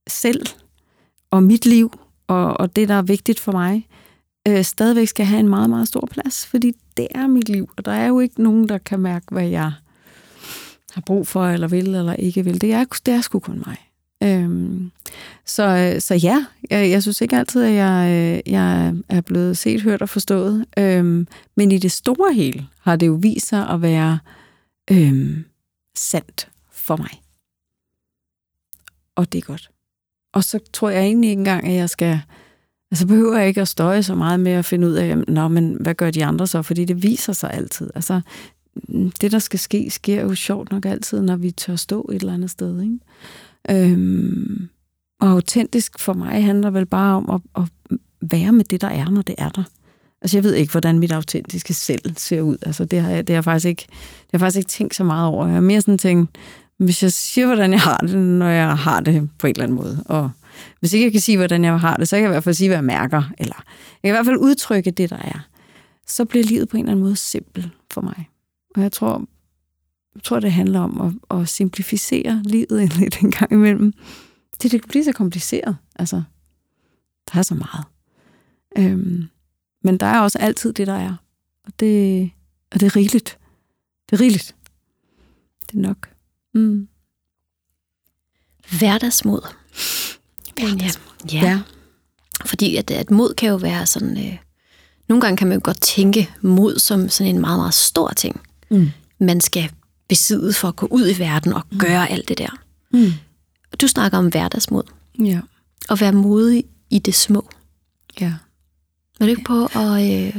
selv 0.08 0.46
og 1.30 1.42
mit 1.42 1.66
liv 1.66 1.92
og, 2.26 2.60
og 2.60 2.76
det, 2.76 2.88
der 2.88 2.94
er 2.94 3.02
vigtigt 3.02 3.40
for 3.40 3.52
mig, 3.52 3.88
øh, 4.48 4.64
stadigvæk 4.64 5.08
skal 5.08 5.26
have 5.26 5.40
en 5.40 5.48
meget, 5.48 5.70
meget 5.70 5.88
stor 5.88 6.08
plads. 6.10 6.46
Fordi 6.46 6.72
det 6.96 7.08
er 7.14 7.26
mit 7.26 7.48
liv, 7.48 7.70
og 7.76 7.84
der 7.84 7.92
er 7.92 8.06
jo 8.06 8.20
ikke 8.20 8.42
nogen, 8.42 8.68
der 8.68 8.78
kan 8.78 9.00
mærke, 9.00 9.26
hvad 9.30 9.48
jeg 9.48 9.72
har 10.94 11.02
brug 11.06 11.26
for, 11.26 11.46
eller 11.46 11.68
vil, 11.68 11.94
eller 11.94 12.14
ikke 12.14 12.44
vil. 12.44 12.60
Det 12.60 12.72
er, 12.72 12.84
det 13.06 13.14
er 13.14 13.20
sgu 13.20 13.38
kun 13.38 13.62
mig. 13.66 13.76
Øhm, 14.22 14.90
så, 15.44 15.96
så 15.98 16.14
ja, 16.14 16.46
jeg, 16.70 16.90
jeg 16.90 17.02
synes 17.02 17.20
ikke 17.20 17.36
altid, 17.36 17.62
at 17.62 17.74
jeg, 17.74 18.42
jeg 18.46 18.94
er 19.08 19.20
blevet 19.20 19.58
set, 19.58 19.82
hørt 19.82 20.02
og 20.02 20.08
forstået. 20.08 20.64
Øhm, 20.78 21.26
men 21.56 21.72
i 21.72 21.78
det 21.78 21.92
store 21.92 22.34
hele 22.34 22.66
har 22.80 22.96
det 22.96 23.06
jo 23.06 23.18
vist 23.22 23.48
sig 23.48 23.68
at 23.68 23.82
være 23.82 24.18
øhm, 24.90 25.44
sandt 25.96 26.48
for 26.72 26.96
mig. 26.96 27.22
Og 29.16 29.32
det 29.32 29.38
er 29.38 29.42
godt. 29.42 29.70
Og 30.32 30.44
så 30.44 30.58
tror 30.72 30.90
jeg 30.90 31.02
egentlig 31.02 31.30
ikke 31.30 31.40
engang, 31.40 31.66
at 31.66 31.74
jeg 31.74 31.90
skal... 31.90 32.20
Altså 32.90 33.06
behøver 33.06 33.38
jeg 33.38 33.48
ikke 33.48 33.60
at 33.60 33.68
støje 33.68 34.02
så 34.02 34.14
meget 34.14 34.40
med 34.40 34.52
at 34.52 34.64
finde 34.64 34.88
ud 34.88 34.92
af, 34.92 35.18
Nå, 35.28 35.48
men 35.48 35.76
hvad 35.80 35.94
gør 35.94 36.10
de 36.10 36.24
andre 36.24 36.46
så? 36.46 36.62
Fordi 36.62 36.84
det 36.84 37.02
viser 37.02 37.32
sig 37.32 37.50
altid. 37.52 37.90
Altså, 37.94 38.20
det, 39.20 39.32
der 39.32 39.38
skal 39.38 39.58
ske, 39.58 39.90
sker 39.90 40.22
jo 40.22 40.34
sjovt 40.34 40.70
nok 40.70 40.84
altid, 40.84 41.22
når 41.22 41.36
vi 41.36 41.50
tør 41.50 41.76
stå 41.76 42.10
et 42.12 42.20
eller 42.20 42.34
andet 42.34 42.50
sted. 42.50 42.82
Ikke? 42.82 42.98
Øhm, 43.70 44.68
og 45.20 45.28
autentisk 45.28 45.98
for 45.98 46.12
mig 46.12 46.44
handler 46.44 46.70
vel 46.70 46.86
bare 46.86 47.16
om 47.16 47.30
at, 47.30 47.62
at 47.62 47.98
være 48.30 48.52
med 48.52 48.64
det, 48.64 48.80
der 48.80 48.88
er, 48.88 49.10
når 49.10 49.22
det 49.22 49.34
er 49.38 49.48
der. 49.48 49.62
Altså, 50.22 50.36
jeg 50.36 50.44
ved 50.44 50.54
ikke, 50.54 50.70
hvordan 50.70 50.98
mit 50.98 51.12
autentiske 51.12 51.74
selv 51.74 52.16
ser 52.16 52.40
ud. 52.40 52.56
Altså, 52.62 52.84
det 52.84 53.00
har 53.00 53.10
jeg, 53.10 53.26
det 53.26 53.34
har 53.34 53.36
jeg 53.36 53.44
faktisk 53.44 53.66
ikke, 53.66 53.86
det 53.88 54.18
har 54.20 54.28
jeg 54.32 54.40
faktisk 54.40 54.58
ikke 54.58 54.70
tænkt 54.70 54.94
så 54.94 55.04
meget 55.04 55.28
over. 55.28 55.46
Jeg 55.46 55.54
har 55.54 55.60
mere 55.60 55.80
sådan 55.80 55.98
tænkt, 55.98 56.38
hvis 56.76 57.02
jeg 57.02 57.12
siger, 57.12 57.46
hvordan 57.46 57.72
jeg 57.72 57.80
har 57.80 57.96
det, 57.96 58.18
når 58.18 58.48
jeg 58.48 58.78
har 58.78 59.00
det 59.00 59.30
på 59.38 59.46
en 59.46 59.50
eller 59.50 59.62
anden 59.62 59.76
måde, 59.76 60.02
og 60.06 60.30
hvis 60.80 60.92
ikke 60.92 61.04
jeg 61.04 61.12
kan 61.12 61.20
sige, 61.20 61.36
hvordan 61.36 61.64
jeg 61.64 61.80
har 61.80 61.96
det, 61.96 62.08
så 62.08 62.16
kan 62.16 62.22
jeg 62.22 62.30
i 62.30 62.32
hvert 62.32 62.44
fald 62.44 62.54
sige, 62.54 62.68
hvad 62.68 62.76
jeg 62.76 62.84
mærker, 62.84 63.22
eller 63.38 63.64
jeg 64.02 64.08
kan 64.08 64.14
i 64.14 64.16
hvert 64.16 64.26
fald 64.26 64.36
udtrykke 64.36 64.90
det, 64.90 65.10
der 65.10 65.16
er. 65.16 65.46
Så 66.06 66.24
bliver 66.24 66.44
livet 66.44 66.68
på 66.68 66.76
en 66.76 66.82
eller 66.82 66.92
anden 66.92 67.04
måde 67.04 67.16
simpelt 67.16 67.68
for 67.90 68.00
mig. 68.00 68.28
Og 68.74 68.82
jeg 68.82 68.92
tror, 68.92 69.26
jeg 70.14 70.22
tror, 70.22 70.40
det 70.40 70.52
handler 70.52 70.80
om 70.80 71.00
at, 71.30 71.38
at 71.38 71.48
simplificere 71.48 72.42
livet 72.44 72.98
lidt 72.98 73.18
en 73.22 73.30
gang 73.30 73.52
imellem. 73.52 73.92
Det, 74.62 74.72
det 74.72 74.82
kan 74.82 74.88
blive 74.88 75.04
så 75.04 75.12
kompliceret. 75.12 75.76
Altså, 75.96 76.22
der 77.32 77.38
er 77.38 77.42
så 77.42 77.54
meget. 77.54 77.84
Øhm, 78.78 79.28
men 79.84 79.98
der 79.98 80.06
er 80.06 80.20
også 80.20 80.38
altid 80.38 80.72
det, 80.72 80.86
der 80.86 80.92
er. 80.92 81.14
Og 81.64 81.72
det, 81.80 82.30
og 82.70 82.80
det 82.80 82.86
er 82.86 82.96
rigeligt. 82.96 83.38
Det 84.10 84.16
er 84.16 84.20
rigeligt. 84.20 84.54
Det 85.70 85.76
er 85.76 85.80
nok. 85.80 86.08
Mm. 86.54 86.88
Hverdagsmod. 88.78 89.40
Hverdagsmod. 90.54 91.30
Ja. 91.32 91.40
ja. 91.40 91.62
Fordi 92.46 92.76
at, 92.76 92.90
at 92.90 93.10
mod 93.10 93.34
kan 93.34 93.48
jo 93.48 93.56
være 93.56 93.86
sådan... 93.86 94.18
Øh, 94.18 94.38
nogle 95.08 95.20
gange 95.20 95.36
kan 95.36 95.48
man 95.48 95.58
jo 95.58 95.60
godt 95.64 95.80
tænke 95.80 96.30
mod 96.40 96.78
som 96.78 97.08
sådan 97.08 97.34
en 97.34 97.40
meget, 97.40 97.58
meget 97.58 97.74
stor 97.74 98.08
ting. 98.08 98.40
Mm. 98.72 98.90
Man 99.18 99.40
skal 99.40 99.70
besidde 100.08 100.52
for 100.52 100.68
at 100.68 100.76
gå 100.76 100.86
ud 100.90 101.08
i 101.08 101.18
verden 101.18 101.52
og 101.52 101.62
mm. 101.70 101.78
gøre 101.78 102.10
alt 102.10 102.28
det 102.28 102.38
der. 102.38 102.58
Mm. 102.92 103.12
Du 103.80 103.88
snakker 103.88 104.18
om 104.18 104.28
hverdagsmod. 104.28 104.82
Ja. 105.18 105.40
Og 105.88 106.00
være 106.00 106.12
modig 106.12 106.64
i 106.90 106.98
det 106.98 107.14
små. 107.14 107.48
Ja. 108.20 108.34
Vil 109.18 109.28
du 109.28 109.30
ikke 109.30 109.44
på 109.44 109.64
at, 109.64 110.02
øh, 110.02 110.36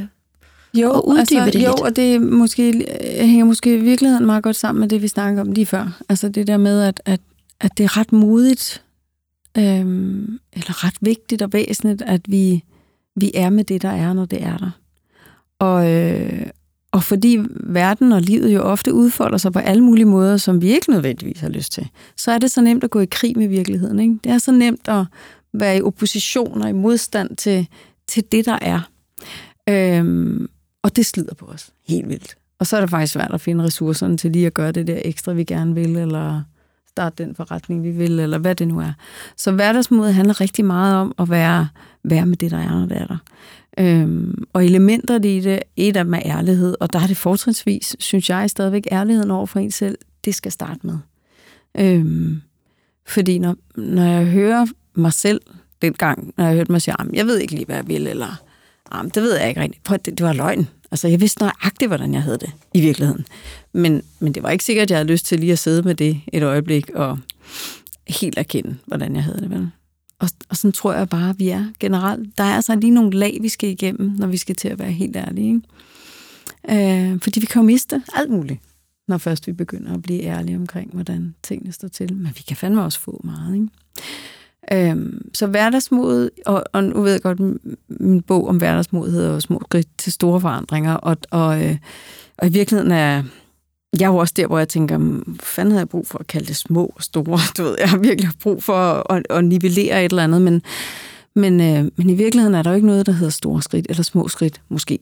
jo, 0.74 0.92
at 0.92 1.02
uddybe 1.06 1.20
altså, 1.20 1.60
det 1.60 1.66
jo, 1.66 1.72
lidt? 1.72 1.82
og 1.82 1.96
det 1.96 2.22
måske, 2.22 2.86
hænger 3.20 3.46
måske 3.46 3.76
i 3.76 3.82
virkeligheden 3.82 4.26
meget 4.26 4.44
godt 4.44 4.56
sammen 4.56 4.80
med 4.80 4.90
det, 4.90 5.02
vi 5.02 5.08
snakkede 5.08 5.42
om 5.42 5.52
lige 5.52 5.66
før. 5.66 6.02
Altså 6.10 6.30
det 6.30 6.48
der 6.48 6.58
med, 6.58 6.82
at, 6.82 7.02
at, 7.06 7.22
at 7.60 7.72
det 7.78 7.84
er 7.84 7.98
ret 7.98 8.12
modigt, 8.12 8.84
øhm, 9.58 10.40
eller 10.54 10.86
ret 10.86 10.96
vigtigt 11.02 11.42
og 11.42 11.54
væsentligt, 11.54 12.02
at 12.02 12.22
vi, 12.28 12.64
vi 13.16 13.32
er 13.34 13.50
med 13.50 13.64
det, 13.64 13.82
der 13.82 13.90
er, 13.90 14.14
når 14.14 14.26
det 14.26 14.44
er 14.44 14.58
der. 14.58 14.72
Og, 15.60 15.92
øh, 15.92 16.46
og 16.94 17.04
fordi 17.04 17.40
verden 17.54 18.12
og 18.12 18.22
livet 18.22 18.54
jo 18.54 18.62
ofte 18.62 18.94
udfolder 18.94 19.38
sig 19.38 19.54
på 19.54 19.60
alle 19.60 19.84
mulige 19.84 20.06
måder, 20.06 20.38
som 20.38 20.62
vi 20.62 20.68
ikke 20.68 20.92
nødvendigvis 20.92 21.40
har 21.40 21.50
lyst 21.50 21.72
til, 21.72 21.88
så 22.18 22.32
er 22.32 22.38
det 22.38 22.52
så 22.52 22.62
nemt 22.62 22.84
at 22.84 22.90
gå 22.90 23.00
i 23.00 23.06
krig 23.06 23.38
med 23.38 23.48
virkeligheden. 23.48 24.00
Ikke? 24.00 24.16
Det 24.24 24.32
er 24.32 24.38
så 24.38 24.52
nemt 24.52 24.88
at 24.88 25.06
være 25.54 25.78
i 25.78 25.82
opposition 25.82 26.62
og 26.62 26.70
i 26.70 26.74
modstand 26.74 27.36
til, 27.36 27.68
til 28.08 28.24
det, 28.32 28.46
der 28.46 28.60
er. 28.62 28.90
Øhm, 29.70 30.50
og 30.84 30.96
det 30.96 31.06
slider 31.06 31.34
på 31.34 31.46
os 31.46 31.70
helt 31.88 32.10
vildt. 32.10 32.36
Og 32.60 32.68
så 32.68 32.78
er 32.78 32.82
det 32.82 32.90
faktisk 32.90 33.14
svært 33.14 33.34
at 33.34 33.42
finde 33.42 33.64
ressourcerne 33.64 34.18
til 34.18 34.32
lige 34.32 34.48
at 34.48 34.54
gøre 34.54 34.72
det 34.72 34.88
der 34.88 35.00
ekstra, 35.06 35.34
vi 35.34 35.44
gerne 35.44 35.76
vil, 35.76 35.96
eller 35.96 36.42
starte 36.94 37.24
den 37.24 37.36
forretning, 37.36 37.84
vi 37.84 37.92
vil, 37.92 38.20
eller 38.20 38.38
hvad 38.38 38.56
det 38.56 38.68
nu 38.68 38.80
er. 38.80 38.94
Så 39.38 39.52
hverdagsmod 39.52 40.12
handler 40.12 40.42
rigtig 40.42 40.66
meget 40.66 40.96
om 40.96 41.14
at 41.20 41.30
være, 41.30 41.68
være 42.04 42.26
med 42.26 42.38
det, 42.38 42.52
der 42.52 42.58
er, 42.58 42.80
når 42.80 42.86
det 42.86 42.98
er 42.98 43.08
der. 43.08 43.18
Øhm, 43.78 44.44
og 44.54 44.66
elementer 44.66 45.16
i 45.16 45.40
det, 45.40 45.60
et 45.76 45.98
af 45.98 46.04
dem 46.04 46.14
er 46.14 46.22
ærlighed, 46.26 46.76
og 46.80 46.94
der 46.94 47.00
er 47.00 47.08
det 47.08 47.18
fortrinsvis, 47.18 47.96
synes 48.00 48.30
jeg 48.30 48.50
stadigvæk, 48.50 48.88
ærligheden 48.92 49.32
over 49.32 49.46
for 49.46 49.60
en 49.60 49.72
selv, 49.72 49.98
det 50.26 50.36
skal 50.36 50.52
starte 50.52 50.80
med. 50.84 50.98
Øhm, 51.78 52.42
fordi 53.08 53.40
når, 53.40 53.56
når 53.76 54.04
jeg 54.04 54.26
hører 54.26 54.66
mig 54.96 55.14
selv 55.14 55.42
dengang, 55.82 56.34
når 56.38 56.46
jeg 56.46 56.56
hørte 56.56 56.72
mig 56.72 56.82
sige, 56.82 56.96
jeg 57.14 57.26
ved 57.26 57.38
ikke 57.38 57.54
lige, 57.54 57.66
hvad 57.66 57.76
jeg 57.76 57.88
vil, 57.88 58.08
eller 58.08 58.44
det 59.16 59.24
ved 59.24 59.38
jeg 59.38 59.50
ikke 59.50 59.62
rigtigt. 59.62 59.84
Prøv, 59.84 59.98
det, 60.06 60.18
det 60.18 60.26
var 60.26 60.34
løgn. 60.34 60.68
Altså, 60.94 61.08
jeg 61.08 61.22
vidste 61.22 61.42
nøjagtigt, 61.42 61.90
hvordan 61.90 62.14
jeg 62.14 62.22
havde 62.22 62.38
det 62.38 62.52
i 62.74 62.82
virkeligheden. 62.82 63.26
Men, 63.72 64.02
men 64.20 64.34
det 64.34 64.44
var 64.44 64.50
ikke 64.50 64.64
sikkert, 64.64 64.84
at 64.84 64.92
jeg 64.92 64.98
havde 64.98 65.12
lyst 65.12 65.26
til 65.26 65.40
lige 65.40 65.52
at 65.52 65.60
sidde 65.60 65.82
med 65.82 65.96
det 65.96 66.22
et 66.34 66.44
øjeblik 66.44 66.90
og 66.90 67.20
helt 68.08 68.38
erkende, 68.38 68.78
hvordan 68.86 69.16
jeg 69.16 69.24
havde 69.24 69.40
det. 69.40 69.50
Vel? 69.50 69.70
Og, 70.20 70.30
og 70.50 70.58
sådan 70.58 70.72
tror 70.72 70.94
jeg 70.94 71.10
bare, 71.10 71.30
at 71.30 71.40
vi 71.40 71.50
er 71.50 71.66
generelt. 71.80 72.38
Der 72.38 72.44
er 72.44 72.56
altså 72.56 72.76
lige 72.76 72.92
nogle 72.92 73.12
lag, 73.12 73.38
vi 73.42 73.50
skal 73.50 73.70
igennem, 73.70 74.12
når 74.18 74.28
vi 74.28 74.38
skal 74.38 74.56
til 74.56 74.68
at 74.68 74.80
være 74.80 74.92
helt 74.92 75.16
ærlige. 75.16 75.62
Ikke? 76.68 77.12
Øh, 77.14 77.20
fordi 77.22 77.40
vi 77.40 77.46
kan 77.46 77.62
jo 77.62 77.66
miste 77.66 78.04
alt 78.14 78.32
muligt, 78.32 78.60
når 79.08 79.18
først 79.18 79.48
vi 79.48 79.52
begynder 79.52 79.94
at 79.94 80.02
blive 80.02 80.22
ærlige 80.22 80.58
omkring, 80.58 80.94
hvordan 80.94 81.36
tingene 81.44 81.72
står 81.72 81.88
til. 81.88 82.14
Men 82.14 82.32
vi 82.36 82.42
kan 82.48 82.58
fandme 82.58 82.84
også 82.84 83.00
få 83.00 83.22
meget. 83.24 83.56
Ikke? 83.56 83.68
Øhm, 84.72 85.30
så 85.34 85.48
hverdagsmod, 85.48 86.30
og, 86.46 86.64
og 86.74 86.84
nu 86.84 87.02
ved 87.02 87.12
jeg 87.12 87.22
godt, 87.22 87.40
min 88.00 88.22
bog 88.22 88.48
om 88.48 88.58
hverdagsmod 88.58 89.12
hedder 89.12 89.40
Små 89.40 89.62
skridt 89.70 89.88
til 89.98 90.12
store 90.12 90.42
forandringer, 90.42 90.94
og, 90.94 91.18
og, 91.32 91.64
øh, 91.66 91.78
og 92.38 92.48
i 92.48 92.52
virkeligheden 92.52 92.92
er 92.92 93.24
jeg 94.00 94.06
er 94.06 94.10
jo 94.10 94.18
også 94.18 94.34
der, 94.38 94.48
hvor 94.48 94.58
jeg 94.58 94.70
tænker, 94.70 95.22
fanden 95.44 95.72
havde 95.72 95.80
jeg 95.82 95.90
brug 95.90 96.08
for 96.08 96.20
at 96.20 96.28
kalde 96.28 96.48
det 96.48 96.56
små 96.56 96.94
og 96.96 97.04
store? 97.04 97.40
Du 97.58 97.64
ved, 97.64 97.76
jeg 97.80 97.90
har 97.90 97.98
virkelig 97.98 98.30
brug 98.42 98.64
for 98.64 98.74
at, 98.74 99.04
at, 99.18 99.38
at 99.38 99.46
nivellere 99.46 100.06
et 100.06 100.12
eller 100.12 100.24
andet, 100.24 100.42
men, 100.42 100.62
men, 101.36 101.62
øh, 101.62 101.92
men 101.96 102.10
i 102.10 102.14
virkeligheden 102.14 102.56
er 102.56 102.64
der 102.64 102.70
jo 102.70 102.76
ikke 102.76 102.88
noget, 102.88 103.06
der 103.06 103.12
hedder 103.12 103.32
store 103.32 103.62
skridt 103.62 103.86
eller 103.90 104.04
små 104.04 104.28
skridt, 104.28 104.62
måske. 104.70 105.00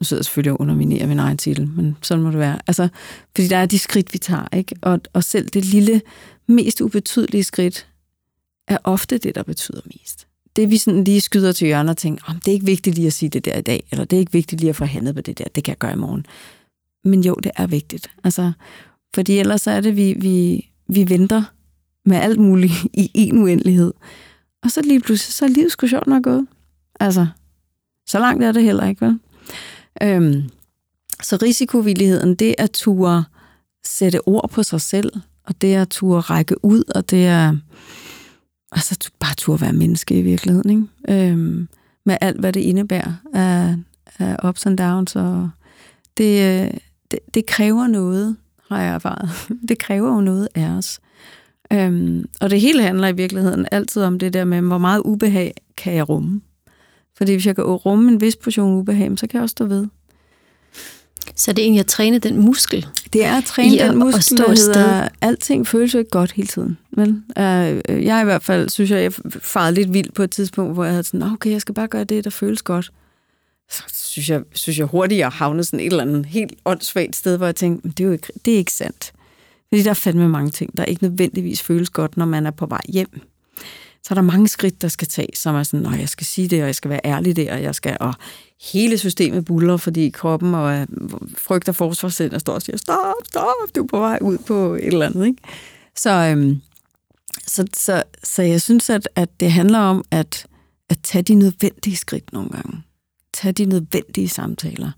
Nu 0.00 0.04
sidder 0.04 0.20
jeg 0.20 0.24
selvfølgelig 0.24 0.52
og 0.52 0.60
underminerer 0.60 1.06
min 1.06 1.18
egen 1.18 1.36
titel, 1.36 1.68
men 1.76 1.96
sådan 2.02 2.24
må 2.24 2.30
det 2.30 2.38
være. 2.38 2.58
Altså, 2.66 2.88
fordi 3.34 3.48
der 3.48 3.56
er 3.56 3.66
de 3.66 3.78
skridt, 3.78 4.12
vi 4.12 4.18
tager, 4.18 4.48
ikke? 4.52 4.74
Og, 4.82 5.00
og 5.12 5.24
selv 5.24 5.48
det 5.48 5.64
lille, 5.64 6.00
mest 6.48 6.80
ubetydelige 6.80 7.44
skridt, 7.44 7.86
er 8.68 8.78
ofte 8.84 9.18
det, 9.18 9.34
der 9.34 9.42
betyder 9.42 9.80
mest. 9.86 10.26
Det 10.56 10.70
vi 10.70 10.76
sådan 10.76 11.04
lige 11.04 11.20
skyder 11.20 11.52
til 11.52 11.66
hjørnet 11.66 11.90
og 11.90 11.96
tænker, 11.96 12.24
oh, 12.28 12.34
det 12.34 12.48
er 12.48 12.52
ikke 12.52 12.66
vigtigt 12.66 12.96
lige 12.96 13.06
at 13.06 13.12
sige 13.12 13.28
det 13.28 13.44
der 13.44 13.58
i 13.58 13.62
dag, 13.62 13.84
eller 13.90 14.04
det 14.04 14.16
er 14.16 14.20
ikke 14.20 14.32
vigtigt 14.32 14.60
lige 14.60 14.70
at 14.70 14.76
få 14.76 14.84
handlet 14.84 15.14
på 15.14 15.20
det 15.20 15.38
der, 15.38 15.44
det 15.54 15.64
kan 15.64 15.72
jeg 15.72 15.78
gøre 15.78 15.92
i 15.92 15.96
morgen. 15.96 16.26
Men 17.04 17.24
jo, 17.24 17.34
det 17.34 17.52
er 17.56 17.66
vigtigt. 17.66 18.10
Altså, 18.24 18.52
fordi 19.14 19.38
ellers 19.38 19.66
er 19.66 19.80
det, 19.80 19.96
vi, 19.96 20.12
vi, 20.12 20.68
vi 20.88 21.08
venter 21.08 21.42
med 22.04 22.16
alt 22.16 22.40
muligt 22.40 22.72
i 23.04 23.10
en 23.14 23.38
uendelighed. 23.38 23.92
Og 24.62 24.70
så 24.70 24.82
lige 24.82 25.00
pludselig, 25.00 25.34
så 25.34 25.44
er 25.44 25.48
livet 25.48 25.72
sgu 25.72 25.86
sjovt 25.86 26.06
nok 26.06 26.22
gået. 26.22 26.46
Altså, 27.00 27.26
så 28.08 28.18
langt 28.18 28.44
er 28.44 28.52
det 28.52 28.62
heller 28.62 28.88
ikke, 28.88 29.06
vel? 29.06 29.18
Øhm, 30.02 30.42
så 31.22 31.38
risikovilligheden, 31.42 32.34
det 32.34 32.48
er 32.48 32.64
at 32.64 32.70
ture 32.70 33.24
sætte 33.84 34.28
ord 34.28 34.50
på 34.50 34.62
sig 34.62 34.80
selv, 34.80 35.12
og 35.44 35.60
det 35.60 35.74
er 35.74 35.82
at 35.82 35.88
ture 35.88 36.20
række 36.20 36.64
ud, 36.64 36.84
og 36.94 37.10
det 37.10 37.26
er 37.26 37.56
altså 38.72 39.10
bare 39.18 39.34
turde 39.34 39.60
være 39.60 39.72
menneske 39.72 40.18
i 40.18 40.22
virkeligheden, 40.22 40.70
ikke? 40.70 41.30
Øhm, 41.30 41.68
med 42.04 42.16
alt, 42.20 42.40
hvad 42.40 42.52
det 42.52 42.60
indebærer 42.60 43.12
af, 43.34 43.76
af 44.18 44.48
ups 44.48 44.66
and 44.66 44.78
downs, 44.78 45.16
og 45.16 45.50
det, 46.16 46.62
øh, 46.64 46.70
det, 47.10 47.18
det 47.34 47.46
kræver 47.46 47.86
noget, 47.86 48.36
har 48.68 48.82
jeg 48.82 48.94
erfaret. 48.94 49.30
Det 49.68 49.78
kræver 49.78 50.14
jo 50.14 50.20
noget 50.20 50.48
af 50.54 50.68
os. 50.68 51.00
Øhm, 51.72 52.24
og 52.40 52.50
det 52.50 52.60
hele 52.60 52.82
handler 52.82 53.08
i 53.08 53.16
virkeligheden 53.16 53.66
altid 53.72 54.02
om 54.02 54.18
det 54.18 54.32
der 54.32 54.44
med, 54.44 54.60
hvor 54.60 54.78
meget 54.78 55.02
ubehag 55.04 55.54
kan 55.76 55.94
jeg 55.94 56.08
rumme. 56.08 56.40
Fordi 57.16 57.32
hvis 57.32 57.46
jeg 57.46 57.54
kan 57.54 57.64
rumme 57.64 58.12
en 58.12 58.20
vis 58.20 58.36
portion 58.36 58.74
ubehag, 58.74 59.18
så 59.18 59.26
kan 59.26 59.38
jeg 59.38 59.42
også 59.42 59.52
stå 59.52 59.66
ved. 59.66 59.86
Så 61.36 61.52
det 61.52 61.62
er 61.62 61.64
egentlig 61.64 61.80
at 61.80 61.86
træne 61.86 62.18
den 62.18 62.38
muskel? 62.38 62.86
Det 63.12 63.24
er 63.24 63.36
at 63.36 63.44
træne 63.44 63.78
den 63.78 63.98
muskel, 63.98 64.38
der 64.38 64.50
hedder, 64.50 65.08
alting 65.20 65.66
føles 65.66 65.94
jo 65.94 65.98
ikke 65.98 66.10
godt 66.10 66.32
hele 66.32 66.48
tiden. 66.48 66.78
Vel? 66.90 67.08
Uh, 67.10 68.04
jeg 68.04 68.20
i 68.20 68.24
hvert 68.24 68.42
fald 68.42 68.68
synes, 68.68 68.90
jeg, 68.90 69.02
jeg 69.02 69.12
farede 69.42 69.74
lidt 69.74 69.92
vildt 69.92 70.14
på 70.14 70.22
et 70.22 70.30
tidspunkt, 70.30 70.74
hvor 70.74 70.84
jeg 70.84 70.92
havde 70.92 71.04
sådan, 71.04 71.22
okay, 71.22 71.50
jeg 71.50 71.60
skal 71.60 71.74
bare 71.74 71.88
gøre 71.88 72.04
det, 72.04 72.24
der 72.24 72.30
føles 72.30 72.62
godt. 72.62 72.92
Så 73.70 73.82
synes 73.94 74.30
jeg, 74.30 74.42
synes 74.52 74.78
jeg 74.78 74.86
hurtigt, 74.86 75.18
jeg 75.18 75.28
havnede 75.28 75.64
sådan 75.64 75.80
et 75.80 75.86
eller 75.86 76.02
andet 76.02 76.26
helt 76.26 76.52
åndssvagt 76.64 77.16
sted, 77.16 77.36
hvor 77.36 77.46
jeg 77.46 77.56
tænkte, 77.56 77.88
det 77.88 78.00
er 78.00 78.04
jo 78.04 78.12
ikke, 78.12 78.28
det 78.44 78.54
er 78.54 78.58
ikke 78.58 78.72
sandt. 78.72 79.12
Fordi 79.68 79.82
der 79.82 79.90
er 79.90 79.94
fandme 79.94 80.28
mange 80.28 80.50
ting, 80.50 80.76
der 80.76 80.84
ikke 80.84 81.02
nødvendigvis 81.02 81.62
føles 81.62 81.90
godt, 81.90 82.16
når 82.16 82.26
man 82.26 82.46
er 82.46 82.50
på 82.50 82.66
vej 82.66 82.80
hjem 82.88 83.22
så 84.02 84.08
er 84.10 84.14
der 84.14 84.22
mange 84.22 84.48
skridt, 84.48 84.82
der 84.82 84.88
skal 84.88 85.08
tages, 85.08 85.38
som 85.38 85.54
er 85.54 85.62
sådan, 85.62 85.86
at 85.86 86.00
jeg 86.00 86.08
skal 86.08 86.26
sige 86.26 86.48
det, 86.48 86.60
og 86.60 86.66
jeg 86.66 86.74
skal 86.74 86.90
være 86.90 87.00
ærlig 87.04 87.36
der, 87.36 87.54
og 87.54 87.62
jeg 87.62 87.74
skal, 87.74 87.96
og 88.00 88.14
hele 88.62 88.98
systemet 88.98 89.44
buller, 89.44 89.76
fordi 89.76 90.10
kroppen 90.10 90.54
og 90.54 90.78
øh, 90.78 90.86
frygter 91.36 91.72
forsvarscenter 91.72 92.38
står 92.38 92.52
og 92.52 92.62
siger, 92.62 92.76
stop, 92.76 93.14
stop, 93.24 93.74
du 93.74 93.82
er 93.82 93.86
på 93.86 93.98
vej 93.98 94.18
ud 94.20 94.38
på 94.38 94.74
et 94.74 94.86
eller 94.86 95.06
andet. 95.06 95.26
Ikke? 95.26 95.42
Så, 95.96 96.10
øhm, 96.10 96.60
så, 97.46 97.66
så, 97.74 98.02
så 98.24 98.42
jeg 98.42 98.62
synes, 98.62 98.90
at, 98.90 99.08
at 99.16 99.40
det 99.40 99.52
handler 99.52 99.78
om 99.78 100.04
at, 100.10 100.46
at 100.88 100.98
tage 101.02 101.22
de 101.22 101.34
nødvendige 101.34 101.96
skridt 101.96 102.32
nogle 102.32 102.50
gange. 102.50 102.82
Tage 103.32 103.52
de 103.52 103.64
nødvendige 103.64 104.28
samtaler. 104.28 104.90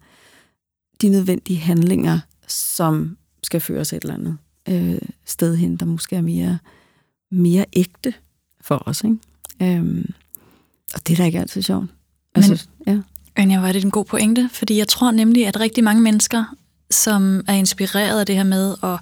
De 1.03 1.09
nødvendige 1.09 1.59
handlinger, 1.59 2.21
som 2.49 3.17
skal 3.43 3.61
føres 3.61 3.93
et 3.93 4.03
eller 4.03 4.15
andet 4.15 4.39
øh, 4.69 5.09
sted 5.25 5.57
hen, 5.57 5.77
der 5.77 5.87
måske 5.87 6.17
er 6.17 6.21
mere, 6.21 6.59
mere 7.31 7.65
ægte 7.73 8.15
for 8.61 8.83
os. 8.87 9.05
Ikke? 9.05 9.19
Øhm, 9.63 10.13
og 10.95 11.07
det 11.07 11.13
er 11.13 11.17
da 11.17 11.25
ikke 11.25 11.41
altid 11.41 11.63
sjovt. 11.63 11.87
Altså, 12.35 12.69
Men, 12.87 12.95
ja. 12.95 13.03
Anja, 13.37 13.61
var 13.61 13.73
det 13.73 13.85
en 13.85 13.91
god 13.91 14.05
pointe, 14.05 14.51
fordi 14.53 14.79
jeg 14.79 14.89
tror 14.89 15.11
nemlig, 15.11 15.47
at 15.47 15.61
rigtig 15.61 15.85
mange 15.85 16.03
mennesker, 16.03 16.45
som 16.91 17.45
er 17.49 17.55
inspireret 17.55 18.21
af 18.21 18.27
det 18.27 18.37
her 18.37 18.45
med 18.45 18.75
at 18.83 18.99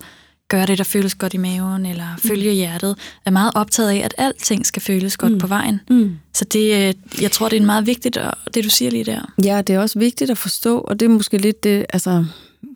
gøre 0.49 0.67
det, 0.67 0.79
der 0.79 0.85
føles 0.85 1.15
godt 1.15 1.35
i 1.35 1.37
maven, 1.37 1.87
eller 1.87 2.13
mm. 2.13 2.29
følge 2.29 2.53
hjertet, 2.53 2.99
er 3.27 3.31
meget 3.31 3.53
optaget 3.55 3.91
af, 3.91 3.97
at 3.97 4.15
alting 4.19 4.67
skal 4.67 4.83
føles 4.83 5.17
godt 5.17 5.33
mm. 5.33 5.39
på 5.39 5.47
vejen. 5.47 5.81
Mm. 5.91 6.17
Så 6.35 6.45
det, 6.45 6.89
øh, 6.89 7.23
jeg 7.23 7.33
tror, 7.33 7.49
det 7.49 7.63
er 7.63 7.67
meget 7.67 7.87
vigtigt, 7.87 8.19
det 8.55 8.65
du 8.65 8.71
siger 8.71 8.91
lige 8.91 9.05
der. 9.05 9.33
Ja, 9.45 9.63
det 9.63 9.75
er 9.75 9.81
også 9.81 9.99
vigtigt 9.99 10.31
at 10.31 10.39
forstå, 10.39 10.79
og 10.79 11.01
det 11.01 11.07
er 11.07 11.11
måske 11.11 11.39
lidt 11.39 11.65
det, 11.65 11.87
altså 11.93 12.25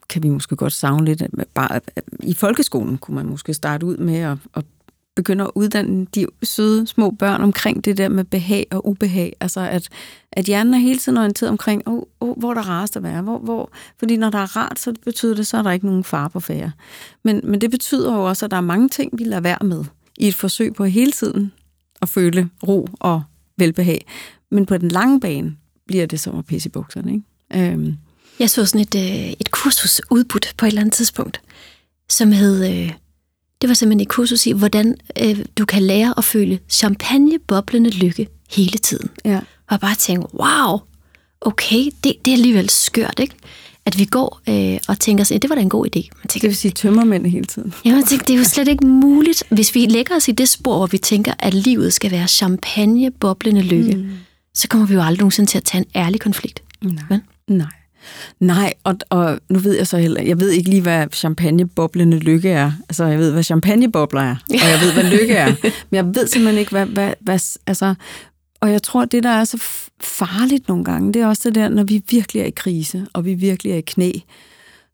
kan 0.08 0.22
vi 0.22 0.28
måske 0.28 0.56
godt 0.56 0.72
savne 0.72 1.04
lidt. 1.04 1.22
Bare, 1.54 1.80
I 2.22 2.34
folkeskolen 2.34 2.98
kunne 2.98 3.14
man 3.14 3.26
måske 3.26 3.54
starte 3.54 3.86
ud 3.86 3.96
med 3.96 4.16
at, 4.16 4.38
at 4.54 4.64
begynder 5.16 5.44
at 5.44 5.50
uddanne 5.54 6.06
de 6.14 6.26
søde 6.42 6.86
små 6.86 7.10
børn 7.10 7.42
omkring 7.42 7.84
det 7.84 7.98
der 7.98 8.08
med 8.08 8.24
behag 8.24 8.66
og 8.70 8.88
ubehag. 8.88 9.36
Altså 9.40 9.60
at, 9.60 9.88
at 10.32 10.44
hjernen 10.44 10.74
er 10.74 10.78
hele 10.78 10.98
tiden 10.98 11.18
orienteret 11.18 11.50
omkring, 11.50 11.88
oh, 11.88 12.02
oh, 12.20 12.38
hvor 12.38 12.54
der 12.54 12.60
er 12.60 12.68
rarest 12.68 12.96
at 12.96 13.02
være. 13.02 13.22
Hvor, 13.22 13.38
hvor, 13.38 13.70
fordi 13.98 14.16
når 14.16 14.30
der 14.30 14.38
er 14.38 14.56
rart, 14.56 14.78
så 14.78 14.94
betyder 15.04 15.34
det, 15.34 15.46
så 15.46 15.56
er 15.56 15.62
der 15.62 15.70
ikke 15.70 15.86
nogen 15.86 16.04
far 16.04 16.28
på 16.28 16.40
færre. 16.40 16.72
Men, 17.22 17.40
men 17.44 17.60
det 17.60 17.70
betyder 17.70 18.14
jo 18.14 18.28
også, 18.28 18.44
at 18.44 18.50
der 18.50 18.56
er 18.56 18.60
mange 18.60 18.88
ting, 18.88 19.18
vi 19.18 19.24
lader 19.24 19.40
være 19.40 19.64
med 19.64 19.84
i 20.18 20.28
et 20.28 20.34
forsøg 20.34 20.74
på 20.74 20.84
hele 20.84 21.12
tiden 21.12 21.52
at 22.02 22.08
føle 22.08 22.48
ro 22.68 22.88
og 23.00 23.22
velbehag. 23.56 24.06
Men 24.50 24.66
på 24.66 24.78
den 24.78 24.88
lange 24.88 25.20
bane 25.20 25.56
bliver 25.86 26.06
det 26.06 26.20
som 26.20 26.38
at 26.38 26.46
pisse 26.46 26.68
i 26.68 26.70
bukserne. 26.70 27.12
Ikke? 27.12 27.72
Øhm. 27.72 27.96
Jeg 28.40 28.50
så 28.50 28.66
sådan 28.66 28.80
et, 28.80 28.94
øh, 28.94 29.32
et 29.40 29.50
kursus 29.50 30.00
udbudt 30.10 30.54
på 30.56 30.66
et 30.66 30.68
eller 30.68 30.80
andet 30.80 30.94
tidspunkt, 30.94 31.40
som 32.08 32.32
hed... 32.32 32.84
Øh 32.84 32.92
det 33.60 33.68
var 33.68 33.74
simpelthen 33.74 34.00
et 34.00 34.08
kursus 34.08 34.46
i, 34.46 34.52
hvordan 34.52 34.96
øh, 35.22 35.38
du 35.58 35.64
kan 35.64 35.82
lære 35.82 36.14
at 36.16 36.24
føle 36.24 36.58
champagneboblende 36.68 37.90
lykke 37.90 38.28
hele 38.50 38.78
tiden. 38.78 39.10
Ja. 39.24 39.40
Og 39.70 39.80
bare 39.80 39.94
tænkte, 39.94 40.28
wow, 40.34 40.80
okay, 41.40 41.84
det, 42.04 42.12
det 42.24 42.30
er 42.30 42.36
alligevel 42.36 42.70
skørt, 42.70 43.18
ikke? 43.18 43.34
At 43.86 43.98
vi 43.98 44.04
går 44.04 44.40
øh, 44.48 44.78
og 44.88 45.00
tænker 45.00 45.24
sådan, 45.24 45.42
det 45.42 45.50
var 45.50 45.56
da 45.56 45.62
en 45.62 45.68
god 45.68 45.86
idé. 45.86 46.00
Man 46.16 46.28
tænker, 46.28 46.40
det 46.40 46.48
vil 46.48 46.56
sige 46.56 46.72
tømmermænd 46.72 47.26
hele 47.26 47.44
tiden. 47.44 47.74
Ja, 47.84 47.94
man 47.94 48.04
tænker, 48.04 48.24
det 48.24 48.34
er 48.34 48.38
jo 48.38 48.44
slet 48.44 48.68
ikke 48.68 48.86
muligt. 48.86 49.42
Hvis 49.50 49.74
vi 49.74 49.86
lægger 49.86 50.16
os 50.16 50.28
i 50.28 50.32
det 50.32 50.48
spor, 50.48 50.76
hvor 50.76 50.86
vi 50.86 50.98
tænker, 50.98 51.32
at 51.38 51.54
livet 51.54 51.92
skal 51.92 52.10
være 52.10 52.28
champagneboblende 52.28 53.60
lykke, 53.60 53.96
mm. 53.96 54.10
så 54.54 54.68
kommer 54.68 54.86
vi 54.86 54.94
jo 54.94 55.02
aldrig 55.02 55.18
nogensinde 55.18 55.50
til 55.50 55.58
at 55.58 55.64
tage 55.64 55.84
en 55.84 56.02
ærlig 56.02 56.20
konflikt. 56.20 56.62
Nej. 56.82 57.04
Men? 57.10 57.20
Nej. 57.48 57.66
Nej, 58.40 58.72
og, 58.84 58.94
og 59.10 59.38
nu 59.48 59.58
ved 59.58 59.76
jeg 59.76 59.86
så 59.86 59.98
heller, 59.98 60.22
jeg 60.22 60.40
ved 60.40 60.50
ikke 60.50 60.70
lige, 60.70 60.82
hvad 60.82 61.06
champagneboblende 61.12 62.18
lykke 62.18 62.50
er. 62.50 62.72
Altså, 62.88 63.04
jeg 63.04 63.18
ved, 63.18 63.32
hvad 63.32 63.42
champagnebobler 63.42 64.20
er, 64.20 64.36
og 64.50 64.68
jeg 64.70 64.78
ved, 64.82 64.92
hvad 64.92 65.04
lykke 65.04 65.34
er. 65.34 65.54
Men 65.62 65.96
jeg 65.96 66.04
ved 66.14 66.26
simpelthen 66.26 66.58
ikke, 66.58 66.70
hvad, 66.70 66.86
hvad, 66.86 67.12
hvad 67.20 67.40
altså, 67.66 67.94
og 68.60 68.72
jeg 68.72 68.82
tror, 68.82 69.04
det, 69.04 69.22
der 69.22 69.30
er 69.30 69.44
så 69.44 69.62
farligt 70.00 70.68
nogle 70.68 70.84
gange, 70.84 71.12
det 71.12 71.22
er 71.22 71.26
også 71.26 71.42
det 71.44 71.54
der, 71.54 71.68
når 71.68 71.84
vi 71.84 72.02
virkelig 72.10 72.42
er 72.42 72.46
i 72.46 72.52
krise, 72.56 73.06
og 73.12 73.24
vi 73.24 73.34
virkelig 73.34 73.72
er 73.72 73.76
i 73.76 73.80
knæ, 73.80 74.12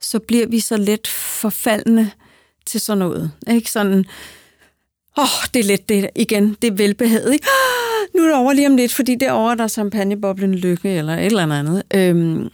så 0.00 0.18
bliver 0.18 0.46
vi 0.46 0.60
så 0.60 0.76
let 0.76 1.06
forfaldende 1.06 2.10
til 2.66 2.80
sådan 2.80 2.98
noget. 2.98 3.30
Ikke 3.50 3.70
sådan, 3.70 4.04
åh, 5.18 5.24
oh, 5.24 5.46
det 5.54 5.60
er 5.60 5.64
let 5.64 5.88
det 5.88 6.10
igen, 6.16 6.56
det 6.62 6.70
er 6.70 6.74
velbehaget, 6.74 7.32
ikke? 7.32 7.46
Ah, 7.46 8.16
nu 8.16 8.22
er 8.22 8.26
det 8.26 8.36
over 8.36 8.52
lige 8.52 8.66
om 8.66 8.76
lidt, 8.76 8.92
fordi 8.92 9.14
derovre 9.14 9.56
der 9.56 9.64
er 9.64 9.68
champagneboblende 9.68 10.58
lykke, 10.58 10.90
eller 10.90 11.14
et 11.14 11.26
eller 11.26 11.58
andet. 11.58 11.82
Øhm, 11.94 12.48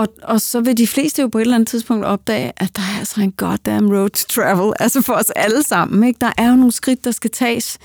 og, 0.00 0.08
og 0.22 0.40
så 0.40 0.60
vil 0.60 0.78
de 0.78 0.86
fleste 0.86 1.22
jo 1.22 1.28
på 1.28 1.38
et 1.38 1.42
eller 1.42 1.54
andet 1.54 1.68
tidspunkt 1.68 2.04
opdage, 2.04 2.52
at 2.56 2.76
der 2.76 2.82
er 2.82 2.98
altså 2.98 3.20
en 3.20 3.32
goddamn 3.32 3.96
road 3.96 4.10
to 4.10 4.26
travel, 4.28 4.72
altså 4.78 5.02
for 5.02 5.12
os 5.12 5.30
alle 5.30 5.62
sammen. 5.62 6.08
Ikke? 6.08 6.18
Der 6.20 6.32
er 6.38 6.50
jo 6.50 6.56
nogle 6.56 6.72
skridt, 6.72 7.04
der 7.04 7.10
skal 7.10 7.30
tages, 7.30 7.78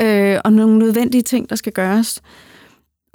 øh, 0.00 0.38
og 0.44 0.52
nogle 0.52 0.78
nødvendige 0.78 1.22
ting, 1.22 1.50
der 1.50 1.56
skal 1.56 1.72
gøres, 1.72 2.22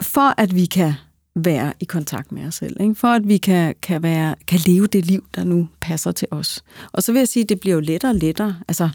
for 0.01 0.33
at 0.37 0.55
vi 0.55 0.65
kan 0.65 0.93
være 1.35 1.73
i 1.79 1.85
kontakt 1.85 2.31
med 2.31 2.47
os 2.47 2.55
selv. 2.55 2.81
Ikke? 2.81 2.95
For 2.95 3.07
at 3.07 3.27
vi 3.27 3.37
kan, 3.37 3.75
kan, 3.81 4.03
være, 4.03 4.35
kan 4.47 4.59
leve 4.65 4.87
det 4.87 5.05
liv, 5.05 5.25
der 5.35 5.43
nu 5.43 5.67
passer 5.81 6.11
til 6.11 6.27
os. 6.31 6.63
Og 6.91 7.03
så 7.03 7.11
vil 7.11 7.19
jeg 7.19 7.27
sige, 7.27 7.43
at 7.43 7.49
det 7.49 7.59
bliver 7.59 7.73
jo 7.73 7.79
lettere 7.79 8.11
og 8.11 8.15
lettere. 8.15 8.55
Altså, 8.67 8.89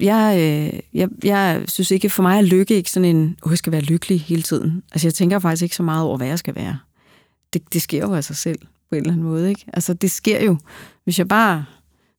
jeg, 0.00 0.36
øh, 0.38 0.80
jeg, 0.94 1.08
jeg 1.24 1.62
synes 1.68 1.90
ikke, 1.90 2.10
for 2.10 2.22
mig 2.22 2.38
er 2.38 2.42
lykke 2.42 2.74
ikke 2.74 2.90
sådan 2.90 3.16
en, 3.16 3.22
åh, 3.22 3.46
oh, 3.46 3.52
jeg 3.52 3.58
skal 3.58 3.72
være 3.72 3.80
lykkelig 3.80 4.20
hele 4.20 4.42
tiden. 4.42 4.82
Altså, 4.92 5.06
jeg 5.06 5.14
tænker 5.14 5.38
faktisk 5.38 5.62
ikke 5.62 5.76
så 5.76 5.82
meget 5.82 6.04
over, 6.04 6.16
hvad 6.16 6.26
jeg 6.26 6.38
skal 6.38 6.54
være 6.54 6.78
det, 7.52 7.72
det 7.72 7.82
sker 7.82 8.00
jo 8.00 8.14
af 8.14 8.24
sig 8.24 8.36
selv 8.36 8.58
på 8.60 8.94
en 8.94 8.96
eller 8.96 9.12
anden 9.12 9.26
måde. 9.26 9.48
Ikke? 9.48 9.64
Altså, 9.72 9.94
det 9.94 10.10
sker 10.10 10.44
jo, 10.44 10.56
hvis 11.04 11.18
jeg 11.18 11.28
bare 11.28 11.64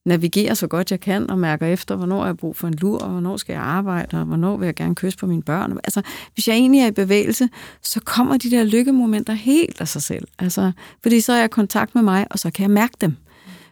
navigerer 0.05 0.53
så 0.53 0.67
godt 0.67 0.91
jeg 0.91 0.99
kan, 0.99 1.29
og 1.29 1.39
mærker 1.39 1.67
efter, 1.67 1.95
hvornår 1.95 2.17
jeg 2.17 2.25
har 2.25 2.33
brug 2.33 2.57
for 2.57 2.67
en 2.67 2.73
lur, 2.73 2.99
og 2.99 3.09
hvornår 3.09 3.37
skal 3.37 3.53
jeg 3.53 3.61
arbejde, 3.61 4.19
og 4.19 4.25
hvornår 4.25 4.57
vil 4.57 4.65
jeg 4.65 4.75
gerne 4.75 4.95
kysse 4.95 5.17
på 5.17 5.27
mine 5.27 5.41
børn. 5.41 5.71
Altså, 5.83 6.01
hvis 6.33 6.47
jeg 6.47 6.55
egentlig 6.55 6.81
er 6.81 6.87
i 6.87 6.91
bevægelse, 6.91 7.49
så 7.81 7.99
kommer 7.99 8.37
de 8.37 8.51
der 8.51 8.63
lykkemomenter 8.63 9.33
helt 9.33 9.81
af 9.81 9.87
sig 9.87 10.01
selv. 10.01 10.27
Altså, 10.39 10.71
fordi 11.03 11.21
så 11.21 11.33
er 11.33 11.37
jeg 11.37 11.45
i 11.45 11.47
kontakt 11.47 11.95
med 11.95 12.03
mig, 12.03 12.27
og 12.29 12.39
så 12.39 12.51
kan 12.51 12.63
jeg 12.63 12.71
mærke 12.71 12.93
dem. 13.01 13.15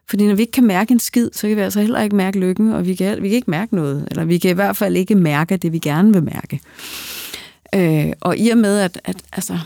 Fordi 0.09 0.27
når 0.27 0.35
vi 0.35 0.41
ikke 0.41 0.51
kan 0.51 0.63
mærke 0.63 0.91
en 0.91 0.99
skid, 0.99 1.29
så 1.33 1.47
kan 1.47 1.57
vi 1.57 1.61
altså 1.61 1.81
heller 1.81 2.01
ikke 2.01 2.15
mærke 2.15 2.39
lykken, 2.39 2.73
og 2.73 2.85
vi 2.85 2.95
kan, 2.95 3.23
vi 3.23 3.29
kan 3.29 3.35
ikke 3.35 3.51
mærke 3.51 3.75
noget. 3.75 4.07
Eller 4.11 4.25
vi 4.25 4.37
kan 4.37 4.51
i 4.51 4.53
hvert 4.53 4.77
fald 4.77 4.95
ikke 4.95 5.15
mærke 5.15 5.57
det, 5.57 5.71
vi 5.73 5.79
gerne 5.79 6.13
vil 6.13 6.23
mærke. 6.23 6.59
Øh, 7.75 8.13
og 8.21 8.37
i 8.37 8.49
og 8.49 8.57
med, 8.57 8.79
at, 8.79 9.01
at 9.03 9.17
altså, 9.31 9.59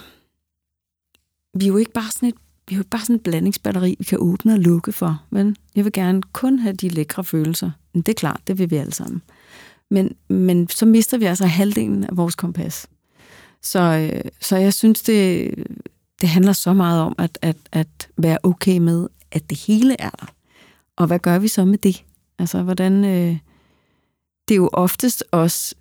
vi 1.53 1.65
er 1.65 1.67
jo 1.67 1.77
ikke 1.77 1.91
bare 1.91 2.11
sådan 2.11 2.29
et 2.29 2.35
vi 2.67 2.75
er 2.75 2.77
jo 2.77 2.83
bare 2.91 3.01
sådan 3.01 3.15
et 3.15 3.21
blandingsbatteri, 3.21 3.95
vi 3.99 4.03
kan 4.03 4.17
åbne 4.21 4.53
og 4.53 4.59
lukke 4.59 4.91
for. 4.91 5.23
Men 5.29 5.55
jeg 5.75 5.83
vil 5.85 5.93
gerne 5.93 6.21
kun 6.21 6.59
have 6.59 6.73
de 6.73 6.89
lækre 6.89 7.23
følelser. 7.23 7.71
Men 7.93 8.01
det 8.01 8.11
er 8.11 8.19
klart, 8.19 8.41
det 8.47 8.57
vil 8.57 8.71
vi 8.71 8.75
alle 8.75 8.93
sammen. 8.93 9.21
Men, 9.91 10.15
men 10.27 10.69
så 10.69 10.85
mister 10.85 11.17
vi 11.17 11.25
altså 11.25 11.45
halvdelen 11.45 12.03
af 12.03 12.17
vores 12.17 12.35
kompas. 12.35 12.87
Så, 13.61 13.79
øh, 13.79 14.31
så 14.41 14.57
jeg 14.57 14.73
synes, 14.73 15.01
det, 15.01 15.53
det 16.21 16.29
handler 16.29 16.53
så 16.53 16.73
meget 16.73 17.01
om 17.01 17.15
at, 17.17 17.39
at, 17.41 17.57
at 17.71 18.09
være 18.17 18.37
okay 18.43 18.77
med, 18.77 19.07
at 19.31 19.49
det 19.49 19.57
hele 19.57 19.95
er 20.01 20.09
der. 20.09 20.33
Og 20.97 21.07
hvad 21.07 21.19
gør 21.19 21.39
vi 21.39 21.47
så 21.47 21.65
med 21.65 21.77
det? 21.77 22.03
Altså, 22.39 22.61
hvordan... 22.61 23.05
Øh, 23.05 23.37
det 24.47 24.53
er 24.53 24.57
jo 24.57 24.69
oftest 24.73 25.23
også 25.31 25.75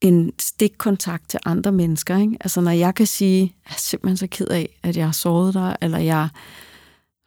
en 0.00 0.32
stikkontakt 0.38 1.30
til 1.30 1.40
andre 1.44 1.72
mennesker. 1.72 2.18
Ikke? 2.18 2.36
Altså 2.40 2.60
når 2.60 2.70
jeg 2.70 2.94
kan 2.94 3.06
sige, 3.06 3.40
jeg 3.40 3.74
er 3.74 3.78
simpelthen 3.78 4.16
så 4.16 4.26
ked 4.30 4.46
af, 4.46 4.78
at 4.82 4.96
jeg 4.96 5.04
har 5.04 5.12
såret 5.12 5.54
dig, 5.54 5.76
eller 5.82 5.98
jeg, 5.98 6.28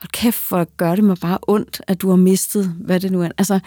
hold 0.02 0.12
kæft, 0.12 0.50
hvor 0.50 0.68
gør 0.78 0.96
det 0.96 1.04
mig 1.04 1.18
bare 1.22 1.38
ondt, 1.48 1.82
at 1.88 2.02
du 2.02 2.10
har 2.10 2.16
mistet, 2.16 2.76
hvad 2.80 3.00
det 3.00 3.12
nu 3.12 3.22
er. 3.22 3.30
Altså, 3.38 3.60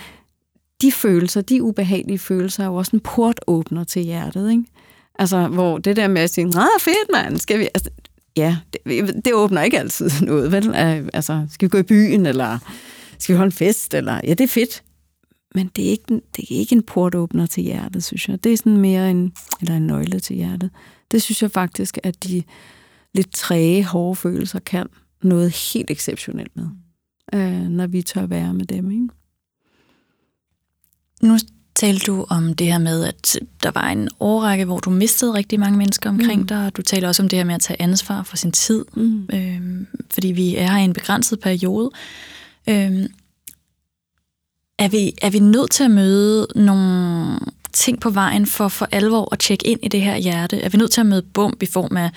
de 0.83 0.93
følelser, 0.93 1.41
de 1.41 1.63
ubehagelige 1.63 2.19
følelser, 2.19 2.63
er 2.63 2.67
jo 2.67 2.75
også 2.75 2.91
en 2.95 3.01
portåbner 3.01 3.85
til 3.85 4.03
hjertet. 4.03 4.51
Ikke? 4.51 4.65
Altså, 5.19 5.49
hvor 5.49 5.79
det 5.79 5.97
der 5.97 6.09
med 6.09 6.23
at 6.23 6.31
sige, 6.31 6.45
nej, 6.45 6.69
fedt 6.81 7.11
mand, 7.13 7.39
skal 7.39 7.59
vi... 7.59 7.69
Altså, 7.75 7.91
ja, 8.37 8.57
det, 8.73 9.15
det 9.25 9.35
åbner 9.35 9.63
ikke 9.63 9.79
altid 9.79 10.11
noget, 10.23 10.53
vel? 10.53 10.75
Altså, 11.15 11.47
skal 11.51 11.67
vi 11.67 11.71
gå 11.71 11.79
i 11.79 11.83
byen, 11.83 12.27
eller 12.27 12.59
skal 13.19 13.33
vi 13.33 13.37
holde 13.37 13.49
en 13.49 13.53
fest, 13.53 13.95
eller... 13.95 14.21
Ja, 14.25 14.31
det 14.31 14.41
er 14.41 14.49
fedt 14.49 14.83
men 15.55 15.71
det 15.77 15.87
er, 15.87 15.91
ikke, 15.91 16.21
det 16.37 16.45
er 16.51 16.59
ikke 16.59 16.75
en 16.77 16.83
portåbner 16.83 17.47
til 17.47 17.63
hjertet, 17.63 18.05
synes 18.05 18.29
jeg. 18.29 18.45
Det 18.45 18.53
er 18.53 18.57
sådan 18.57 18.77
mere 18.77 19.11
en, 19.11 19.33
eller 19.61 19.77
en 19.77 19.87
nøgle 19.87 20.21
til 20.21 20.37
hjertet. 20.37 20.71
Det 21.11 21.23
synes 21.23 21.43
jeg 21.43 21.51
faktisk, 21.51 21.99
at 22.03 22.25
de 22.25 22.43
lidt 23.15 23.33
træge, 23.33 23.85
hårde 23.85 24.17
følelser 24.17 24.59
kan 24.59 24.87
noget 25.23 25.51
helt 25.73 25.91
exceptionelt 25.91 26.57
med, 26.57 26.67
øh, 27.35 27.69
når 27.69 27.87
vi 27.87 28.03
tør 28.03 28.27
være 28.27 28.55
med 28.55 28.65
dem. 28.65 28.91
Ikke? 28.91 29.09
Nu 31.23 31.39
talte 31.75 32.07
du 32.07 32.27
om 32.29 32.55
det 32.55 32.67
her 32.67 32.79
med, 32.79 33.05
at 33.05 33.39
der 33.63 33.71
var 33.71 33.89
en 33.89 34.09
årrække, 34.21 34.65
hvor 34.65 34.79
du 34.79 34.91
mistede 34.91 35.35
rigtig 35.35 35.61
mange 35.61 35.79
mennesker 35.79 36.11
omkring 36.11 36.41
mm. 36.41 36.47
dig. 36.47 36.71
Du 36.77 36.83
taler 36.83 37.09
også 37.09 37.23
om 37.23 37.29
det 37.29 37.37
her 37.37 37.45
med 37.45 37.55
at 37.55 37.61
tage 37.61 37.83
ansvar 37.83 38.23
for 38.23 38.37
sin 38.37 38.53
tid, 38.53 38.85
mm. 38.97 39.29
øhm, 39.33 39.87
fordi 40.11 40.33
vi 40.33 40.57
er 40.57 40.73
her 40.73 40.79
i 40.79 40.85
en 40.85 40.93
begrænset 40.93 41.41
periode. 41.41 41.91
Øhm, 42.69 43.07
er, 44.79 44.89
vi, 44.89 45.13
er 45.23 45.31
vi 45.31 45.39
nødt 45.39 45.71
til 45.71 45.85
at 45.85 45.91
møde 45.91 46.47
nogle 46.55 47.39
ting 47.73 48.01
på 48.01 48.11
vejen 48.11 48.47
for 48.47 48.69
for 48.69 48.89
alvor 48.93 49.29
at 49.33 49.39
tjekke 49.39 49.67
ind 49.67 49.81
i 49.83 49.89
det 49.89 50.01
her 50.01 50.17
hjerte? 50.17 50.61
Er 50.61 50.69
vi 50.69 50.79
nødt 50.79 50.91
til 50.91 51.01
at 51.01 51.07
møde 51.07 51.23
bump 51.23 51.63
i 51.63 51.67
form 51.67 51.97
af, 51.97 52.11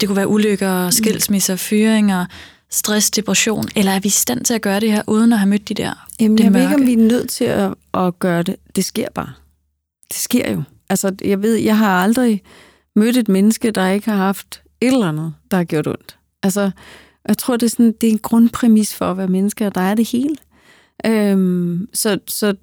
det 0.00 0.08
kunne 0.08 0.16
være 0.16 0.28
ulykker, 0.28 0.84
mm. 0.84 0.90
skilsmisser, 0.90 1.56
fyringer, 1.56 2.26
stress, 2.70 3.10
depression, 3.10 3.68
eller 3.76 3.92
er 3.92 4.00
vi 4.00 4.06
i 4.06 4.10
stand 4.10 4.44
til 4.44 4.54
at 4.54 4.62
gøre 4.62 4.80
det 4.80 4.92
her, 4.92 5.02
uden 5.06 5.32
at 5.32 5.38
have 5.38 5.48
mødt 5.48 5.68
de 5.68 5.74
der 5.74 6.06
Jamen, 6.20 6.38
det 6.38 6.44
jeg 6.44 6.52
mørke? 6.52 6.64
ved 6.64 6.70
ikke, 6.70 6.82
om 6.82 6.86
vi 6.86 6.92
er 7.04 7.08
nødt 7.08 7.30
til 7.30 7.44
at, 7.44 7.74
at 7.94 8.18
gøre 8.18 8.42
det. 8.42 8.56
Det 8.76 8.84
sker 8.84 9.08
bare. 9.14 9.32
Det 10.08 10.16
sker 10.16 10.52
jo. 10.52 10.62
Altså, 10.88 11.14
jeg 11.24 11.42
ved, 11.42 11.54
jeg 11.54 11.78
har 11.78 12.02
aldrig 12.02 12.42
mødt 12.96 13.16
et 13.16 13.28
menneske, 13.28 13.70
der 13.70 13.88
ikke 13.88 14.10
har 14.10 14.16
haft 14.16 14.62
et 14.80 14.92
eller 14.92 15.08
andet, 15.08 15.34
der 15.50 15.56
har 15.56 15.64
gjort 15.64 15.86
ondt. 15.86 16.16
Altså, 16.42 16.70
jeg 17.28 17.38
tror, 17.38 17.56
det 17.56 17.66
er, 17.66 17.70
sådan, 17.70 17.94
det 18.00 18.06
er 18.06 18.10
en 18.10 18.18
grundpræmis 18.18 18.94
for 18.94 19.10
at 19.10 19.16
være 19.16 19.28
menneske, 19.28 19.66
og 19.66 19.74
der 19.74 19.80
er 19.80 19.94
det 19.94 20.08
hele. 20.08 20.36
Øhm, 21.06 21.88
så, 21.94 22.18
så, 22.26 22.54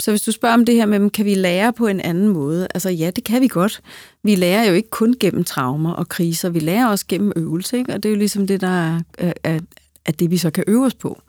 så 0.00 0.10
hvis 0.10 0.22
du 0.22 0.32
spørger 0.32 0.54
om 0.54 0.64
det 0.64 0.74
her 0.74 0.86
med, 0.86 1.10
kan 1.10 1.24
vi 1.24 1.34
lære 1.34 1.72
på 1.72 1.86
en 1.86 2.00
anden 2.00 2.28
måde? 2.28 2.68
Altså 2.74 2.90
ja, 2.90 3.10
det 3.16 3.24
kan 3.24 3.42
vi 3.42 3.48
godt. 3.48 3.80
Vi 4.22 4.34
lærer 4.34 4.64
jo 4.64 4.74
ikke 4.74 4.90
kun 4.90 5.14
gennem 5.20 5.44
traumer 5.44 5.92
og 5.92 6.08
kriser, 6.08 6.48
vi 6.48 6.58
lærer 6.58 6.86
også 6.86 7.04
gennem 7.08 7.32
øvelse, 7.36 7.78
ikke? 7.78 7.94
og 7.94 8.02
det 8.02 8.08
er 8.08 8.12
jo 8.12 8.18
ligesom 8.18 8.46
det, 8.46 8.60
der 8.60 8.68
er, 8.68 9.00
er, 9.44 9.60
er 10.04 10.12
det, 10.12 10.30
vi 10.30 10.36
så 10.36 10.50
kan 10.50 10.64
øve 10.66 10.86
os 10.86 10.94
på. 10.94 11.20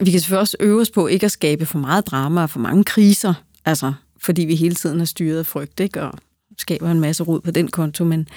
Vi 0.00 0.10
kan 0.10 0.20
selvfølgelig 0.20 0.40
også 0.40 0.56
øve 0.60 0.80
os 0.80 0.90
på 0.90 1.06
ikke 1.06 1.26
at 1.26 1.32
skabe 1.32 1.66
for 1.66 1.78
meget 1.78 2.06
drama 2.06 2.42
og 2.42 2.50
for 2.50 2.60
mange 2.60 2.84
kriser, 2.84 3.34
altså 3.64 3.92
fordi 4.20 4.44
vi 4.44 4.54
hele 4.54 4.74
tiden 4.74 4.98
har 4.98 5.06
styret 5.06 5.38
af 5.38 5.46
frygt, 5.46 5.80
ikke? 5.80 6.02
og 6.02 6.12
skaber 6.58 6.90
en 6.90 7.00
masse 7.00 7.22
rod 7.22 7.40
på 7.40 7.50
den 7.50 7.68
konto, 7.68 8.04
men, 8.04 8.28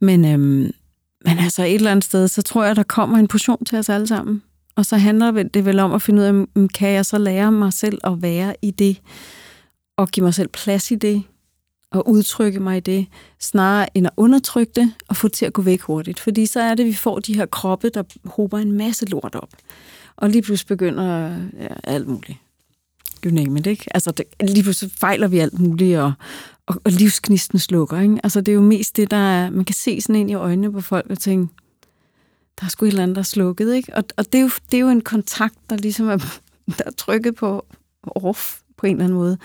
men, 0.00 0.24
øhm, 0.24 0.72
men 1.24 1.38
altså 1.38 1.62
et 1.62 1.74
eller 1.74 1.90
andet 1.90 2.04
sted, 2.04 2.28
så 2.28 2.42
tror 2.42 2.64
jeg, 2.64 2.76
der 2.76 2.82
kommer 2.82 3.18
en 3.18 3.28
portion 3.28 3.64
til 3.64 3.78
os 3.78 3.88
alle 3.88 4.06
sammen. 4.06 4.42
Og 4.78 4.86
så 4.86 4.96
handler 4.96 5.30
det 5.42 5.64
vel 5.64 5.78
om 5.78 5.92
at 5.92 6.02
finde 6.02 6.22
ud 6.22 6.26
af, 6.56 6.68
kan 6.68 6.88
jeg 6.88 7.06
så 7.06 7.18
lære 7.18 7.52
mig 7.52 7.72
selv 7.72 7.98
at 8.04 8.22
være 8.22 8.54
i 8.62 8.70
det, 8.70 9.00
og 9.96 10.08
give 10.08 10.24
mig 10.24 10.34
selv 10.34 10.48
plads 10.48 10.90
i 10.90 10.94
det, 10.94 11.22
og 11.90 12.08
udtrykke 12.08 12.60
mig 12.60 12.76
i 12.76 12.80
det, 12.80 13.06
snarere 13.40 13.96
end 13.96 14.06
at 14.06 14.12
undertrykke 14.16 14.72
det, 14.76 14.94
og 15.08 15.16
få 15.16 15.28
det 15.28 15.34
til 15.34 15.46
at 15.46 15.52
gå 15.52 15.62
væk 15.62 15.80
hurtigt. 15.80 16.20
Fordi 16.20 16.46
så 16.46 16.60
er 16.60 16.74
det, 16.74 16.82
at 16.82 16.86
vi 16.86 16.92
får 16.92 17.18
de 17.18 17.34
her 17.34 17.46
kroppe, 17.46 17.88
der 17.88 18.02
hober 18.24 18.58
en 18.58 18.72
masse 18.72 19.06
lort 19.06 19.34
op. 19.34 19.50
Og 20.16 20.30
lige 20.30 20.42
pludselig 20.42 20.68
begynder 20.68 21.36
ja, 21.60 21.68
alt 21.84 22.08
muligt. 22.08 22.38
You 23.26 23.34
name 23.34 23.60
it, 23.60 23.66
ikke? 23.66 23.84
Altså, 23.94 24.10
det, 24.10 24.26
lige 24.40 24.62
pludselig 24.62 24.92
fejler 24.92 25.28
vi 25.28 25.38
alt 25.38 25.58
muligt, 25.58 25.98
og, 25.98 26.12
og, 26.66 26.80
og 26.84 26.92
livsknisten 26.92 27.58
slukker, 27.58 28.00
ikke? 28.00 28.20
Altså, 28.22 28.40
det 28.40 28.52
er 28.52 28.56
jo 28.56 28.62
mest 28.62 28.96
det, 28.96 29.10
der 29.10 29.16
er, 29.16 29.50
man 29.50 29.64
kan 29.64 29.74
se 29.74 30.00
sådan 30.00 30.16
ind 30.16 30.30
i 30.30 30.34
øjnene 30.34 30.72
på 30.72 30.80
folk 30.80 31.06
og 31.10 31.18
tænke, 31.18 31.54
der 32.60 32.64
er 32.64 32.68
sgu 32.68 32.84
et 32.84 32.88
eller 32.88 33.02
andet, 33.02 33.14
der 33.16 33.22
er 33.22 33.24
slukket, 33.24 33.74
ikke? 33.74 33.96
Og, 33.96 34.04
og 34.16 34.32
det, 34.32 34.38
er 34.38 34.42
jo, 34.42 34.50
det 34.70 34.76
er 34.76 34.80
jo 34.80 34.88
en 34.88 35.00
kontakt, 35.00 35.54
der 35.70 35.76
ligesom 35.76 36.08
er, 36.08 36.16
der 36.78 36.84
er 36.86 36.90
trykket 36.90 37.34
på 37.34 37.66
off 38.02 38.58
på 38.76 38.86
en 38.86 38.92
eller 38.92 39.04
anden 39.04 39.18
måde. 39.18 39.38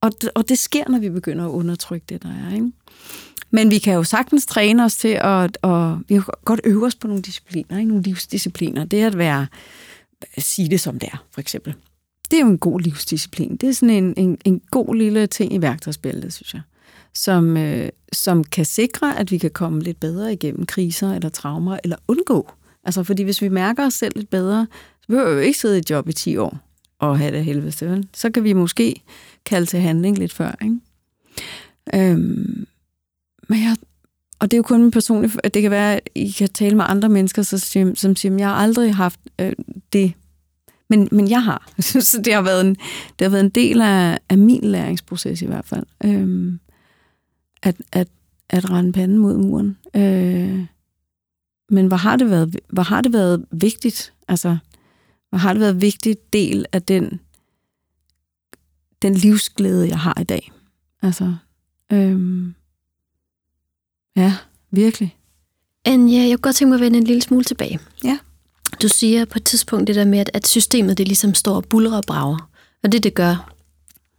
Og, 0.00 0.12
og 0.34 0.48
det 0.48 0.58
sker, 0.58 0.88
når 0.88 0.98
vi 0.98 1.10
begynder 1.10 1.44
at 1.44 1.50
undertrykke 1.50 2.06
det, 2.08 2.22
der 2.22 2.28
er, 2.28 2.54
ikke? 2.54 2.72
Men 3.50 3.70
vi 3.70 3.78
kan 3.78 3.94
jo 3.94 4.02
sagtens 4.02 4.46
træne 4.46 4.84
os 4.84 4.96
til 4.96 5.18
at, 5.20 5.58
og 5.62 6.00
vi 6.08 6.14
kan 6.14 6.24
godt 6.44 6.60
øve 6.64 6.86
os 6.86 6.94
på 6.94 7.06
nogle 7.06 7.22
discipliner, 7.22 7.78
ikke? 7.78 7.88
nogle 7.88 8.02
livsdiscipliner. 8.02 8.84
Det 8.84 9.02
er 9.02 9.06
at 9.06 9.18
være, 9.18 9.46
at 10.34 10.42
sige 10.42 10.70
det 10.70 10.80
som 10.80 10.98
det 10.98 11.08
er, 11.12 11.24
for 11.30 11.40
eksempel. 11.40 11.74
Det 12.30 12.36
er 12.36 12.40
jo 12.40 12.48
en 12.48 12.58
god 12.58 12.80
livsdisciplin. 12.80 13.56
Det 13.56 13.68
er 13.68 13.72
sådan 13.72 14.04
en, 14.04 14.14
en, 14.16 14.38
en 14.44 14.60
god 14.70 14.94
lille 14.94 15.26
ting 15.26 15.52
i 15.52 15.62
værktøjsbæltet, 15.62 16.32
synes 16.32 16.54
jeg 16.54 16.62
som, 17.14 17.56
øh, 17.56 17.88
som 18.12 18.44
kan 18.44 18.64
sikre, 18.64 19.18
at 19.18 19.30
vi 19.30 19.38
kan 19.38 19.50
komme 19.50 19.82
lidt 19.82 20.00
bedre 20.00 20.32
igennem 20.32 20.66
kriser 20.66 21.14
eller 21.14 21.28
traumer, 21.28 21.78
eller 21.84 21.96
undgå. 22.08 22.50
Altså, 22.84 23.02
fordi 23.02 23.22
hvis 23.22 23.42
vi 23.42 23.48
mærker 23.48 23.86
os 23.86 23.94
selv 23.94 24.12
lidt 24.16 24.30
bedre, 24.30 24.66
så 25.00 25.06
behøver 25.08 25.30
vi 25.30 25.34
jo 25.34 25.40
ikke 25.40 25.58
sidde 25.58 25.76
i 25.76 25.78
et 25.78 25.90
job 25.90 26.08
i 26.08 26.12
10 26.12 26.36
år 26.36 26.58
og 26.98 27.18
have 27.18 27.36
det 27.36 27.44
helvede 27.44 27.90
vel? 27.90 28.08
Så 28.14 28.30
kan 28.30 28.44
vi 28.44 28.52
måske 28.52 29.02
kalde 29.46 29.66
til 29.66 29.80
handling 29.80 30.18
lidt 30.18 30.32
før, 30.32 30.54
ikke? 30.62 30.76
Øhm, 31.94 32.66
men 33.48 33.62
jeg, 33.62 33.76
og 34.38 34.50
det 34.50 34.56
er 34.56 34.58
jo 34.58 34.62
kun 34.62 34.90
personlig 34.90 35.54
det 35.54 35.62
kan 35.62 35.70
være, 35.70 35.96
at 35.96 36.08
I 36.14 36.30
kan 36.30 36.48
tale 36.48 36.76
med 36.76 36.84
andre 36.88 37.08
mennesker, 37.08 37.42
så, 37.42 37.58
som 37.94 38.16
siger, 38.16 38.34
at 38.34 38.40
jeg 38.40 38.48
har 38.48 38.54
aldrig 38.54 38.94
haft 38.94 39.20
øh, 39.40 39.52
det, 39.92 40.12
men, 40.90 41.08
men 41.12 41.30
jeg 41.30 41.44
har. 41.44 41.72
så 42.00 42.22
det 42.24 42.34
har 42.34 42.42
været 42.42 42.60
en, 42.60 42.76
det 43.18 43.24
har 43.24 43.28
været 43.28 43.44
en 43.44 43.50
del 43.50 43.82
af, 43.82 44.18
af 44.28 44.38
min 44.38 44.64
læringsproces 44.64 45.42
i 45.42 45.46
hvert 45.46 45.64
fald. 45.64 45.84
Øhm, 46.04 46.60
at, 47.64 47.76
at, 47.92 48.08
at 48.48 48.70
rende 48.70 48.92
panden 48.92 49.18
mod 49.18 49.36
muren. 49.36 49.78
Øh, 49.96 50.66
men 51.70 51.86
hvor 51.86 51.96
har, 51.96 52.16
det 52.16 52.30
været, 52.30 52.56
hvor 52.68 52.82
har 52.82 53.00
det 53.00 53.12
været 53.12 53.44
vigtigt? 53.50 54.12
Altså, 54.28 54.56
hvor 55.28 55.38
har 55.38 55.52
det 55.52 55.60
været 55.60 55.74
en 55.74 55.80
vigtig 55.80 56.16
del 56.32 56.66
af 56.72 56.82
den, 56.82 57.20
den 59.02 59.14
livsglæde, 59.14 59.88
jeg 59.88 59.98
har 59.98 60.20
i 60.20 60.24
dag? 60.24 60.52
Altså, 61.02 61.34
øh, 61.92 62.46
ja, 64.16 64.36
virkelig. 64.70 65.16
Anja, 65.84 66.18
jeg 66.18 66.28
kunne 66.28 66.42
godt 66.42 66.56
tænke 66.56 66.68
mig 66.68 66.76
at 66.76 66.80
vende 66.80 66.98
en 66.98 67.04
lille 67.04 67.22
smule 67.22 67.44
tilbage. 67.44 67.80
Ja. 68.04 68.18
Du 68.82 68.88
siger 68.88 69.24
på 69.24 69.38
et 69.38 69.44
tidspunkt 69.44 69.86
det 69.86 69.96
der 69.96 70.04
med, 70.04 70.24
at 70.34 70.46
systemet 70.46 70.98
det 70.98 71.08
ligesom 71.08 71.34
står 71.34 71.56
og 71.56 71.64
bulrer 71.64 71.96
og 71.96 72.04
brager. 72.06 72.50
Og 72.82 72.92
det, 72.92 73.02
det 73.02 73.14
gør, 73.14 73.54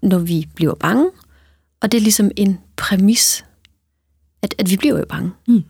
når 0.04 0.20
vi 0.20 0.50
bliver 0.56 0.76
bange, 0.76 1.12
og 1.86 1.92
det 1.92 1.98
er 1.98 2.02
ligesom 2.02 2.32
en 2.36 2.58
præmis, 2.76 3.46
at, 4.42 4.56
at 4.58 4.72
vi 4.72 4.78
bliver 4.78 4.98
jo 4.98 5.06
bange. 5.10 5.32
Mm. 5.48 5.64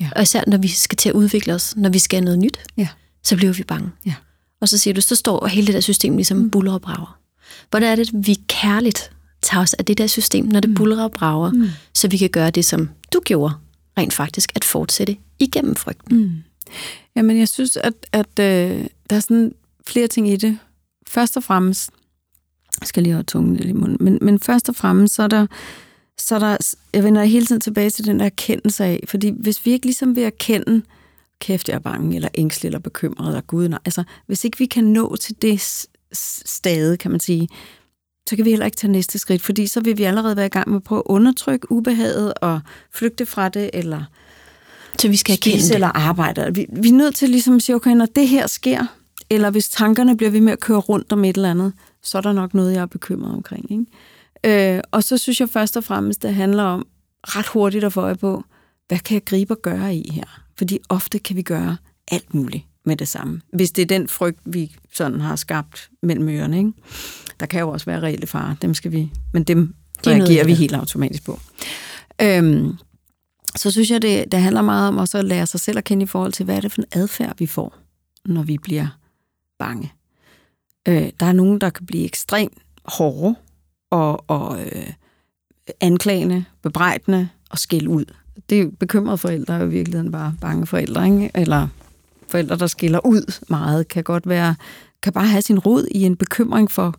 Ja. 0.00 0.10
Og 0.16 0.22
især 0.22 0.42
når 0.46 0.58
vi 0.58 0.68
skal 0.68 0.96
til 0.96 1.08
at 1.08 1.14
udvikle 1.14 1.54
os, 1.54 1.76
når 1.76 1.88
vi 1.88 1.98
skal 1.98 2.24
noget 2.24 2.38
nyt, 2.38 2.58
ja. 2.76 2.88
så 3.22 3.36
bliver 3.36 3.52
vi 3.52 3.62
bange. 3.62 3.90
Ja. 4.06 4.14
Og 4.60 4.68
så 4.68 4.78
siger 4.78 4.94
du, 4.94 5.00
så 5.00 5.14
står 5.14 5.46
hele 5.46 5.66
det 5.66 5.74
der 5.74 5.80
system 5.80 6.16
ligesom 6.16 6.38
mm. 6.38 6.50
buller 6.50 6.72
og 6.72 6.82
brager. 6.82 7.18
Hvordan 7.70 7.92
er 7.92 7.96
det, 7.96 8.08
at 8.08 8.26
vi 8.26 8.38
kærligt 8.48 9.10
tager 9.42 9.62
os 9.62 9.74
af 9.74 9.84
det 9.84 9.98
der 9.98 10.06
system, 10.06 10.44
når 10.44 10.60
det 10.60 10.70
mm. 10.70 10.76
buller 10.76 11.04
og 11.04 11.12
brager, 11.12 11.50
mm. 11.50 11.68
så 11.94 12.08
vi 12.08 12.16
kan 12.16 12.30
gøre 12.30 12.50
det, 12.50 12.64
som 12.64 12.90
du 13.12 13.20
gjorde, 13.24 13.54
rent 13.98 14.12
faktisk, 14.12 14.52
at 14.54 14.64
fortsætte 14.64 15.16
igennem 15.38 15.76
frygten? 15.76 16.18
Mm. 16.18 16.32
Jamen, 17.16 17.38
jeg 17.38 17.48
synes, 17.48 17.76
at, 17.76 17.94
at 18.12 18.38
øh, 18.40 18.86
der 19.10 19.16
er 19.16 19.20
sådan 19.20 19.52
flere 19.86 20.06
ting 20.06 20.28
i 20.30 20.36
det. 20.36 20.58
Først 21.06 21.36
og 21.36 21.44
fremmest, 21.44 21.90
jeg 22.84 22.88
skal 22.88 23.02
lige 23.02 23.12
have 23.12 23.22
tungen 23.22 23.56
lidt 23.56 23.68
i 23.68 23.72
munden, 23.72 23.96
men, 24.00 24.18
men 24.22 24.40
først 24.40 24.68
og 24.68 24.76
fremmest, 24.76 25.14
så 25.14 25.22
er 25.22 25.28
der, 25.28 25.46
så 26.18 26.34
er 26.34 26.38
der, 26.38 26.74
jeg 26.92 27.04
vender 27.04 27.24
hele 27.24 27.46
tiden 27.46 27.60
tilbage 27.60 27.90
til 27.90 28.06
den 28.06 28.20
der 28.20 28.26
erkendelse 28.26 28.84
af, 28.84 29.04
fordi 29.08 29.32
hvis 29.40 29.66
vi 29.66 29.70
ikke 29.70 29.86
ligesom 29.86 30.16
vil 30.16 30.24
erkende, 30.24 30.82
kæft, 31.40 31.68
jeg 31.68 31.74
er 31.74 31.78
bange, 31.78 32.16
eller 32.16 32.28
ængstelig, 32.34 32.68
eller 32.68 32.78
bekymret, 32.78 33.28
eller 33.28 33.40
gud, 33.40 33.68
nej, 33.68 33.78
altså, 33.84 34.04
hvis 34.26 34.44
ikke 34.44 34.58
vi 34.58 34.66
kan 34.66 34.84
nå 34.84 35.16
til 35.16 35.42
det 35.42 35.86
stade, 36.46 36.96
kan 36.96 37.10
man 37.10 37.20
sige, 37.20 37.48
så 38.28 38.36
kan 38.36 38.44
vi 38.44 38.50
heller 38.50 38.66
ikke 38.66 38.76
tage 38.76 38.92
næste 38.92 39.18
skridt, 39.18 39.42
fordi 39.42 39.66
så 39.66 39.80
vil 39.80 39.98
vi 39.98 40.02
allerede 40.02 40.36
være 40.36 40.46
i 40.46 40.48
gang 40.48 40.68
med 40.68 40.76
at 40.76 40.84
prøve 40.84 40.98
at 40.98 41.06
undertrykke 41.06 41.72
ubehaget 41.72 42.34
og 42.34 42.60
flygte 42.92 43.26
fra 43.26 43.48
det, 43.48 43.70
eller 43.72 44.04
så 44.98 45.08
vi 45.08 45.16
skal 45.16 45.38
det. 45.44 45.74
eller 45.74 45.88
arbejde. 45.88 46.54
Vi, 46.54 46.66
vi 46.82 46.88
er 46.88 46.92
nødt 46.92 47.14
til 47.14 47.30
ligesom 47.30 47.56
at 47.56 47.62
sige, 47.62 47.76
okay, 47.76 47.90
når 47.90 48.06
det 48.06 48.28
her 48.28 48.46
sker, 48.46 48.86
eller 49.30 49.50
hvis 49.50 49.68
tankerne 49.68 50.16
bliver 50.16 50.30
ved 50.30 50.40
med 50.40 50.52
at 50.52 50.60
køre 50.60 50.78
rundt 50.78 51.12
om 51.12 51.24
et 51.24 51.36
eller 51.36 51.50
andet, 51.50 51.72
så 52.04 52.18
er 52.18 52.22
der 52.22 52.32
nok 52.32 52.54
noget, 52.54 52.72
jeg 52.72 52.82
er 52.82 52.86
bekymret 52.86 53.32
omkring. 53.32 53.72
Ikke? 53.72 54.76
Øh, 54.76 54.82
og 54.90 55.02
så 55.02 55.18
synes 55.18 55.40
jeg 55.40 55.48
først 55.48 55.76
og 55.76 55.84
fremmest, 55.84 56.22
det 56.22 56.34
handler 56.34 56.62
om 56.62 56.86
ret 57.22 57.46
hurtigt 57.46 57.84
at 57.84 57.92
få 57.92 58.00
øje 58.00 58.16
på, 58.16 58.44
hvad 58.88 58.98
kan 58.98 59.14
jeg 59.14 59.24
gribe 59.24 59.52
og 59.54 59.62
gøre 59.62 59.96
i 59.96 60.10
her? 60.12 60.40
Fordi 60.58 60.78
ofte 60.88 61.18
kan 61.18 61.36
vi 61.36 61.42
gøre 61.42 61.76
alt 62.10 62.34
muligt 62.34 62.64
med 62.84 62.96
det 62.96 63.08
samme. 63.08 63.40
Hvis 63.52 63.70
det 63.70 63.82
er 63.82 63.86
den 63.86 64.08
frygt, 64.08 64.40
vi 64.44 64.76
sådan 64.92 65.20
har 65.20 65.36
skabt 65.36 65.90
mellem 66.02 66.28
ørerne. 66.28 66.58
Ikke? 66.58 66.72
Der 67.40 67.46
kan 67.46 67.60
jo 67.60 67.70
også 67.70 67.86
være 67.86 68.00
reelle 68.00 68.26
farer, 68.26 68.54
dem 68.62 68.74
skal 68.74 68.92
vi, 68.92 69.10
men 69.32 69.44
dem 69.44 69.74
de 70.04 70.10
reagerer 70.10 70.44
vi 70.44 70.54
helt 70.54 70.74
automatisk 70.74 71.24
på. 71.24 71.40
Øhm, 72.22 72.72
så 73.56 73.70
synes 73.70 73.90
jeg, 73.90 74.02
det, 74.02 74.32
det 74.32 74.40
handler 74.40 74.62
meget 74.62 74.88
om 74.88 74.96
også 74.96 75.18
at 75.18 75.24
lære 75.24 75.46
sig 75.46 75.60
selv 75.60 75.78
at 75.78 75.84
kende 75.84 76.02
i 76.02 76.06
forhold 76.06 76.32
til, 76.32 76.44
hvad 76.44 76.56
er 76.56 76.60
det 76.60 76.72
for 76.72 76.82
en 76.82 76.88
adfærd, 76.92 77.38
vi 77.38 77.46
får, 77.46 77.76
når 78.24 78.42
vi 78.42 78.58
bliver 78.58 78.86
bange. 79.58 79.92
Øh, 80.88 81.10
der 81.20 81.26
er 81.26 81.32
nogen, 81.32 81.60
der 81.60 81.70
kan 81.70 81.86
blive 81.86 82.04
ekstremt 82.04 82.58
hårde 82.84 83.34
og, 83.90 84.24
og 84.30 84.60
øh, 84.60 84.90
anklagende, 85.80 86.44
bebrejdende 86.62 87.28
og 87.50 87.58
skille 87.58 87.90
ud. 87.90 88.04
Det 88.50 88.60
er 88.60 88.70
bekymrede 88.80 89.18
forældre 89.18 89.54
er 89.54 89.64
i 89.64 89.68
virkeligheden 89.68 90.12
bare 90.12 90.34
bange 90.40 90.66
forældre, 90.66 91.06
ikke? 91.06 91.30
eller 91.34 91.68
forældre, 92.28 92.56
der 92.56 92.66
skiller 92.66 93.06
ud 93.06 93.40
meget, 93.48 93.88
kan 93.88 94.04
godt 94.04 94.28
være, 94.28 94.54
kan 95.02 95.12
bare 95.12 95.26
have 95.26 95.42
sin 95.42 95.58
rod 95.58 95.86
i 95.90 96.02
en 96.02 96.16
bekymring 96.16 96.70
for, 96.70 96.94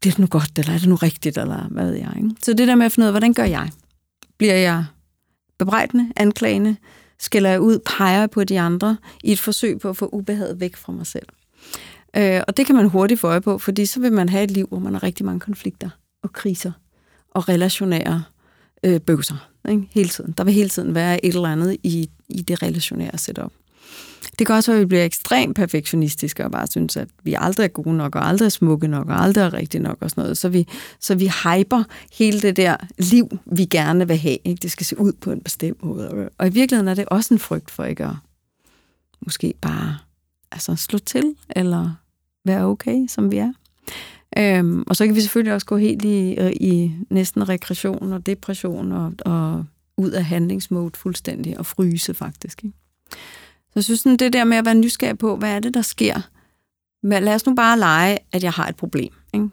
bliver 0.00 0.12
det 0.12 0.18
nu 0.18 0.26
godt, 0.26 0.58
eller 0.58 0.72
er 0.72 0.78
det 0.78 0.88
nu 0.88 0.94
rigtigt, 0.94 1.38
eller 1.38 1.68
hvad 1.70 1.84
ved 1.84 1.94
jeg. 1.94 2.12
Ikke? 2.16 2.30
Så 2.42 2.52
det 2.52 2.68
der 2.68 2.74
med 2.74 2.86
at 2.86 2.92
finde 2.92 3.04
ud 3.04 3.08
af, 3.08 3.12
hvordan 3.12 3.34
gør 3.34 3.44
jeg? 3.44 3.70
Bliver 4.38 4.54
jeg 4.54 4.84
bebrejdende, 5.58 6.12
anklagende, 6.16 6.76
skiller 7.18 7.50
jeg 7.50 7.60
ud, 7.60 7.78
peger 7.78 8.26
på 8.26 8.44
de 8.44 8.60
andre, 8.60 8.96
i 9.24 9.32
et 9.32 9.40
forsøg 9.40 9.80
på 9.80 9.88
at 9.88 9.96
få 9.96 10.06
ubehaget 10.12 10.60
væk 10.60 10.76
fra 10.76 10.92
mig 10.92 11.06
selv. 11.06 11.26
Øh, 12.16 12.42
og 12.48 12.56
det 12.56 12.66
kan 12.66 12.74
man 12.74 12.88
hurtigt 12.88 13.20
få 13.20 13.26
øje 13.26 13.40
på, 13.40 13.58
fordi 13.58 13.86
så 13.86 14.00
vil 14.00 14.12
man 14.12 14.28
have 14.28 14.44
et 14.44 14.50
liv, 14.50 14.66
hvor 14.66 14.78
man 14.78 14.92
har 14.92 15.02
rigtig 15.02 15.26
mange 15.26 15.40
konflikter 15.40 15.90
og 16.22 16.32
kriser 16.32 16.72
og 17.30 17.48
relationære 17.48 18.24
øh, 18.84 19.00
bøvser 19.00 19.50
ikke? 19.68 19.88
hele 19.90 20.08
tiden. 20.08 20.34
Der 20.38 20.44
vil 20.44 20.54
hele 20.54 20.68
tiden 20.68 20.94
være 20.94 21.24
et 21.24 21.34
eller 21.34 21.48
andet 21.48 21.76
i, 21.82 22.10
i 22.28 22.42
det 22.42 22.62
relationære 22.62 23.18
setup. 23.18 23.52
Det 24.38 24.46
kan 24.46 24.56
også 24.56 24.70
være, 24.70 24.78
at 24.78 24.84
vi 24.84 24.86
bliver 24.86 25.04
ekstremt 25.04 25.56
perfektionistiske 25.56 26.44
og 26.44 26.50
bare 26.50 26.66
synes, 26.66 26.96
at 26.96 27.08
vi 27.22 27.36
aldrig 27.38 27.64
er 27.64 27.68
gode 27.68 27.96
nok, 27.96 28.14
og 28.14 28.28
aldrig 28.28 28.46
er 28.46 28.50
smukke 28.50 28.88
nok, 28.88 29.08
og 29.08 29.22
aldrig 29.22 29.42
er 29.42 29.52
rigtige 29.52 29.82
nok 29.82 29.96
og 30.00 30.10
sådan 30.10 30.22
noget. 30.22 30.38
Så 30.38 30.48
vi, 30.48 30.66
så 31.00 31.14
vi 31.14 31.32
hyper 31.44 31.82
hele 32.12 32.40
det 32.40 32.56
der 32.56 32.76
liv, 32.98 33.38
vi 33.44 33.64
gerne 33.64 34.08
vil 34.08 34.16
have. 34.16 34.38
Ikke? 34.44 34.60
Det 34.62 34.70
skal 34.70 34.86
se 34.86 34.98
ud 34.98 35.12
på 35.12 35.32
en 35.32 35.40
bestemt 35.40 35.84
måde. 35.84 36.30
Og 36.38 36.46
i 36.46 36.50
virkeligheden 36.50 36.88
er 36.88 36.94
det 36.94 37.04
også 37.06 37.34
en 37.34 37.40
frygt 37.40 37.70
for 37.70 37.84
ikke 37.84 38.04
at 38.04 38.14
måske 39.20 39.54
bare 39.60 39.98
altså, 40.52 40.76
slå 40.76 40.98
til, 40.98 41.34
eller 41.56 41.94
være 42.44 42.64
okay, 42.64 43.06
som 43.08 43.30
vi 43.30 43.36
er. 43.36 43.52
Øhm, 44.38 44.84
og 44.86 44.96
så 44.96 45.06
kan 45.06 45.14
vi 45.14 45.20
selvfølgelig 45.20 45.54
også 45.54 45.66
gå 45.66 45.76
helt 45.76 46.04
i, 46.04 46.34
øh, 46.34 46.52
i 46.52 46.92
næsten 47.10 47.48
regression 47.48 48.12
og 48.12 48.26
depression 48.26 48.92
og, 48.92 49.12
og 49.24 49.64
ud 49.96 50.10
af 50.10 50.24
handlingsmode 50.24 50.98
fuldstændig 50.98 51.58
og 51.58 51.66
fryse 51.66 52.14
faktisk. 52.14 52.64
Ikke? 52.64 52.76
Så 53.10 53.72
jeg 53.74 53.84
synes, 53.84 54.00
sådan, 54.00 54.16
det 54.16 54.32
der 54.32 54.44
med 54.44 54.56
at 54.56 54.64
være 54.64 54.74
nysgerrig 54.74 55.18
på, 55.18 55.36
hvad 55.36 55.50
er 55.50 55.58
det, 55.58 55.74
der 55.74 55.82
sker? 55.82 56.20
Men 57.02 57.22
lad 57.22 57.34
os 57.34 57.46
nu 57.46 57.54
bare 57.54 57.78
lege, 57.78 58.18
at 58.32 58.42
jeg 58.42 58.52
har 58.52 58.68
et 58.68 58.76
problem. 58.76 59.12
Ikke? 59.34 59.48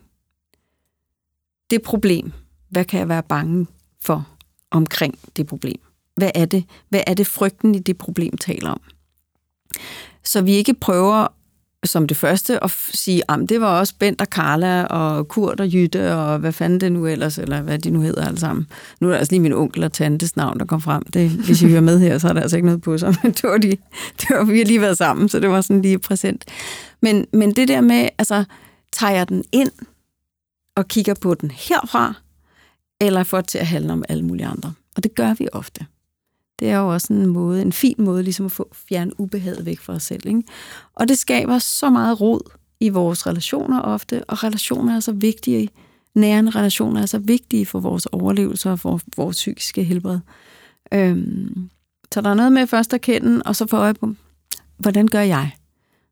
Det 1.69 1.81
problem, 1.81 2.31
hvad 2.69 2.85
kan 2.85 2.99
jeg 2.99 3.09
være 3.09 3.23
bange 3.23 3.67
for 4.01 4.27
omkring 4.71 5.19
det 5.35 5.47
problem? 5.47 5.81
Hvad 6.15 6.31
er 6.35 6.45
det, 6.45 6.65
hvad 6.89 7.03
er 7.07 7.13
det 7.13 7.27
frygten 7.27 7.75
i 7.75 7.79
det 7.79 7.97
problem 7.97 8.37
taler 8.37 8.69
om? 8.69 8.81
Så 10.23 10.41
vi 10.41 10.51
ikke 10.51 10.73
prøver 10.73 11.27
som 11.83 12.07
det 12.07 12.17
første 12.17 12.63
at 12.63 12.71
sige, 12.71 13.23
at 13.29 13.39
det 13.49 13.61
var 13.61 13.79
også 13.79 13.93
Bent 13.99 14.21
og 14.21 14.27
Carla 14.27 14.83
og 14.83 15.27
Kurt 15.27 15.59
og 15.59 15.73
Jytte 15.73 16.15
og 16.15 16.39
hvad 16.39 16.51
fanden 16.51 16.81
det 16.81 16.91
nu 16.91 17.07
ellers, 17.07 17.37
eller 17.37 17.61
hvad 17.61 17.79
de 17.79 17.89
nu 17.89 18.01
hedder 18.01 18.25
alle 18.25 18.39
sammen. 18.39 18.67
Nu 18.99 19.07
er 19.07 19.11
det 19.11 19.19
altså 19.19 19.31
lige 19.31 19.41
min 19.41 19.53
onkel 19.53 19.83
og 19.83 19.93
tantes 19.93 20.35
navn, 20.35 20.59
der 20.59 20.65
kom 20.65 20.81
frem. 20.81 21.03
Det, 21.03 21.29
hvis 21.29 21.61
I 21.61 21.69
hører 21.69 21.81
med 21.81 21.99
her, 21.99 22.17
så 22.17 22.29
er 22.29 22.33
der 22.33 22.41
altså 22.41 22.57
ikke 22.57 22.65
noget 22.65 22.81
på 22.81 22.97
sig, 22.97 23.15
men 23.23 23.31
det 23.31 23.43
var, 23.43 23.57
de, 23.57 23.69
det 24.21 24.27
var 24.29 24.43
vi 24.43 24.57
har 24.57 24.65
lige 24.65 24.81
været 24.81 24.97
sammen, 24.97 25.29
så 25.29 25.39
det 25.39 25.49
var 25.49 25.61
sådan 25.61 25.81
lige 25.81 25.99
præsent. 25.99 26.45
Men, 27.01 27.25
men 27.33 27.55
det 27.55 27.67
der 27.67 27.81
med, 27.81 28.09
altså, 28.17 28.43
tager 28.93 29.13
jeg 29.13 29.29
den 29.29 29.43
ind 29.51 29.71
og 30.75 30.87
kigger 30.87 31.13
på 31.13 31.33
den 31.33 31.51
herfra, 31.51 32.13
eller 33.01 33.23
får 33.23 33.41
det 33.41 33.49
til 33.49 33.57
at 33.57 33.67
handle 33.67 33.93
om 33.93 34.03
alle 34.09 34.25
mulige 34.25 34.47
andre. 34.47 34.73
Og 34.95 35.03
det 35.03 35.15
gør 35.15 35.33
vi 35.33 35.47
ofte. 35.53 35.85
Det 36.61 36.69
er 36.69 36.77
jo 36.77 36.93
også 36.93 37.13
en 37.13 37.27
måde, 37.27 37.61
en 37.61 37.71
fin 37.71 37.95
måde 37.97 38.23
ligesom 38.23 38.45
at 38.45 38.51
få 38.51 38.69
fjerne 38.89 39.19
ubehaget 39.19 39.65
væk 39.65 39.79
fra 39.79 39.93
os 39.93 40.03
selv. 40.03 40.27
Ikke? 40.27 40.43
Og 40.93 41.07
det 41.07 41.17
skaber 41.17 41.59
så 41.59 41.89
meget 41.89 42.21
rod 42.21 42.51
i 42.79 42.89
vores 42.89 43.27
relationer 43.27 43.81
ofte, 43.81 44.23
og 44.23 44.43
relationer 44.43 44.95
er 44.95 44.99
så 44.99 45.11
vigtige, 45.11 45.69
nærende 46.15 46.51
relationer 46.51 47.01
er 47.01 47.05
så 47.05 47.19
vigtige 47.19 47.65
for 47.65 47.79
vores 47.79 48.05
overlevelse 48.05 48.71
og 48.71 48.79
for 48.79 49.01
vores 49.17 49.35
psykiske 49.35 49.83
helbred. 49.83 50.19
Øhm, 50.93 51.69
så 52.13 52.21
der 52.21 52.29
er 52.29 52.33
noget 52.33 52.53
med 52.53 52.67
først 52.67 52.93
at 52.93 53.01
kende, 53.01 53.41
og 53.45 53.55
så 53.55 53.67
få 53.67 53.77
øje 53.77 53.93
på, 53.93 54.13
hvordan 54.77 55.07
gør 55.07 55.21
jeg, 55.21 55.51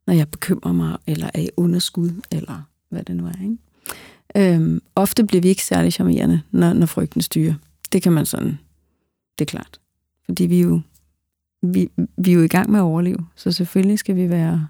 når 0.07 0.13
jeg 0.13 0.27
bekymrer 0.29 0.73
mig, 0.73 0.97
eller 1.07 1.29
er 1.33 1.41
i 1.41 1.49
underskud, 1.57 2.21
eller 2.31 2.61
hvad 2.89 3.03
det 3.03 3.15
nu 3.15 3.25
er. 3.25 3.43
Ikke? 3.43 4.55
Øhm, 4.55 4.81
ofte 4.95 5.23
bliver 5.23 5.41
vi 5.41 5.47
ikke 5.47 5.65
særlig 5.65 5.93
charmerende, 5.93 6.41
når, 6.51 6.73
når 6.73 6.85
frygten 6.85 7.21
styrer. 7.21 7.53
Det 7.91 8.01
kan 8.01 8.11
man 8.11 8.25
sådan, 8.25 8.59
det 9.39 9.45
er 9.45 9.49
klart. 9.49 9.79
Fordi 10.30 10.45
vi 10.45 10.59
er 10.59 10.63
jo, 10.63 10.82
vi, 11.61 11.89
vi 12.17 12.32
er 12.32 12.36
jo 12.36 12.41
i 12.41 12.47
gang 12.47 12.71
med 12.71 12.80
at 12.80 12.84
overleve, 12.84 13.19
så 13.36 13.51
selvfølgelig 13.51 13.99
skal 13.99 14.15
vi 14.15 14.30
være 14.30 14.67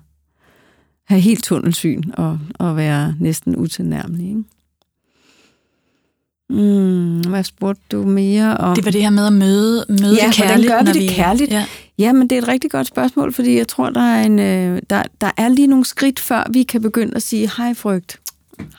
have 1.06 1.22
helt 1.22 1.44
tunnelsyn 1.44 2.04
og, 2.14 2.40
og 2.60 2.76
være 2.76 3.16
næsten 3.20 3.56
utilnærmelige. 3.56 4.30
Ikke? 4.30 4.44
Mm, 6.50 7.22
hvad 7.22 7.44
spurgte 7.44 7.82
du 7.92 8.04
mere 8.04 8.58
om? 8.58 8.76
Det 8.76 8.86
var 8.86 8.92
det 8.92 9.02
her 9.02 9.10
med 9.10 9.28
at 9.28 9.34
møde, 9.34 9.86
møde 9.90 10.16
ja, 10.22 10.28
det 10.28 10.36
kærligt. 10.36 10.70
gør 10.72 10.84
vi 10.84 10.92
det 10.92 11.02
vi, 11.02 11.08
kærligt? 11.08 11.52
Ja. 11.52 11.66
ja, 11.98 12.14
men 12.14 12.28
det 12.30 12.38
er 12.38 12.42
et 12.42 12.48
rigtig 12.48 12.72
godt 12.72 12.88
spørgsmål, 12.88 13.34
fordi 13.34 13.58
jeg 13.58 13.68
tror, 13.68 13.90
der 13.90 14.02
er, 14.02 14.24
en, 14.24 14.40
øh, 14.40 14.82
der, 14.90 15.04
der 15.22 15.32
er 15.38 15.50
lige 15.50 15.68
nogle 15.68 15.86
skridt, 15.86 16.20
før 16.20 16.44
vi 16.54 16.64
kan 16.64 16.82
begynde 16.82 17.16
at 17.16 17.24
sige, 17.24 17.52
hej 17.58 17.74
frygt, 17.74 18.20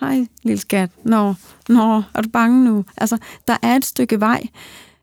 hej 0.01 0.26
lille 0.43 0.61
skat, 0.61 0.91
nå, 1.05 1.35
nå, 1.68 2.03
er 2.14 2.22
du 2.22 2.28
bange 2.28 2.64
nu? 2.64 2.85
Altså, 2.97 3.18
der 3.49 3.57
er 3.62 3.76
et 3.76 3.85
stykke 3.85 4.20
vej 4.20 4.47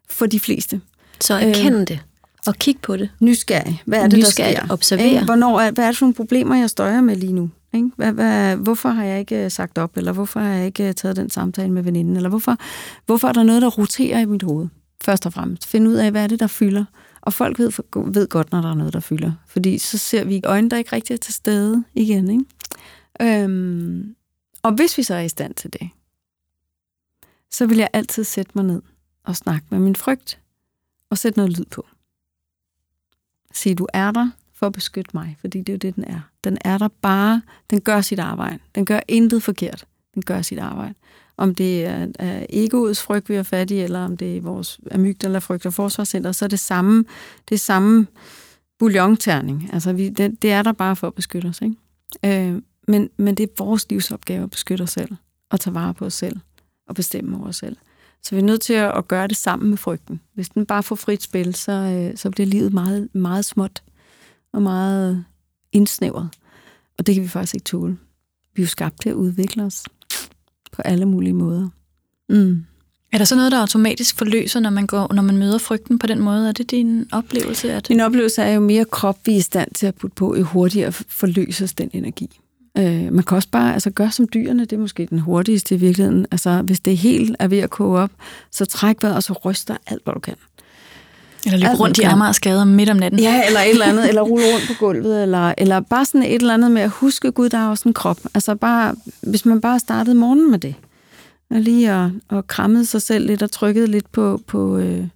for 0.09 0.25
de 0.25 0.39
fleste. 0.39 0.81
Så 1.21 1.33
erkende 1.33 1.79
øh, 1.79 1.87
det, 1.87 1.99
og 2.47 2.55
kig 2.55 2.75
på 2.81 2.97
det. 2.97 3.09
Nysgerrig. 3.19 3.81
Hvad 3.85 3.99
er 3.99 4.07
det, 4.07 4.19
nysgerrig, 4.19 4.55
der 4.55 4.61
sker? 4.61 4.73
observere. 4.73 5.25
Hvornår 5.25 5.59
er, 5.59 5.71
hvad 5.71 5.83
er 5.83 5.87
det 5.87 5.97
for 5.97 6.05
nogle 6.05 6.13
problemer, 6.13 6.55
jeg 6.55 6.69
støjer 6.69 7.01
med 7.01 7.15
lige 7.15 7.33
nu? 7.33 7.49
Ikke? 7.73 7.91
Hvad, 7.95 8.11
hvad, 8.11 8.55
hvorfor 8.55 8.89
har 8.89 9.03
jeg 9.03 9.19
ikke 9.19 9.49
sagt 9.49 9.77
op, 9.77 9.97
eller 9.97 10.11
hvorfor 10.11 10.39
har 10.39 10.49
jeg 10.49 10.65
ikke 10.65 10.93
taget 10.93 11.15
den 11.15 11.29
samtale 11.29 11.71
med 11.71 11.83
veninden, 11.83 12.15
eller 12.15 12.29
hvorfor, 12.29 12.57
hvorfor 13.05 13.27
er 13.27 13.33
der 13.33 13.43
noget, 13.43 13.61
der 13.61 13.69
roterer 13.69 14.19
i 14.19 14.25
mit 14.25 14.43
hoved? 14.43 14.67
Først 15.03 15.25
og 15.25 15.33
fremmest. 15.33 15.67
Find 15.67 15.87
ud 15.87 15.93
af, 15.93 16.11
hvad 16.11 16.23
er 16.23 16.27
det, 16.27 16.39
der 16.39 16.47
fylder. 16.47 16.85
Og 17.21 17.33
folk 17.33 17.59
ved, 17.59 17.71
ved 18.13 18.27
godt, 18.27 18.51
når 18.51 18.61
der 18.61 18.69
er 18.71 18.75
noget, 18.75 18.93
der 18.93 18.99
fylder. 18.99 19.31
Fordi 19.47 19.77
så 19.77 19.97
ser 19.97 20.23
vi 20.23 20.41
øjne, 20.43 20.69
der 20.69 20.77
ikke 20.77 20.95
rigtig 20.95 21.13
er 21.13 21.17
til 21.17 21.33
stede 21.33 21.83
igen. 21.93 22.29
Ikke? 22.29 23.43
Øhm, 23.43 24.15
og 24.63 24.71
hvis 24.71 24.97
vi 24.97 25.03
så 25.03 25.13
er 25.13 25.19
i 25.19 25.29
stand 25.29 25.53
til 25.53 25.73
det, 25.73 25.89
så 27.51 27.65
vil 27.65 27.77
jeg 27.77 27.89
altid 27.93 28.23
sætte 28.23 28.51
mig 28.55 28.65
ned 28.65 28.81
og 29.23 29.35
snakke 29.35 29.67
med 29.69 29.79
min 29.79 29.95
frygt 29.95 30.39
og 31.09 31.17
sætte 31.17 31.39
noget 31.39 31.57
lyd 31.57 31.65
på. 31.65 31.85
Sig, 33.53 33.77
du 33.77 33.87
er 33.93 34.11
der 34.11 34.29
for 34.53 34.67
at 34.67 34.73
beskytte 34.73 35.11
mig, 35.13 35.37
fordi 35.39 35.59
det 35.59 35.69
er 35.69 35.73
jo 35.73 35.77
det, 35.77 35.95
den 35.95 36.03
er. 36.03 36.19
Den 36.43 36.57
er 36.61 36.77
der 36.77 36.87
bare, 36.87 37.41
den 37.69 37.81
gør 37.81 38.01
sit 38.01 38.19
arbejde. 38.19 38.59
Den 38.75 38.85
gør 38.85 38.99
intet 39.07 39.43
forkert. 39.43 39.85
Den 40.15 40.21
gør 40.21 40.41
sit 40.41 40.59
arbejde. 40.59 40.93
Om 41.37 41.55
det 41.55 41.85
er, 41.85 42.07
er 42.19 42.45
egoets 42.49 43.01
frygt, 43.01 43.29
vi 43.29 43.35
er 43.35 43.43
fat 43.43 43.71
i, 43.71 43.79
eller 43.79 44.05
om 44.05 44.17
det 44.17 44.37
er 44.37 44.41
vores 44.41 44.79
amygdala 44.91 45.39
frygt 45.39 45.65
og 45.65 45.73
forsvarscenter, 45.73 46.31
så 46.31 46.45
er 46.45 46.49
det 46.49 46.59
samme, 46.59 47.05
det 47.49 47.55
er 47.55 47.59
samme 47.59 48.07
bouillonterning. 48.79 49.69
Altså, 49.73 49.93
vi, 49.93 50.09
det, 50.09 50.41
det 50.41 50.51
er 50.51 50.61
der 50.63 50.71
bare 50.71 50.95
for 50.95 51.07
at 51.07 51.13
beskytte 51.13 51.47
os. 51.47 51.61
Ikke? 51.61 51.75
Øh, 52.49 52.61
men, 52.87 53.09
men 53.17 53.35
det 53.35 53.43
er 53.43 53.53
vores 53.57 53.89
livsopgave 53.89 54.43
at 54.43 54.49
beskytte 54.49 54.81
os 54.81 54.89
selv, 54.89 55.15
og 55.49 55.59
tage 55.59 55.73
vare 55.73 55.93
på 55.93 56.05
os 56.05 56.13
selv, 56.13 56.37
og 56.87 56.95
bestemme 56.95 57.37
over 57.37 57.47
os 57.47 57.55
selv. 57.55 57.77
Så 58.23 58.35
vi 58.35 58.39
er 58.39 58.45
nødt 58.45 58.61
til 58.61 58.73
at 58.73 59.07
gøre 59.07 59.27
det 59.27 59.37
sammen 59.37 59.69
med 59.69 59.77
frygten. 59.77 60.21
Hvis 60.33 60.49
den 60.49 60.65
bare 60.65 60.83
får 60.83 60.95
frit 60.95 61.23
spil, 61.23 61.55
så, 61.55 61.71
øh, 61.71 62.17
så 62.17 62.29
bliver 62.29 62.47
livet 62.47 62.73
meget, 62.73 63.15
meget 63.15 63.45
småt 63.45 63.83
og 64.53 64.61
meget 64.61 65.25
indsnævret. 65.71 66.29
Og 66.97 67.07
det 67.07 67.15
kan 67.15 67.23
vi 67.23 67.27
faktisk 67.27 67.53
ikke 67.53 67.65
tåle. 67.65 67.97
Vi 68.55 68.61
er 68.61 68.65
jo 68.65 68.69
skabt 68.69 69.01
til 69.01 69.09
at 69.09 69.15
udvikle 69.15 69.63
os 69.63 69.83
på 70.71 70.81
alle 70.81 71.05
mulige 71.05 71.33
måder. 71.33 71.69
Mm. 72.29 72.65
Er 73.11 73.17
der 73.17 73.25
så 73.25 73.35
noget, 73.35 73.51
der 73.51 73.59
automatisk 73.59 74.17
forløser, 74.17 74.59
når 74.59 74.69
man, 74.69 74.87
går, 74.87 75.13
når 75.13 75.21
man 75.21 75.37
møder 75.37 75.57
frygten 75.57 75.99
på 75.99 76.07
den 76.07 76.19
måde? 76.19 76.47
Er 76.47 76.51
det 76.51 76.71
din 76.71 77.07
oplevelse? 77.11 77.71
At... 77.73 77.89
Min 77.89 77.99
oplevelse 77.99 78.41
er 78.41 78.53
jo 78.53 78.59
mere 78.59 78.85
krop, 78.85 79.19
vi 79.25 79.31
er 79.31 79.37
i 79.37 79.41
stand 79.41 79.71
til 79.73 79.87
at 79.87 79.95
putte 79.95 80.15
på, 80.15 80.35
jo 80.35 80.43
hurtigere 80.43 80.91
forløses 80.91 81.73
den 81.73 81.89
energi. 81.93 82.39
Øh, 82.77 83.13
man 83.13 83.23
kan 83.23 83.35
også 83.35 83.49
bare 83.51 83.73
altså, 83.73 83.89
gøre 83.89 84.11
som 84.11 84.27
dyrene, 84.33 84.65
det 84.65 84.73
er 84.73 84.77
måske 84.79 85.05
den 85.05 85.19
hurtigste 85.19 85.75
i 85.75 85.77
virkeligheden. 85.77 86.25
Altså, 86.31 86.61
hvis 86.61 86.79
det 86.79 86.97
helt 86.97 87.35
er 87.39 87.47
ved 87.47 87.57
at 87.59 87.69
koge 87.69 87.99
op, 87.99 88.11
så 88.51 88.65
træk 88.65 89.03
vejret, 89.03 89.15
og 89.15 89.23
så 89.23 89.33
ryster 89.33 89.77
alt, 89.87 90.03
hvad 90.03 90.13
du 90.13 90.19
kan. 90.19 90.35
Eller 91.45 91.57
løbe 91.57 91.79
rundt 91.79 91.97
i 91.97 92.01
Amager 92.01 92.31
skader 92.31 92.65
midt 92.65 92.89
om 92.89 92.97
natten. 92.97 93.19
Ja, 93.19 93.47
eller 93.47 93.59
et 93.59 93.69
eller 93.69 93.85
andet, 93.85 94.09
eller 94.09 94.21
rulle 94.21 94.45
rundt 94.53 94.67
på 94.67 94.73
gulvet, 94.79 95.23
eller, 95.23 95.53
eller 95.57 95.79
bare 95.79 96.05
sådan 96.05 96.23
et 96.23 96.35
eller 96.35 96.53
andet 96.53 96.71
med 96.71 96.81
at 96.81 96.89
huske, 96.89 97.31
Gud, 97.31 97.49
der 97.49 97.57
er 97.57 97.67
også 97.67 97.89
en 97.89 97.93
krop. 97.93 98.19
Altså 98.33 98.55
bare, 98.55 98.95
hvis 99.21 99.45
man 99.45 99.61
bare 99.61 99.79
startede 99.79 100.15
morgen 100.15 100.51
med 100.51 100.59
det, 100.59 100.75
og 101.49 101.61
lige 101.61 101.91
at, 102.29 102.47
krammede 102.47 102.85
sig 102.85 103.01
selv 103.01 103.27
lidt 103.27 103.43
og 103.43 103.51
trykkede 103.51 103.87
lidt 103.87 104.11
på, 104.11 104.41
på 104.47 104.77
øh, 104.77 105.07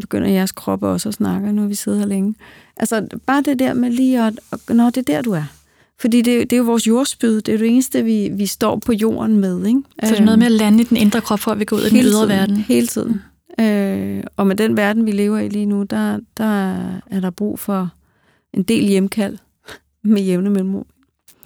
begynder 0.00 0.28
jeres 0.28 0.52
krop 0.52 0.82
også 0.82 1.08
at 1.08 1.14
snakke, 1.14 1.52
nu 1.52 1.66
vi 1.66 1.74
siddet 1.74 2.00
her 2.00 2.06
længe. 2.06 2.34
Altså 2.76 3.06
bare 3.26 3.42
det 3.42 3.58
der 3.58 3.74
med 3.74 3.90
lige 3.90 4.22
at, 4.22 4.40
at 4.52 4.76
når 4.76 4.90
det 4.90 5.08
er 5.08 5.14
der, 5.14 5.22
du 5.22 5.32
er. 5.32 5.44
Fordi 5.98 6.22
det, 6.22 6.50
det 6.50 6.56
er 6.56 6.58
jo 6.58 6.64
vores 6.64 6.86
jordspyd. 6.86 7.40
Det 7.40 7.48
er 7.48 7.52
jo 7.52 7.58
det 7.58 7.68
eneste, 7.68 8.04
vi, 8.04 8.28
vi 8.32 8.46
står 8.46 8.76
på 8.76 8.92
jorden 8.92 9.36
med. 9.36 9.66
Ikke? 9.66 9.82
Så 10.02 10.10
det 10.10 10.20
er 10.20 10.24
noget 10.24 10.38
med 10.38 10.46
at 10.46 10.52
lande 10.52 10.80
i 10.80 10.84
den 10.84 10.96
indre 10.96 11.20
krop, 11.20 11.40
for 11.40 11.50
at 11.50 11.58
vi 11.58 11.64
går 11.64 11.76
ud 11.76 11.82
i 11.82 11.90
den 11.90 12.00
ydre 12.00 12.10
tiden, 12.10 12.28
verden. 12.28 12.56
Hele 12.56 12.86
tiden. 12.86 13.20
Øh, 13.60 14.24
og 14.36 14.46
med 14.46 14.56
den 14.56 14.76
verden, 14.76 15.06
vi 15.06 15.12
lever 15.12 15.38
i 15.38 15.48
lige 15.48 15.66
nu, 15.66 15.82
der, 15.82 16.20
der 16.36 16.74
er 17.06 17.20
der 17.20 17.30
brug 17.30 17.58
for 17.58 17.90
en 18.52 18.62
del 18.62 18.84
hjemkald 18.84 19.38
med 20.02 20.22
jævne 20.22 20.50
mellemrum. 20.50 20.86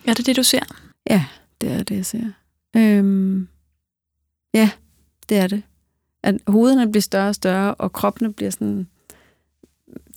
Er 0.06 0.14
det 0.14 0.26
det, 0.26 0.36
du 0.36 0.42
ser? 0.42 0.62
Ja, 1.10 1.24
det 1.60 1.70
er 1.70 1.82
det, 1.82 1.96
jeg 1.96 2.06
ser. 2.06 2.24
Øhm, 2.76 3.48
ja, 4.54 4.70
det 5.28 5.36
er 5.36 5.46
det. 5.46 5.62
At 6.22 6.34
hovederne 6.46 6.90
bliver 6.90 7.02
større 7.02 7.28
og 7.28 7.34
større, 7.34 7.74
og 7.74 7.92
kroppene 7.92 8.32
bliver 8.32 8.50
sådan... 8.50 8.86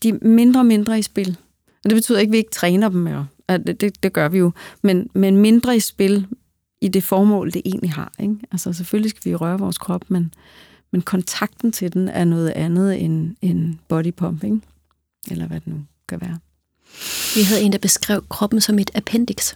De 0.04 0.10
er 0.10 0.28
mindre 0.28 0.62
og 0.62 0.66
mindre 0.66 1.00
i 1.00 1.02
spil. 1.02 1.38
Og 1.84 1.90
det 1.90 1.96
betyder 1.96 2.20
ikke, 2.20 2.30
at 2.30 2.32
vi 2.32 2.38
ikke 2.38 2.52
træner 2.52 2.90
dem 2.90 3.08
mere 3.50 3.58
det, 3.58 3.82
det, 3.82 4.04
det 4.04 4.14
gør 4.14 4.30
vi 4.30 4.38
jo, 4.38 4.52
men, 4.82 5.10
men 5.14 5.38
mindre 5.38 5.76
i 5.76 5.80
spil 5.80 6.28
i 6.82 6.88
det 6.88 7.04
formål, 7.04 7.52
det 7.52 7.62
egentlig 7.66 7.92
har. 7.92 8.12
Ikke? 8.20 8.36
Altså 8.52 8.74
selvfølgelig 8.74 9.10
skal 9.10 9.32
vi 9.32 9.36
røre 9.36 9.60
vores 9.60 9.78
krop, 9.78 10.10
men, 10.10 10.34
men 10.92 11.02
kontakten 11.02 11.72
til 11.72 11.94
den 11.94 12.10
er 12.10 12.24
noget 12.24 12.50
andet 12.50 13.02
end, 13.02 13.36
end 13.42 13.76
body 13.88 14.14
pumping, 14.14 14.64
eller 15.32 15.48
hvad 15.48 15.60
det 15.60 15.68
nu 15.68 15.86
kan 16.10 16.22
være. 16.22 16.40
Vi 17.36 17.44
havde 17.44 17.62
en, 17.62 17.72
der 17.72 17.78
beskrev 17.78 18.26
kroppen 18.30 18.62
som 18.62 18.80
et 18.80 18.92
appendix. 18.96 19.54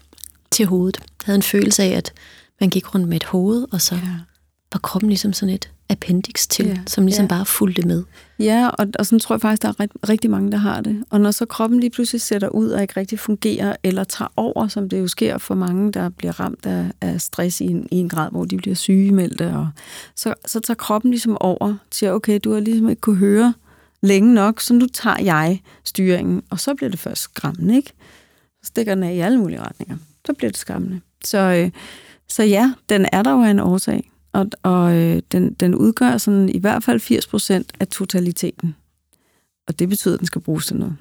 til 0.52 0.66
hovedet. 0.66 0.98
Jeg 1.00 1.26
havde 1.26 1.36
en 1.36 1.44
følelse 1.44 1.84
af, 1.84 1.90
at 1.90 2.14
man 2.60 2.70
gik 2.70 2.96
rundt 2.96 3.08
med 3.08 3.16
et 3.18 3.24
hoved, 3.24 3.68
og 3.72 3.82
så 3.82 3.96
ja. 3.96 4.02
Var 4.74 4.80
kroppen 4.80 5.10
ligesom 5.10 5.34
sådan 5.34 5.56
et 5.56 5.72
appendix 5.90 6.48
til, 6.48 6.66
ja. 6.66 6.78
som 6.88 7.06
ligesom 7.06 7.24
ja. 7.24 7.28
bare 7.28 7.46
fulgte 7.46 7.88
med. 7.88 8.04
Ja, 8.40 8.68
og, 8.68 8.88
og 9.00 9.06
sådan 9.06 9.20
tror 9.20 9.36
jeg 9.36 9.42
faktisk, 9.42 9.62
der 9.62 9.68
er 9.70 9.80
ret, 9.80 9.92
rigtig 10.10 10.30
mange, 10.30 10.52
der 10.52 10.58
har 10.58 10.82
det. 10.82 11.04
Og 11.10 11.22
når 11.22 11.32
så 11.32 11.46
kroppen 11.46 11.80
lige 11.80 11.90
pludselig 11.90 12.22
sætter 12.22 12.50
ud 12.50 12.70
og 12.70 12.82
ikke 12.82 12.94
rigtig 12.98 13.20
fungerer, 13.20 13.76
eller 13.84 14.04
tager 14.04 14.30
over, 14.36 14.68
som 14.68 14.90
det 14.90 15.00
jo 15.00 15.08
sker 15.08 15.38
for 15.38 15.56
mange, 15.56 15.92
der 15.92 16.10
bliver 16.10 16.40
ramt 16.40 16.66
af, 16.66 16.86
af 17.02 17.22
stress 17.22 17.62
i 17.62 17.66
en, 17.66 17.88
i 17.92 17.96
en 17.96 18.10
grad, 18.10 18.32
hvor 18.32 18.46
de 18.46 18.58
bliver 18.58 18.76
sygemeldte, 18.76 19.48
og 19.56 19.70
så, 20.16 20.34
så 20.46 20.60
tager 20.60 20.76
kroppen 20.76 21.12
ligesom 21.12 21.38
over 21.42 21.76
til, 21.92 22.12
okay, 22.12 22.40
du 22.44 22.54
har 22.54 22.60
ligesom 22.60 22.90
ikke 22.90 23.02
kunne 23.02 23.18
høre 23.18 23.54
længe 24.02 24.34
nok, 24.34 24.62
så 24.62 24.74
nu 24.74 24.88
tager 24.88 25.20
jeg 25.20 25.62
styringen, 25.84 26.44
og 26.50 26.60
så 26.60 26.76
bliver 26.76 26.90
det 26.90 27.00
først 27.00 27.22
skræmmende, 27.22 27.76
ikke? 27.76 27.94
Så 28.64 28.68
stikker 28.68 28.96
den 28.96 29.04
af 29.04 29.14
i 29.14 29.20
alle 29.20 29.38
mulige 29.38 29.62
retninger. 29.62 29.98
Så 30.26 30.34
bliver 30.34 30.52
det 30.52 30.60
skræmmende. 30.60 31.02
Så, 31.24 31.38
øh, 31.38 31.72
så 32.30 32.44
ja, 32.44 32.74
den 32.90 33.06
er 33.12 33.24
der 33.24 33.32
jo 33.32 33.44
af 33.44 33.50
en 33.50 33.60
årsag 33.60 34.12
og, 34.32 34.46
og 34.64 34.96
øh, 34.96 35.22
den, 35.32 35.54
den 35.54 35.76
udgør 35.76 36.18
sådan 36.18 36.50
i 36.50 36.60
hvert 36.60 36.84
fald 36.84 37.00
80 37.00 37.28
procent 37.28 37.72
af 37.80 37.88
totaliteten. 37.88 38.76
Og 39.68 39.80
det 39.80 39.90
betyder, 39.90 40.14
at 40.14 40.20
den 40.20 40.28
skal 40.28 40.42
bruges 40.42 40.66
til 40.66 40.76
noget. 40.76 40.98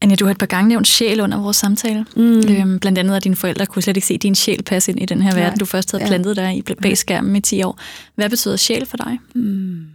Anja, 0.00 0.16
du 0.16 0.24
har 0.24 0.30
et 0.32 0.38
par 0.38 0.46
gange 0.46 0.68
nævnt 0.68 0.86
sjæl 0.86 1.20
under 1.20 1.38
vores 1.38 1.56
samtale. 1.56 2.06
Mm. 2.16 2.48
Øhm, 2.48 2.80
blandt 2.80 2.98
andet, 2.98 3.16
at 3.16 3.24
dine 3.24 3.36
forældre 3.36 3.66
kunne 3.66 3.82
slet 3.82 3.96
ikke 3.96 4.06
se 4.06 4.18
din 4.18 4.34
sjæl 4.34 4.62
passe 4.62 4.92
ind 4.92 5.02
i 5.02 5.06
den 5.06 5.22
her 5.22 5.34
verden, 5.34 5.58
du 5.58 5.64
først 5.64 5.90
havde 5.90 6.04
ja. 6.04 6.08
plantet 6.08 6.36
dig 6.36 6.56
i 6.56 6.62
bag 6.62 6.98
skærmen 6.98 7.36
i 7.36 7.40
10 7.40 7.62
år. 7.62 7.80
Hvad 8.14 8.30
betyder 8.30 8.56
sjæl 8.56 8.86
for 8.86 8.96
dig? 8.96 9.18
Mm. 9.34 9.86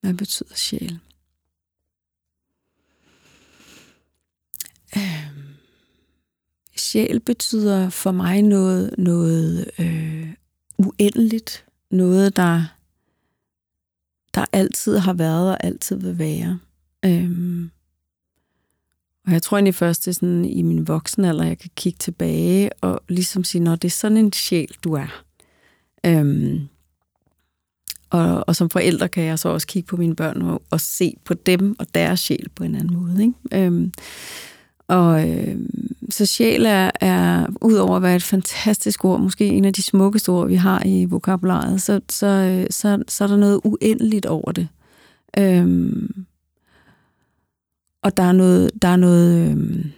Hvad 0.00 0.14
betyder 0.14 0.54
sjæl? 0.54 0.98
Øhm 4.96 5.29
sjæl 6.80 7.20
betyder 7.20 7.90
for 7.90 8.12
mig 8.12 8.42
noget, 8.42 8.94
noget 8.98 9.70
øh, 9.78 10.28
uendeligt. 10.78 11.64
Noget, 11.90 12.36
der, 12.36 12.64
der 14.34 14.44
altid 14.52 14.98
har 14.98 15.12
været 15.12 15.50
og 15.50 15.64
altid 15.64 15.96
vil 15.96 16.18
være. 16.18 16.58
Øhm, 17.04 17.70
og 19.26 19.32
jeg 19.32 19.42
tror 19.42 19.56
egentlig 19.56 19.74
først, 19.74 20.04
det 20.04 20.10
er 20.10 20.14
sådan 20.14 20.44
i 20.44 20.62
min 20.62 20.88
voksen 20.88 21.24
alder, 21.24 21.44
jeg 21.44 21.58
kan 21.58 21.70
kigge 21.76 21.96
tilbage 21.98 22.70
og 22.80 23.00
ligesom 23.08 23.44
sige, 23.44 23.62
når 23.62 23.76
det 23.76 23.88
er 23.88 23.92
sådan 23.92 24.16
en 24.16 24.32
sjæl, 24.32 24.74
du 24.84 24.92
er. 24.92 25.24
Øhm, 26.06 26.68
og, 28.10 28.44
og 28.48 28.56
som 28.56 28.70
forældre 28.70 29.08
kan 29.08 29.24
jeg 29.24 29.38
så 29.38 29.48
også 29.48 29.66
kigge 29.66 29.86
på 29.86 29.96
mine 29.96 30.16
børn 30.16 30.42
og, 30.42 30.62
og 30.70 30.80
se 30.80 31.14
på 31.24 31.34
dem 31.34 31.76
og 31.78 31.94
deres 31.94 32.20
sjæl 32.20 32.48
på 32.54 32.64
en 32.64 32.74
anden 32.74 32.94
måde. 32.94 33.22
Ikke? 33.22 33.66
Øhm, 33.66 33.92
og 34.90 35.28
øh, 35.28 35.56
så 36.10 36.26
sjæl 36.26 36.66
er, 36.66 36.90
er, 37.00 37.46
udover 37.60 37.96
at 37.96 38.02
være 38.02 38.16
et 38.16 38.22
fantastisk 38.22 39.04
ord, 39.04 39.20
måske 39.20 39.46
en 39.46 39.64
af 39.64 39.72
de 39.72 39.82
smukkeste 39.82 40.28
ord, 40.28 40.48
vi 40.48 40.54
har 40.54 40.82
i 40.86 41.04
vokabularet, 41.04 41.82
så, 41.82 42.00
så, 42.08 42.26
øh, 42.26 42.66
så, 42.70 43.02
så 43.08 43.24
er 43.24 43.28
der 43.28 43.36
noget 43.36 43.60
uendeligt 43.64 44.26
over 44.26 44.52
det. 44.52 44.68
Øhm, 45.38 46.24
og 48.02 48.16
der 48.16 48.22
er 48.22 48.32
noget, 48.32 48.70
der 48.82 48.88
er 48.88 48.96
noget 48.96 49.50
øhm, 49.50 49.92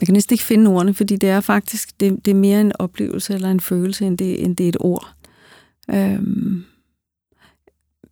jeg 0.00 0.06
kan 0.06 0.12
næsten 0.12 0.34
ikke 0.34 0.44
finde 0.44 0.70
ordene, 0.70 0.94
fordi 0.94 1.16
det 1.16 1.28
er 1.28 1.40
faktisk, 1.40 2.00
det, 2.00 2.24
det 2.24 2.30
er 2.30 2.34
mere 2.34 2.60
en 2.60 2.72
oplevelse 2.78 3.34
eller 3.34 3.50
en 3.50 3.60
følelse, 3.60 4.06
end 4.06 4.18
det, 4.18 4.44
end 4.44 4.56
det 4.56 4.64
er 4.64 4.68
et 4.68 4.76
ord. 4.80 5.14
Øhm, 5.90 6.64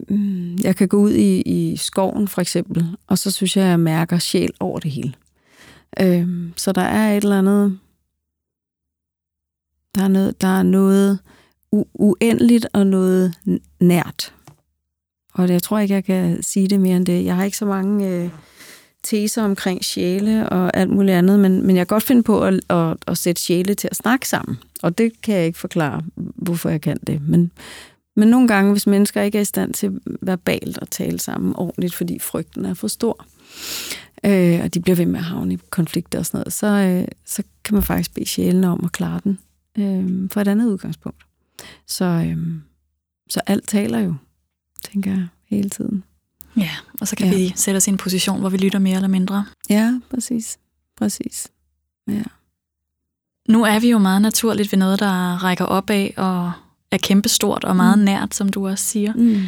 mm, 0.08 0.56
jeg 0.56 0.76
kan 0.76 0.88
gå 0.88 0.96
ud 0.96 1.12
i, 1.12 1.40
i 1.40 1.76
skoven 1.76 2.28
for 2.28 2.40
eksempel, 2.40 2.86
og 3.06 3.18
så 3.18 3.30
synes 3.30 3.56
jeg, 3.56 3.64
at 3.64 3.70
jeg 3.70 3.80
mærker 3.80 4.18
sjæl 4.18 4.50
over 4.60 4.78
det 4.78 4.90
hele. 4.90 5.14
Øh, 6.00 6.28
så 6.56 6.72
der 6.72 6.82
er 6.82 7.16
et 7.16 7.22
eller 7.22 7.38
andet, 7.38 7.78
der 9.94 10.02
er 10.02 10.08
noget, 10.08 10.40
der 10.40 10.58
er 10.58 10.62
noget 10.62 11.18
u- 11.76 11.90
uendeligt 11.94 12.66
og 12.72 12.86
noget 12.86 13.34
nært. 13.80 14.34
Og 15.34 15.48
jeg 15.48 15.62
tror 15.62 15.78
ikke, 15.78 15.94
jeg 15.94 16.04
kan 16.04 16.42
sige 16.42 16.68
det 16.68 16.80
mere 16.80 16.96
end 16.96 17.06
det. 17.06 17.24
Jeg 17.24 17.36
har 17.36 17.44
ikke 17.44 17.56
så 17.56 17.66
mange 17.66 18.08
øh, 18.08 18.30
teser 19.02 19.42
omkring 19.42 19.84
sjæle 19.84 20.48
og 20.48 20.76
alt 20.76 20.90
muligt 20.90 21.16
andet, 21.16 21.40
men, 21.40 21.66
men 21.66 21.76
jeg 21.76 21.86
kan 21.86 21.94
godt 21.94 22.02
finde 22.02 22.22
på 22.22 22.42
at, 22.44 22.60
at, 22.70 22.96
at 23.06 23.18
sætte 23.18 23.42
sjæle 23.42 23.74
til 23.74 23.88
at 23.90 23.96
snakke 23.96 24.28
sammen. 24.28 24.58
Og 24.82 24.98
det 24.98 25.12
kan 25.22 25.34
jeg 25.34 25.46
ikke 25.46 25.58
forklare, 25.58 26.02
hvorfor 26.14 26.68
jeg 26.68 26.80
kan 26.80 26.98
det. 27.06 27.28
Men, 27.28 27.50
men 28.16 28.28
nogle 28.28 28.48
gange, 28.48 28.72
hvis 28.72 28.86
mennesker 28.86 29.22
ikke 29.22 29.38
er 29.38 29.42
i 29.42 29.44
stand 29.44 29.74
til 29.74 30.00
verbalt 30.20 30.78
at 30.82 30.88
tale 30.90 31.18
sammen 31.18 31.56
ordentligt, 31.56 31.94
fordi 31.94 32.18
frygten 32.18 32.64
er 32.64 32.74
for 32.74 32.88
stor, 32.88 33.26
øh, 34.24 34.60
og 34.64 34.74
de 34.74 34.80
bliver 34.80 34.96
ved 34.96 35.06
med 35.06 35.18
at 35.18 35.24
havne 35.24 35.54
i 35.54 35.58
konflikter 35.70 36.18
og 36.18 36.26
sådan 36.26 36.38
noget, 36.38 36.52
så, 36.52 36.66
øh, 36.66 37.08
så 37.24 37.42
kan 37.64 37.74
man 37.74 37.82
faktisk 37.82 38.14
bede 38.14 38.26
sjælen 38.26 38.64
om 38.64 38.84
at 38.84 38.92
klare 38.92 39.20
den 39.24 39.38
øh, 39.78 40.30
fra 40.30 40.40
et 40.40 40.48
andet 40.48 40.66
udgangspunkt. 40.66 41.24
Så, 41.86 42.04
øh, 42.04 42.38
så 43.30 43.40
alt 43.46 43.68
taler 43.68 43.98
jo, 43.98 44.14
tænker 44.84 45.10
jeg, 45.10 45.26
hele 45.46 45.70
tiden. 45.70 46.04
Ja, 46.56 46.70
og 47.00 47.08
så 47.08 47.16
kan 47.16 47.26
ja. 47.26 47.36
vi 47.36 47.52
sætte 47.56 47.76
os 47.76 47.86
i 47.86 47.90
en 47.90 47.96
position, 47.96 48.40
hvor 48.40 48.48
vi 48.48 48.56
lytter 48.56 48.78
mere 48.78 48.96
eller 48.96 49.08
mindre. 49.08 49.46
Ja, 49.70 50.00
præcis. 50.10 50.58
Præcis. 50.96 51.48
Ja. 52.08 52.22
Nu 53.48 53.64
er 53.64 53.78
vi 53.78 53.90
jo 53.90 53.98
meget 53.98 54.22
naturligt 54.22 54.72
ved 54.72 54.78
noget, 54.78 55.00
der 55.00 55.44
rækker 55.44 55.64
op 55.64 55.90
af 55.90 56.14
og 56.16 56.52
er 56.90 56.98
kæmpestort 56.98 57.64
og 57.64 57.76
meget 57.76 57.98
mm. 57.98 58.04
nært, 58.04 58.34
som 58.34 58.48
du 58.48 58.68
også 58.68 58.84
siger. 58.84 59.12
Mm. 59.14 59.42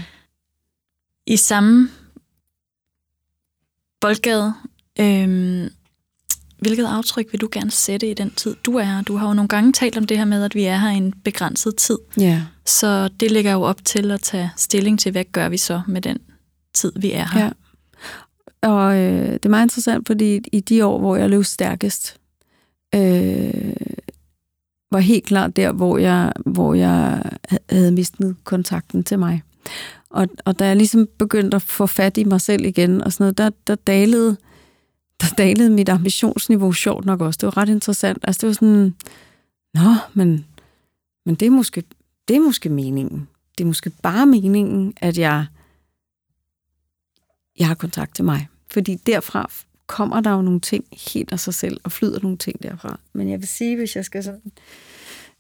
I 1.27 1.37
samme 1.37 1.89
boldgade. 4.01 4.55
Øhm, 5.01 5.68
hvilket 6.59 6.86
aftryk 6.86 7.26
vil 7.32 7.40
du 7.40 7.49
gerne 7.53 7.70
sætte 7.70 8.11
i 8.11 8.14
den 8.14 8.30
tid, 8.30 8.57
du 8.64 8.76
er 8.76 8.84
her? 8.84 9.03
Du 9.03 9.16
har 9.16 9.28
jo 9.28 9.34
nogle 9.34 9.49
gange 9.49 9.72
talt 9.72 9.96
om 9.96 10.05
det 10.05 10.18
her 10.18 10.24
med, 10.24 10.44
at 10.44 10.55
vi 10.55 10.64
er 10.64 10.76
her 10.76 10.90
i 10.90 10.96
en 10.96 11.12
begrænset 11.24 11.76
tid. 11.76 11.99
Ja. 12.16 12.42
Så 12.66 13.09
det 13.09 13.30
ligger 13.30 13.53
jo 13.53 13.62
op 13.62 13.84
til 13.84 14.11
at 14.11 14.20
tage 14.20 14.51
stilling 14.57 15.01
til, 15.01 15.12
hvad 15.12 15.24
gør 15.32 15.49
vi 15.49 15.57
så 15.57 15.80
med 15.86 16.01
den 16.01 16.18
tid, 16.74 16.92
vi 16.96 17.12
er 17.12 17.28
her. 17.32 17.44
Ja. 17.44 17.51
Og 18.62 18.96
øh, 18.96 19.32
det 19.32 19.44
er 19.44 19.49
meget 19.49 19.64
interessant, 19.64 20.07
fordi 20.07 20.40
i 20.53 20.61
de 20.61 20.86
år, 20.86 20.99
hvor 20.99 21.16
jeg 21.16 21.30
løb 21.30 21.44
stærkest, 21.44 22.16
øh, 22.94 23.72
var 24.92 24.99
helt 24.99 25.24
klart 25.24 25.57
der, 25.57 25.72
hvor 25.72 25.99
jeg, 25.99 26.32
hvor 26.46 26.74
jeg 26.74 27.22
havde 27.70 27.92
mistet 27.92 28.36
kontakten 28.44 29.05
til 29.05 29.18
mig. 29.18 29.42
Og, 30.11 30.29
og 30.45 30.59
da 30.59 30.67
jeg 30.67 30.77
ligesom 30.77 31.09
begyndte 31.19 31.55
at 31.55 31.63
få 31.63 31.87
fat 31.87 32.17
i 32.17 32.25
mig 32.25 32.41
selv 32.41 32.65
igen, 32.65 33.03
og 33.03 33.13
sådan 33.13 33.25
noget, 33.25 33.39
der, 33.39 33.51
der 33.67 33.75
dalede 33.75 34.37
der 35.21 35.27
dalede 35.39 35.71
mit 35.71 35.89
ambitionsniveau 35.89 36.73
sjovt 36.73 37.05
nok 37.05 37.21
også. 37.21 37.39
Det 37.39 37.47
var 37.47 37.57
ret 37.57 37.69
interessant. 37.69 38.19
Altså 38.23 38.41
det 38.41 38.47
var 38.47 38.53
sådan, 38.53 38.95
nå, 39.75 39.95
men, 40.15 40.47
men 41.27 41.35
det, 41.35 41.47
er 41.47 41.51
måske, 41.51 41.83
det 42.29 42.37
er 42.37 42.41
måske 42.41 42.69
meningen. 42.69 43.29
Det 43.59 43.65
er 43.65 43.69
måske 43.69 43.91
bare 43.91 44.27
meningen, 44.27 44.95
at 44.97 45.19
jeg, 45.19 45.47
jeg 47.59 47.67
har 47.67 47.75
kontakt 47.75 48.15
til 48.15 48.25
mig. 48.25 48.49
Fordi 48.71 48.95
derfra 48.95 49.51
kommer 49.87 50.21
der 50.21 50.31
jo 50.31 50.43
nogle 50.43 50.61
ting 50.61 50.85
helt 51.13 51.33
af 51.33 51.41
sig 51.41 51.55
selv, 51.55 51.81
og 51.85 51.93
flyder 51.93 52.21
nogle 52.23 52.39
ting 52.39 52.63
derfra. 52.63 53.01
Men 53.13 53.31
jeg 53.31 53.41
vil 53.41 53.49
sige, 53.49 53.77
hvis 53.77 53.97
jeg 53.97 54.05
skal 54.05 54.25
sådan 54.25 54.53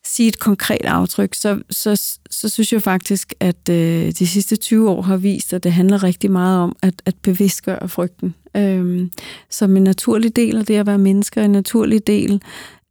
sige 0.06 0.28
et 0.28 0.38
konkret 0.38 0.84
aftryk, 0.84 1.34
så, 1.34 1.60
så, 1.70 2.18
så 2.30 2.48
synes 2.48 2.72
jeg 2.72 2.82
faktisk, 2.82 3.34
at 3.40 3.68
øh, 3.70 4.12
de 4.12 4.26
sidste 4.26 4.56
20 4.56 4.90
år 4.90 5.02
har 5.02 5.16
vist, 5.16 5.54
at 5.54 5.64
det 5.64 5.72
handler 5.72 6.02
rigtig 6.02 6.30
meget 6.30 6.58
om 6.58 6.76
at, 6.82 7.02
at 7.06 7.14
bevidstgøre 7.22 7.88
frygten. 7.88 8.34
Øhm, 8.56 9.10
som 9.50 9.76
en 9.76 9.84
naturlig 9.84 10.36
del 10.36 10.56
af 10.56 10.66
det 10.66 10.76
at 10.76 10.86
være 10.86 10.98
mennesker, 10.98 11.42
en 11.42 11.52
naturlig 11.52 12.06
del 12.06 12.42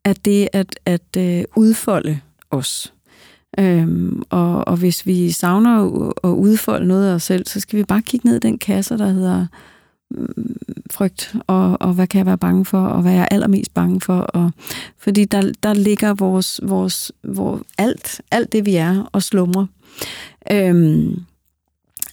af 0.06 0.16
det 0.16 0.48
at, 0.54 0.80
at 0.86 1.18
øh, 1.18 1.44
udfolde 1.56 2.20
os. 2.52 2.94
Øhm, 3.60 4.22
og, 4.30 4.68
og 4.68 4.78
hvis 4.78 5.06
vi 5.06 5.32
savner 5.32 6.10
at 6.24 6.30
udfolde 6.30 6.88
noget 6.88 7.10
af 7.10 7.14
os 7.14 7.24
selv, 7.24 7.48
så 7.48 7.60
skal 7.60 7.80
vi 7.80 7.84
bare 7.84 8.02
kigge 8.02 8.28
ned 8.28 8.36
i 8.36 8.40
den 8.40 8.58
kasse, 8.58 8.98
der 8.98 9.08
hedder 9.08 9.48
frygt, 10.92 11.36
og, 11.48 11.82
og 11.82 11.94
hvad 11.94 12.08
kan 12.08 12.18
jeg 12.18 12.26
være 12.26 12.38
bange 12.38 12.66
for, 12.66 12.82
og 12.82 13.02
hvad 13.02 13.12
jeg 13.12 13.22
er 13.22 13.28
allermest 13.32 13.74
bange 13.74 14.02
for. 14.02 14.20
Og, 14.20 14.52
fordi 14.98 15.26
der, 15.26 15.52
der 15.64 15.74
ligger 15.74 16.14
vores, 16.14 16.60
vores, 16.64 17.12
vores, 17.24 17.64
alt, 17.78 18.22
alt 18.32 18.52
det, 18.52 18.66
vi 18.66 18.76
er, 18.76 19.10
og 19.12 19.24
slumrer. 19.24 19.66
Øhm, 20.52 21.20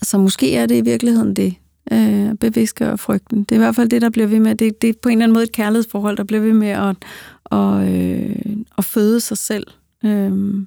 så 0.02 0.18
måske 0.18 0.56
er 0.56 0.66
det 0.66 0.76
i 0.76 0.80
virkeligheden 0.80 1.36
det, 1.36 1.54
øh, 1.92 2.34
bevidstgøre 2.34 2.98
frygten. 2.98 3.38
Det 3.38 3.52
er 3.52 3.56
i 3.56 3.58
hvert 3.58 3.74
fald 3.74 3.88
det, 3.88 4.02
der 4.02 4.10
bliver 4.10 4.26
ved 4.26 4.40
med. 4.40 4.54
Det, 4.54 4.82
det 4.82 4.90
er 4.90 4.94
på 5.02 5.08
en 5.08 5.12
eller 5.12 5.24
anden 5.24 5.34
måde 5.34 5.44
et 5.44 5.52
kærlighedsforhold, 5.52 6.16
der 6.16 6.24
bliver 6.24 6.42
ved 6.42 6.52
med 6.52 6.68
at, 6.68 6.96
og, 7.44 7.94
øh, 7.94 8.36
at 8.78 8.84
føde 8.84 9.20
sig 9.20 9.38
selv. 9.38 9.66
Øhm, 10.04 10.66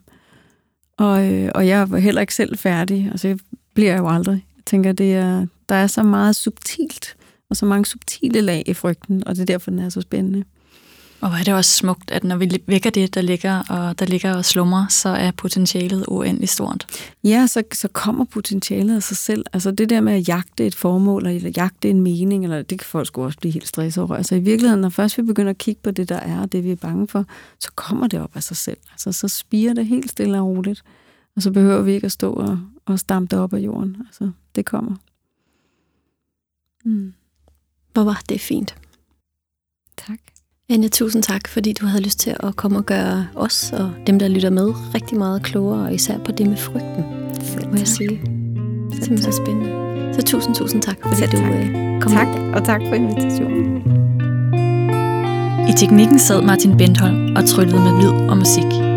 og, 0.98 1.34
øh, 1.34 1.52
og 1.56 1.68
jeg 1.68 1.82
er 1.82 1.98
heller 1.98 2.22
ikke 2.22 2.36
selv 2.36 2.58
færdig. 2.58 3.08
Altså, 3.12 3.28
jeg 3.28 3.40
bliver 3.74 3.98
jo 3.98 4.10
aldrig. 4.10 4.46
Jeg 4.58 4.66
tænker, 4.66 4.92
det 4.92 5.16
er, 5.16 5.46
der 5.70 5.76
er 5.76 5.88
så 5.88 6.04
meget 6.04 6.36
subtilt 6.36 7.17
og 7.50 7.58
så 7.58 7.66
mange 7.66 7.86
subtile 7.86 8.42
lag 8.42 8.64
i 8.66 8.74
frygten, 8.74 9.28
og 9.28 9.36
det 9.36 9.42
er 9.42 9.46
derfor, 9.46 9.72
den 9.72 9.80
er 9.80 9.90
så 9.90 10.02
spændende. 10.02 10.44
Og 11.22 11.30
hvor 11.30 11.38
er 11.38 11.44
det 11.44 11.54
også 11.54 11.72
smukt, 11.72 12.12
at 12.12 12.24
når 12.24 12.38
vi 12.38 12.64
vækker 12.68 12.90
det, 12.90 13.16
der 13.16 13.22
ligger 13.22 13.64
og, 13.70 14.00
der 14.00 14.06
ligger 14.06 14.36
og 14.36 14.46
slummer, 14.46 14.88
så 14.88 15.10
er 15.10 15.32
potentialet 15.32 16.06
uendelig 16.08 16.50
stort. 16.50 16.88
Ja, 17.24 17.48
så, 17.48 17.64
så 17.74 17.88
kommer 17.88 18.26
potentialet 18.26 18.96
af 18.96 19.04
sig 19.04 19.18
selv. 19.18 19.46
Altså 19.54 19.72
det 19.72 19.90
der 19.90 20.02
med 20.02 20.14
at 20.14 20.28
jagte 20.28 20.68
et 20.68 20.76
formål, 20.76 21.28
eller 21.28 21.52
jagte 21.58 21.90
en 21.90 22.02
mening, 22.02 22.44
eller 22.44 22.62
det 22.62 22.80
kan 22.80 22.86
folk 22.86 23.08
sgu 23.08 23.24
også 23.24 23.40
blive 23.40 23.52
helt 23.52 23.68
stresset 23.68 24.04
over. 24.04 24.16
Altså 24.16 24.36
i 24.36 24.40
virkeligheden, 24.40 24.82
når 24.82 24.90
først 24.90 25.18
vi 25.18 25.22
begynder 25.22 25.50
at 25.50 25.58
kigge 25.58 25.82
på 25.84 25.92
det, 25.92 26.10
der 26.10 26.16
er, 26.16 26.42
og 26.42 26.52
det 26.52 26.64
vi 26.64 26.72
er 26.72 26.76
bange 26.76 27.08
for, 27.08 27.26
så 27.60 27.72
kommer 27.76 28.08
det 28.08 28.20
op 28.20 28.36
af 28.36 28.44
sig 28.44 28.58
selv. 28.58 28.78
Altså 28.92 29.12
så 29.12 29.28
spiger 29.28 29.74
det 29.74 29.86
helt 29.86 30.12
stille 30.12 30.40
og 30.40 30.48
roligt. 30.48 30.84
Og 31.36 31.42
så 31.42 31.52
behøver 31.52 31.82
vi 31.82 31.94
ikke 31.94 32.06
at 32.06 32.12
stå 32.12 32.34
og, 32.34 32.60
og 32.86 33.00
stampe 33.00 33.36
det 33.36 33.44
op 33.44 33.54
af 33.54 33.60
jorden. 33.60 33.98
Altså 34.00 34.32
det 34.56 34.66
kommer. 34.66 34.96
Mm. 36.86 37.14
Hvor 37.98 38.04
var 38.04 38.22
det 38.30 38.42
fint. 38.42 38.76
Tak. 40.08 40.20
Anja, 40.70 40.88
tusind 40.88 41.24
tak, 41.24 41.48
fordi 41.48 41.74
du 41.74 41.86
havde 41.86 42.04
lyst 42.04 42.20
til 42.20 42.36
at 42.40 42.56
komme 42.56 42.78
og 42.78 42.86
gøre 42.86 43.28
os 43.36 43.72
og 43.74 43.94
dem, 44.08 44.20
der 44.20 44.28
lytter 44.28 44.50
med, 44.50 44.94
rigtig 44.96 45.18
meget 45.18 45.44
klogere, 45.44 45.86
og 45.86 45.94
især 45.94 46.18
på 46.18 46.32
det 46.32 46.48
med 46.48 46.58
frygten, 46.58 47.04
Selv 47.42 47.68
må 47.70 47.78
jeg 47.78 47.88
sige. 47.88 48.10
Det 48.10 49.00
er 49.00 49.04
simpelthen 49.04 49.32
så 49.32 49.42
spændende. 49.46 50.14
Så 50.14 50.22
tusind, 50.22 50.56
tusind 50.56 50.82
tak, 50.82 50.98
fordi 51.02 51.16
Selv 51.16 51.32
du 51.32 51.38
tak. 51.38 51.52
Øh, 51.52 52.02
kom 52.02 52.12
Tak, 52.12 52.28
og 52.56 52.66
tak 52.66 52.82
for 52.90 52.96
invitationen. 52.96 53.82
I 55.70 55.74
teknikken 55.78 56.20
sad 56.20 56.42
Martin 56.42 56.78
Bentholm 56.78 57.36
og 57.36 57.46
tryllede 57.46 57.80
med 57.80 57.92
lyd 58.02 58.30
og 58.30 58.38
musik. 58.38 58.97